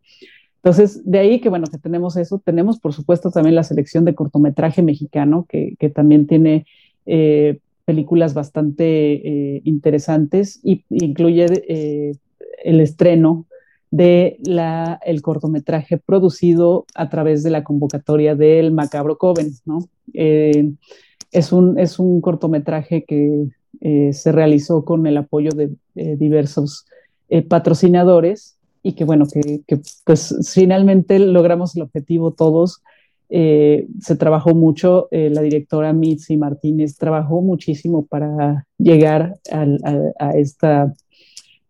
Entonces, 0.66 1.00
de 1.08 1.20
ahí 1.20 1.40
que 1.40 1.48
bueno, 1.48 1.68
que 1.70 1.78
tenemos 1.78 2.16
eso, 2.16 2.42
tenemos 2.44 2.80
por 2.80 2.92
supuesto 2.92 3.30
también 3.30 3.54
la 3.54 3.62
selección 3.62 4.04
de 4.04 4.16
cortometraje 4.16 4.82
mexicano, 4.82 5.46
que, 5.48 5.76
también 5.94 6.26
tiene 6.26 6.66
películas 7.84 8.34
bastante 8.34 9.62
interesantes 9.62 10.58
y 10.64 10.84
incluye 10.90 11.46
el 12.64 12.80
estreno 12.80 13.46
de 13.92 14.40
el 15.04 15.22
cortometraje 15.22 15.98
producido 15.98 16.84
a 16.96 17.08
través 17.10 17.44
de 17.44 17.50
la 17.50 17.62
convocatoria 17.62 18.34
del 18.34 18.72
Macabro 18.72 19.18
Coven. 19.18 19.52
Eh, 20.14 20.72
es, 21.30 21.52
un, 21.52 21.78
es 21.78 22.00
un 22.00 22.20
cortometraje 22.20 23.04
que 23.04 23.46
eh, 23.82 24.12
se 24.12 24.32
realizó 24.32 24.84
con 24.84 25.06
el 25.06 25.16
apoyo 25.16 25.50
de 25.52 25.70
diversos 25.94 26.86
eh, 27.28 27.42
patrocinadores 27.42 28.55
y 28.86 28.92
que 28.92 29.04
bueno, 29.04 29.26
que, 29.26 29.80
pues 30.04 30.52
finalmente 30.54 31.18
logramos 31.18 31.74
el 31.74 31.82
objetivo 31.82 32.32
todos. 32.32 32.84
Eh, 33.28 33.88
se 34.00 34.14
trabajó 34.14 34.54
mucho, 34.54 35.08
eh, 35.10 35.28
la 35.28 35.40
directora 35.40 35.92
Mitzi 35.92 36.36
Martínez 36.36 36.96
trabajó 36.96 37.42
muchísimo 37.42 38.06
para 38.06 38.64
llegar 38.78 39.34
a, 39.50 40.30
esta 40.36 40.94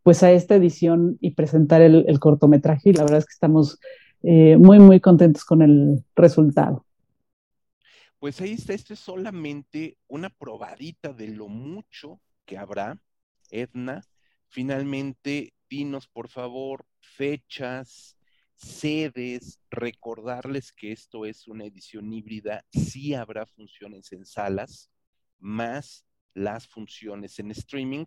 pues 0.03 0.23
a 0.23 0.31
esta 0.31 0.57
edición 0.57 1.17
y 1.23 1.31
presentar 1.31 1.81
el, 1.81 2.21
cortometraje 2.21 2.91
y 2.91 2.93
la 2.93 3.05
verdad 3.05 3.21
es 3.21 3.25
que 3.25 3.33
estamos 3.33 3.79
muy 4.23 4.79
muy 4.79 5.01
contentos 5.01 5.45
con 5.45 5.62
el 5.62 6.05
resultado. 6.14 6.85
Pues 8.19 8.43
ahí 8.43 8.53
está, 8.53 8.75
esto 8.75 8.93
es 8.93 9.01
solamente 9.01 9.97
una 10.09 10.29
probadita 10.29 11.14
de 11.14 11.29
lo 11.29 11.49
mucho 11.49 12.21
que 12.45 12.59
habrá, 12.59 12.99
Edna. 13.51 14.03
Finalmente, 14.49 15.55
dinos 15.69 16.07
por 16.09 16.29
favor 16.29 16.85
fechas, 17.01 18.17
sedes, 18.55 19.61
recordarles 19.71 20.73
que 20.73 20.93
esto 20.93 21.27
es 21.27 21.47
una 21.47 21.64
edición 21.64 22.12
híbrida, 22.12 22.64
sí 22.73 23.14
habrá 23.14 23.47
funciones 23.47 24.12
en 24.12 24.25
salas, 24.25 24.91
más 25.39 26.05
las 26.35 26.67
funciones 26.67 27.39
en 27.39 27.51
streaming. 27.51 28.05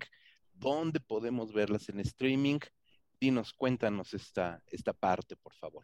¿Dónde 0.53 0.99
podemos 0.99 1.53
verlas 1.53 1.89
en 1.89 1.99
streaming? 1.99 2.60
Dinos, 3.20 3.53
cuéntanos 3.53 4.14
esta, 4.14 4.62
esta 4.68 4.93
parte, 4.93 5.36
por 5.36 5.53
favor. 5.53 5.84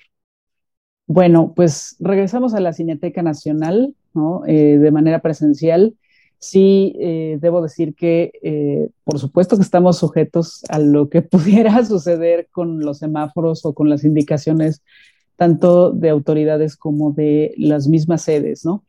Bueno, 1.07 1.53
pues 1.55 1.97
regresamos 1.99 2.53
a 2.53 2.59
la 2.59 2.73
Cineteca 2.73 3.21
Nacional, 3.21 3.95
¿no? 4.13 4.43
Eh, 4.47 4.77
de 4.77 4.91
manera 4.91 5.21
presencial. 5.21 5.95
Sí, 6.45 6.95
eh, 6.99 7.37
debo 7.41 7.61
decir 7.61 7.95
que, 7.95 8.31
eh, 8.43 8.89
por 9.03 9.17
supuesto 9.19 9.55
que 9.55 9.63
estamos 9.63 9.97
sujetos 9.97 10.63
a 10.69 10.77
lo 10.77 11.09
que 11.09 11.21
pudiera 11.23 11.83
suceder 11.83 12.47
con 12.51 12.81
los 12.81 12.99
semáforos 12.99 13.65
o 13.65 13.73
con 13.73 13.89
las 13.89 14.03
indicaciones 14.03 14.83
tanto 15.37 15.91
de 15.91 16.09
autoridades 16.09 16.77
como 16.77 17.11
de 17.11 17.53
las 17.57 17.87
mismas 17.87 18.21
sedes, 18.21 18.63
¿no? 18.63 18.83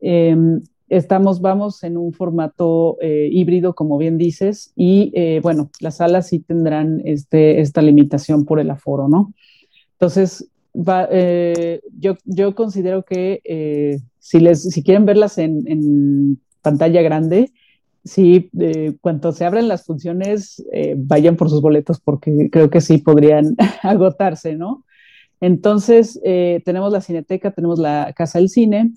Em, 0.00 0.62
estamos, 0.88 1.40
vamos 1.40 1.82
en 1.82 1.96
un 1.96 2.12
formato 2.12 2.96
híbrido, 3.02 3.74
como 3.74 3.98
bien 3.98 4.16
dices, 4.16 4.72
y 4.76 5.12
bueno, 5.40 5.70
las 5.80 5.96
salas 5.96 6.28
sí 6.28 6.38
tendrán 6.38 7.02
este, 7.04 7.60
esta 7.60 7.82
limitación 7.82 8.44
por 8.44 8.60
el 8.60 8.70
aforo, 8.70 9.08
¿no? 9.08 9.32
Entonces, 9.94 10.50
eh, 11.10 11.80
yo, 11.98 12.16
yo 12.24 12.54
considero 12.54 13.04
que 13.04 13.40
eh, 13.44 14.00
si, 14.18 14.40
les, 14.40 14.62
si 14.62 14.82
quieren 14.82 15.04
verlas 15.04 15.38
en, 15.38 16.40
pantalla 16.62 17.02
grande, 17.02 17.52
sí, 18.04 18.50
eh, 18.58 18.94
cuando 19.00 19.32
se 19.32 19.44
abren 19.44 19.68
las 19.68 19.84
funciones, 19.84 20.64
vayan 20.96 21.36
por 21.36 21.50
sus 21.50 21.60
boletos 21.60 22.00
porque 22.00 22.48
creo 22.50 22.70
que 22.70 22.80
sí 22.80 22.98
podrían 22.98 23.56
agotarse, 23.82 24.56
¿no? 24.56 24.84
Entonces, 25.40 26.20
tenemos 26.22 26.92
la 26.92 27.00
Cineteca, 27.00 27.50
tenemos 27.50 27.80
la 27.80 28.12
Casa 28.16 28.38
del 28.38 28.48
Cine, 28.48 28.92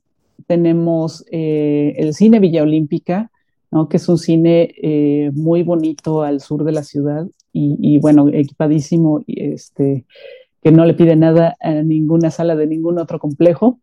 tenemos 0.45 1.25
el 1.31 2.13
Cine 2.13 2.39
Villa 2.39 2.61
Olímpica, 2.61 3.31
¿no? 3.71 3.89
que 3.89 3.97
es 3.97 4.07
un 4.07 4.19
cine 4.19 5.31
muy 5.33 5.63
bonito 5.63 6.21
al 6.21 6.41
sur 6.41 6.63
de 6.63 6.71
la 6.71 6.83
ciudad 6.83 7.25
y, 7.51 7.77
y 7.81 7.97
bueno, 7.97 8.27
equipadísimo. 8.31 9.23
Y 9.25 9.41
este, 9.41 10.05
que 10.65 10.71
no 10.71 10.83
le 10.83 10.95
pide 10.95 11.15
nada 11.15 11.55
a 11.59 11.73
ninguna 11.83 12.31
sala 12.31 12.55
de 12.55 12.65
ningún 12.65 12.97
otro 12.97 13.19
complejo. 13.19 13.79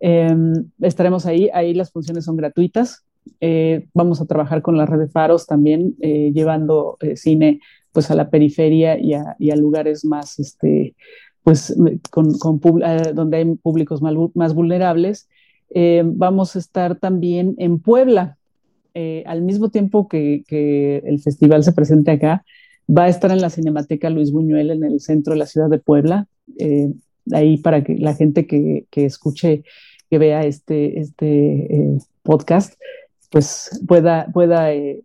Em, 0.00 0.68
estaremos 0.80 1.26
ahí, 1.26 1.48
ahí 1.54 1.74
las 1.74 1.92
funciones 1.92 2.24
son 2.24 2.36
gratuitas. 2.36 3.04
Eh, 3.40 3.86
vamos 3.94 4.20
a 4.20 4.26
trabajar 4.26 4.62
con 4.62 4.76
la 4.76 4.86
red 4.86 4.98
de 4.98 5.08
faros 5.08 5.46
también, 5.46 5.94
eh, 6.00 6.30
llevando 6.32 6.96
eh, 7.00 7.16
cine 7.16 7.60
pues 7.92 8.10
a 8.10 8.14
la 8.14 8.30
periferia 8.30 8.98
y 8.98 9.14
a, 9.14 9.56
lugares 9.56 10.04
más, 10.04 10.38
este, 10.38 10.94
pues, 11.42 11.74
con, 12.10 12.38
con 12.38 12.60
donde 12.60 13.36
hay 13.36 13.54
públicos 13.56 14.02
más, 14.02 14.54
vulnerables. 14.54 15.28
vamos 16.04 16.54
a 16.54 16.58
estar 16.60 16.96
también 16.96 17.56
en 17.58 17.80
Puebla, 17.80 18.36
al 19.24 19.42
mismo 19.42 19.70
tiempo 19.70 20.06
que, 20.06 20.44
que, 20.46 20.98
el 20.98 21.18
festival 21.20 21.64
se 21.64 21.72
presente 21.72 22.12
acá, 22.12 22.44
Va 22.88 23.04
a 23.04 23.08
estar 23.08 23.32
en 23.32 23.40
la 23.40 23.50
Cinemateca 23.50 24.10
Luis 24.10 24.30
Buñuel 24.30 24.70
en 24.70 24.84
el 24.84 25.00
centro 25.00 25.32
de 25.32 25.40
la 25.40 25.46
ciudad 25.46 25.68
de 25.68 25.78
Puebla, 25.78 26.28
ahí 27.32 27.56
para 27.56 27.82
que 27.82 27.96
la 27.96 28.14
gente 28.14 28.46
que, 28.46 28.86
escuche, 28.92 29.64
que 30.08 30.18
vea 30.18 30.44
este, 30.44 31.00
este 31.00 31.98
podcast, 32.22 32.74
pues 33.30 33.80
pueda, 33.86 34.26
pueda 34.32 34.72
eh, 34.72 35.02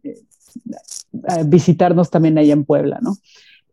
visitarnos 1.46 2.10
también 2.10 2.38
allá 2.38 2.54
en 2.54 2.66
Puebla, 2.66 3.00
¿no? 3.02 3.16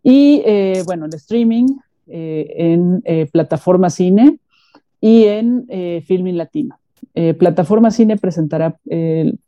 Y 0.03 0.43
bueno, 0.87 1.05
el 1.05 1.15
streaming 1.15 1.67
en 2.07 3.03
plataforma 3.31 3.91
cine 3.91 4.39
y 4.99 5.25
en 5.25 5.67
Filming 6.07 6.39
Latino. 6.39 6.79
plataforma 7.39 7.91
cine 7.91 8.17
presentará 8.17 8.79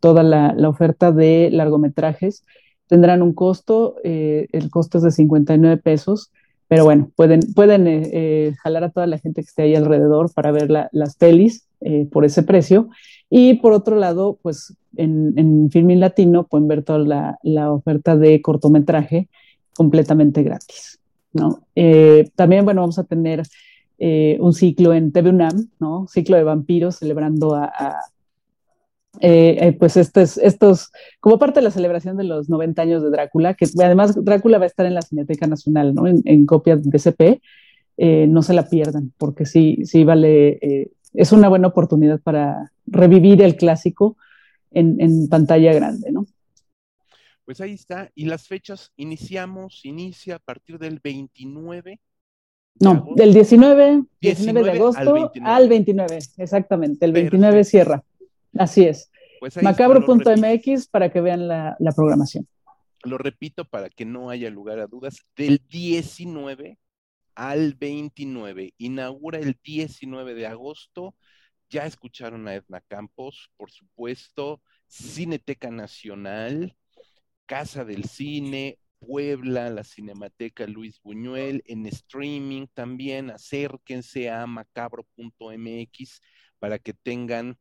toda 0.00 0.22
la, 0.22 0.68
oferta 0.68 1.10
de 1.10 1.48
largometrajes 1.50 2.44
tendrán 2.92 3.22
un 3.22 3.32
costo, 3.32 3.96
eh, 4.04 4.48
el 4.52 4.68
costo 4.68 4.98
es 4.98 5.04
de 5.04 5.12
59 5.12 5.78
pesos, 5.78 6.30
pero 6.68 6.84
bueno, 6.84 7.10
pueden, 7.16 7.40
pueden 7.54 7.86
eh, 7.86 8.02
eh, 8.12 8.54
jalar 8.62 8.84
a 8.84 8.90
toda 8.90 9.06
la 9.06 9.16
gente 9.16 9.40
que 9.40 9.46
esté 9.46 9.62
ahí 9.62 9.74
alrededor 9.74 10.30
para 10.34 10.52
ver 10.52 10.68
las 10.70 11.16
pelis 11.16 11.66
por 12.10 12.26
ese 12.26 12.42
precio. 12.42 12.90
Y 13.34 13.54
por 13.54 13.72
otro 13.72 13.96
lado, 13.96 14.38
pues 14.42 14.76
en, 14.96 15.32
en 15.38 15.70
Filmin 15.70 16.00
Latino 16.00 16.44
pueden 16.46 16.68
ver 16.68 16.82
toda 16.82 16.98
la, 16.98 17.38
la 17.42 17.72
oferta 17.72 18.14
de 18.14 18.42
cortometraje 18.42 19.28
completamente 19.74 20.42
gratis. 20.42 21.00
¿no? 21.32 21.62
también, 22.36 22.66
bueno, 22.66 22.82
vamos 22.82 22.98
a 22.98 23.04
tener 23.04 23.42
un 23.98 24.52
ciclo 24.52 24.92
en 24.92 25.12
TV 25.12 25.30
UNAM, 25.30 25.70
¿no? 25.80 26.06
Ciclo 26.08 26.36
de 26.36 26.42
vampiros, 26.42 26.96
celebrando 26.96 27.54
a, 27.54 27.72
eh, 29.20 29.58
eh, 29.60 29.72
pues 29.74 29.96
estos, 29.98 30.38
estos, 30.38 30.90
como 31.20 31.38
parte 31.38 31.60
de 31.60 31.64
la 31.64 31.70
celebración 31.70 32.16
de 32.16 32.24
los 32.24 32.48
90 32.48 32.80
años 32.80 33.02
de 33.02 33.10
Drácula, 33.10 33.54
que 33.54 33.66
además 33.84 34.16
Drácula 34.24 34.58
va 34.58 34.64
a 34.64 34.68
estar 34.68 34.86
en 34.86 34.94
la 34.94 35.02
Cineteca 35.02 35.46
Nacional, 35.46 35.94
¿no? 35.94 36.06
En, 36.06 36.22
en 36.24 36.46
copia 36.46 36.76
de 36.76 36.98
CP, 36.98 37.42
eh, 37.98 38.26
no 38.26 38.42
se 38.42 38.54
la 38.54 38.68
pierdan, 38.68 39.12
porque 39.18 39.44
sí, 39.44 39.80
sí 39.84 40.04
vale, 40.04 40.90
es 41.14 41.32
una 41.32 41.48
buena 41.48 41.68
oportunidad 41.68 42.20
para 42.20 42.72
revivir 42.86 43.42
el 43.42 43.56
clásico 43.56 44.16
en, 44.70 45.00
en, 45.00 45.28
pantalla 45.28 45.72
grande, 45.72 46.10
¿no? 46.10 46.26
Pues 47.44 47.60
ahí 47.60 47.72
está, 47.72 48.10
y 48.14 48.24
las 48.26 48.46
fechas 48.46 48.92
iniciamos, 48.96 49.84
inicia 49.84 50.36
a 50.36 50.38
partir 50.38 50.78
del 50.78 51.00
29 51.02 52.00
no, 52.80 53.06
del 53.14 53.34
19, 53.34 54.04
19, 54.20 54.62
de 54.64 54.70
agosto 54.70 55.30
al 55.44 55.68
29. 55.68 56.18
exactamente. 56.38 57.04
El 57.04 57.12
29 57.12 57.64
cierra. 57.64 58.02
Así 58.58 58.84
es. 58.84 59.10
Pues 59.40 59.62
Macabro.mx 59.62 60.88
para 60.88 61.10
que 61.10 61.20
vean 61.20 61.48
la, 61.48 61.76
programación. 61.94 62.46
Lo 63.04 63.18
repito 63.18 63.64
para 63.64 63.88
que 63.90 64.04
no 64.04 64.30
haya 64.30 64.50
lugar 64.50 64.78
a 64.78 64.86
dudas. 64.86 65.18
Del 65.36 65.60
19 65.68 66.78
al 67.34 67.74
29. 67.74 68.74
Inaugura 68.78 69.38
el 69.38 69.58
19 69.62 70.34
de 70.34 70.46
agosto. 70.46 71.16
Ya 71.70 71.86
escucharon 71.86 72.48
a 72.48 72.54
Edna 72.54 72.80
Campos, 72.82 73.50
por 73.56 73.70
supuesto. 73.70 74.62
Cineteca 74.86 75.70
Nacional, 75.70 76.76
Casa 77.46 77.84
del 77.84 78.04
Cine, 78.04 78.78
Puebla, 78.98 79.70
la 79.70 79.84
Cinemateca 79.84 80.66
Luis 80.66 81.00
Buñuel, 81.02 81.62
en 81.66 81.86
streaming 81.86 82.66
también. 82.74 83.30
Acérquense 83.30 84.30
a 84.30 84.46
macabro.mx 84.46 86.20
para 86.58 86.78
que 86.78 86.92
tengan 86.94 87.58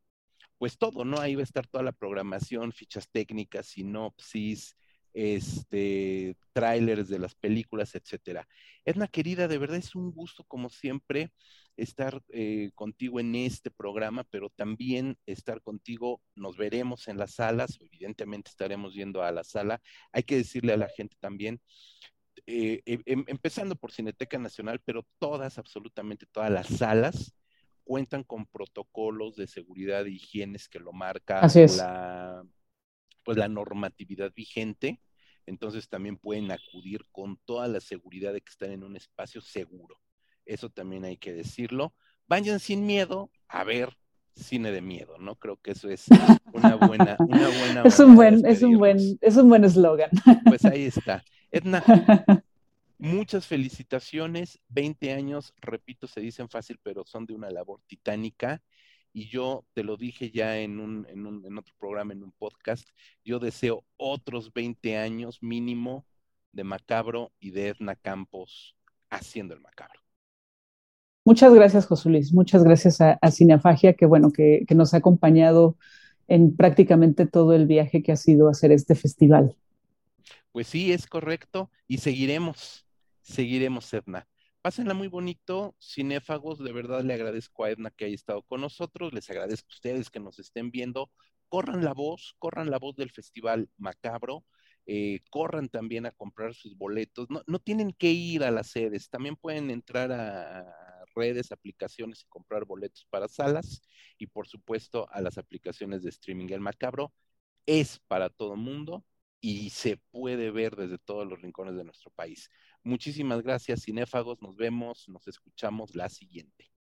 pues 0.57 0.77
todo, 0.77 1.05
¿no? 1.05 1.19
Ahí 1.19 1.33
va 1.33 1.41
a 1.41 1.43
estar 1.43 1.65
toda 1.65 1.83
la 1.83 1.91
programación, 1.91 2.71
fichas 2.71 3.09
técnicas, 3.09 3.65
sinopsis, 3.65 4.75
este, 5.13 6.35
trailers 6.53 7.09
de 7.09 7.19
las 7.19 7.35
películas, 7.35 7.95
etcétera. 7.95 8.47
Edna 8.85 9.07
querida, 9.07 9.47
de 9.47 9.57
verdad 9.57 9.77
es 9.77 9.95
un 9.95 10.11
gusto, 10.11 10.43
como 10.43 10.69
siempre, 10.69 11.31
estar 11.77 12.21
eh, 12.29 12.71
contigo 12.75 13.19
en 13.19 13.35
este 13.35 13.71
programa, 13.71 14.23
pero 14.29 14.49
también 14.49 15.17
estar 15.25 15.61
contigo, 15.61 16.21
nos 16.35 16.57
veremos 16.57 17.07
en 17.07 17.17
las 17.17 17.35
salas, 17.35 17.79
evidentemente 17.81 18.49
estaremos 18.49 18.93
yendo 18.93 19.23
a 19.23 19.31
la 19.31 19.43
sala. 19.43 19.81
Hay 20.11 20.23
que 20.23 20.37
decirle 20.37 20.73
a 20.73 20.77
la 20.77 20.89
gente 20.89 21.15
también, 21.19 21.61
eh, 22.45 22.81
em, 22.85 23.23
empezando 23.27 23.75
por 23.75 23.91
Cineteca 23.91 24.37
Nacional, 24.37 24.81
pero 24.83 25.05
todas, 25.19 25.57
absolutamente 25.57 26.25
todas 26.31 26.51
las 26.51 26.67
salas 26.67 27.33
cuentan 27.83 28.23
con 28.23 28.45
protocolos 28.45 29.35
de 29.35 29.47
seguridad 29.47 30.05
e 30.05 30.11
higienes 30.11 30.69
que 30.69 30.79
lo 30.79 30.93
marca 30.93 31.41
la, 31.41 32.43
pues, 33.23 33.37
la 33.37 33.47
normatividad 33.47 34.31
vigente. 34.33 34.99
Entonces 35.45 35.89
también 35.89 36.17
pueden 36.17 36.51
acudir 36.51 37.05
con 37.11 37.37
toda 37.45 37.67
la 37.67 37.79
seguridad 37.79 38.33
de 38.33 38.41
que 38.41 38.49
están 38.49 38.71
en 38.71 38.83
un 38.83 38.95
espacio 38.95 39.41
seguro. 39.41 39.99
Eso 40.45 40.69
también 40.69 41.05
hay 41.05 41.17
que 41.17 41.33
decirlo. 41.33 41.93
Vayan 42.27 42.59
sin 42.59 42.85
miedo 42.85 43.31
a 43.47 43.63
ver 43.63 43.97
cine 44.35 44.71
de 44.71 44.81
miedo, 44.81 45.17
¿no? 45.17 45.35
Creo 45.35 45.57
que 45.57 45.71
eso 45.71 45.89
es 45.89 46.05
una 46.53 46.75
buena, 46.75 47.17
una 47.19 47.49
buena. 47.49 47.81
es 47.85 47.99
un 47.99 48.15
buen, 48.15 48.45
es 48.45 48.61
un 48.61 48.77
buen, 48.77 48.97
es 49.19 49.35
un 49.35 49.49
buen 49.49 49.63
eslogan. 49.63 50.09
Pues 50.45 50.63
ahí 50.65 50.85
está. 50.85 51.23
Edna, 51.51 51.83
Muchas 53.01 53.47
felicitaciones, 53.47 54.59
20 54.69 55.11
años, 55.11 55.55
repito, 55.59 56.05
se 56.05 56.21
dicen 56.21 56.47
fácil, 56.49 56.79
pero 56.83 57.03
son 57.03 57.25
de 57.25 57.33
una 57.33 57.49
labor 57.49 57.81
titánica. 57.87 58.61
Y 59.13 59.27
yo 59.27 59.65
te 59.73 59.83
lo 59.83 59.97
dije 59.97 60.31
ya 60.31 60.57
en, 60.59 60.79
un, 60.79 61.05
en, 61.09 61.25
un, 61.25 61.45
en 61.45 61.57
otro 61.57 61.73
programa, 61.79 62.13
en 62.13 62.23
un 62.23 62.31
podcast, 62.31 62.87
yo 63.23 63.39
deseo 63.39 63.83
otros 63.97 64.53
20 64.53 64.97
años 64.97 65.39
mínimo 65.41 66.05
de 66.51 66.63
Macabro 66.63 67.31
y 67.39 67.51
de 67.51 67.69
Edna 67.69 67.95
Campos 67.95 68.75
haciendo 69.09 69.53
el 69.53 69.59
Macabro. 69.59 69.99
Muchas 71.25 71.53
gracias, 71.53 71.85
José 71.85 72.09
Luis. 72.09 72.33
Muchas 72.33 72.63
gracias 72.63 72.99
a, 73.01 73.19
a 73.21 73.31
Cinefagia, 73.31 73.93
que 73.93 74.05
bueno, 74.05 74.31
que, 74.31 74.65
que 74.67 74.75
nos 74.75 74.93
ha 74.93 74.97
acompañado 74.97 75.77
en 76.27 76.55
prácticamente 76.55 77.27
todo 77.27 77.53
el 77.53 77.67
viaje 77.67 78.01
que 78.01 78.11
ha 78.11 78.17
sido 78.17 78.49
hacer 78.49 78.71
este 78.71 78.95
festival. 78.95 79.55
Pues 80.51 80.67
sí, 80.67 80.91
es 80.91 81.05
correcto. 81.05 81.69
Y 81.87 81.97
seguiremos 81.99 82.85
seguiremos, 83.21 83.93
Edna. 83.93 84.27
Pásenla 84.61 84.93
muy 84.93 85.07
bonito, 85.07 85.75
cinéfagos, 85.81 86.59
de 86.59 86.71
verdad 86.71 87.03
le 87.03 87.15
agradezco 87.15 87.63
a 87.63 87.71
Edna 87.71 87.89
que 87.89 88.05
haya 88.05 88.13
estado 88.13 88.43
con 88.43 88.61
nosotros, 88.61 89.11
les 89.11 89.27
agradezco 89.31 89.67
a 89.71 89.73
ustedes 89.73 90.11
que 90.11 90.19
nos 90.19 90.37
estén 90.37 90.69
viendo, 90.69 91.09
corran 91.49 91.83
la 91.83 91.93
voz, 91.93 92.35
corran 92.37 92.69
la 92.69 92.77
voz 92.77 92.95
del 92.95 93.09
Festival 93.09 93.69
Macabro, 93.77 94.45
eh, 94.85 95.21
corran 95.31 95.67
también 95.69 96.05
a 96.05 96.11
comprar 96.11 96.53
sus 96.53 96.77
boletos, 96.77 97.27
no, 97.31 97.41
no, 97.47 97.57
tienen 97.57 97.91
que 97.91 98.11
ir 98.11 98.43
a 98.43 98.51
las 98.51 98.67
sedes, 98.67 99.09
también 99.09 99.35
pueden 99.35 99.71
entrar 99.71 100.11
a 100.11 100.65
redes, 101.15 101.51
aplicaciones 101.51 102.21
y 102.21 102.27
comprar 102.27 102.65
boletos 102.65 103.07
para 103.09 103.27
salas 103.27 103.81
y 104.19 104.27
por 104.27 104.47
supuesto 104.47 105.07
a 105.11 105.21
las 105.21 105.39
aplicaciones 105.39 106.03
de 106.03 106.09
streaming. 106.09 106.49
El 106.49 106.61
Macabro 106.61 107.11
es 107.65 107.99
para 108.07 108.29
todo 108.29 108.55
mundo 108.55 109.03
y 109.41 109.71
se 109.71 109.97
puede 110.11 110.51
ver 110.51 110.75
desde 110.75 110.99
todos 110.99 111.27
los 111.27 111.41
rincones 111.41 111.75
de 111.75 111.83
nuestro 111.83 112.11
país. 112.11 112.49
Muchísimas 112.83 113.41
gracias, 113.41 113.83
cinéfagos. 113.83 114.41
Nos 114.41 114.55
vemos, 114.55 115.09
nos 115.09 115.27
escuchamos 115.27 115.95
la 115.95 116.09
siguiente. 116.09 116.71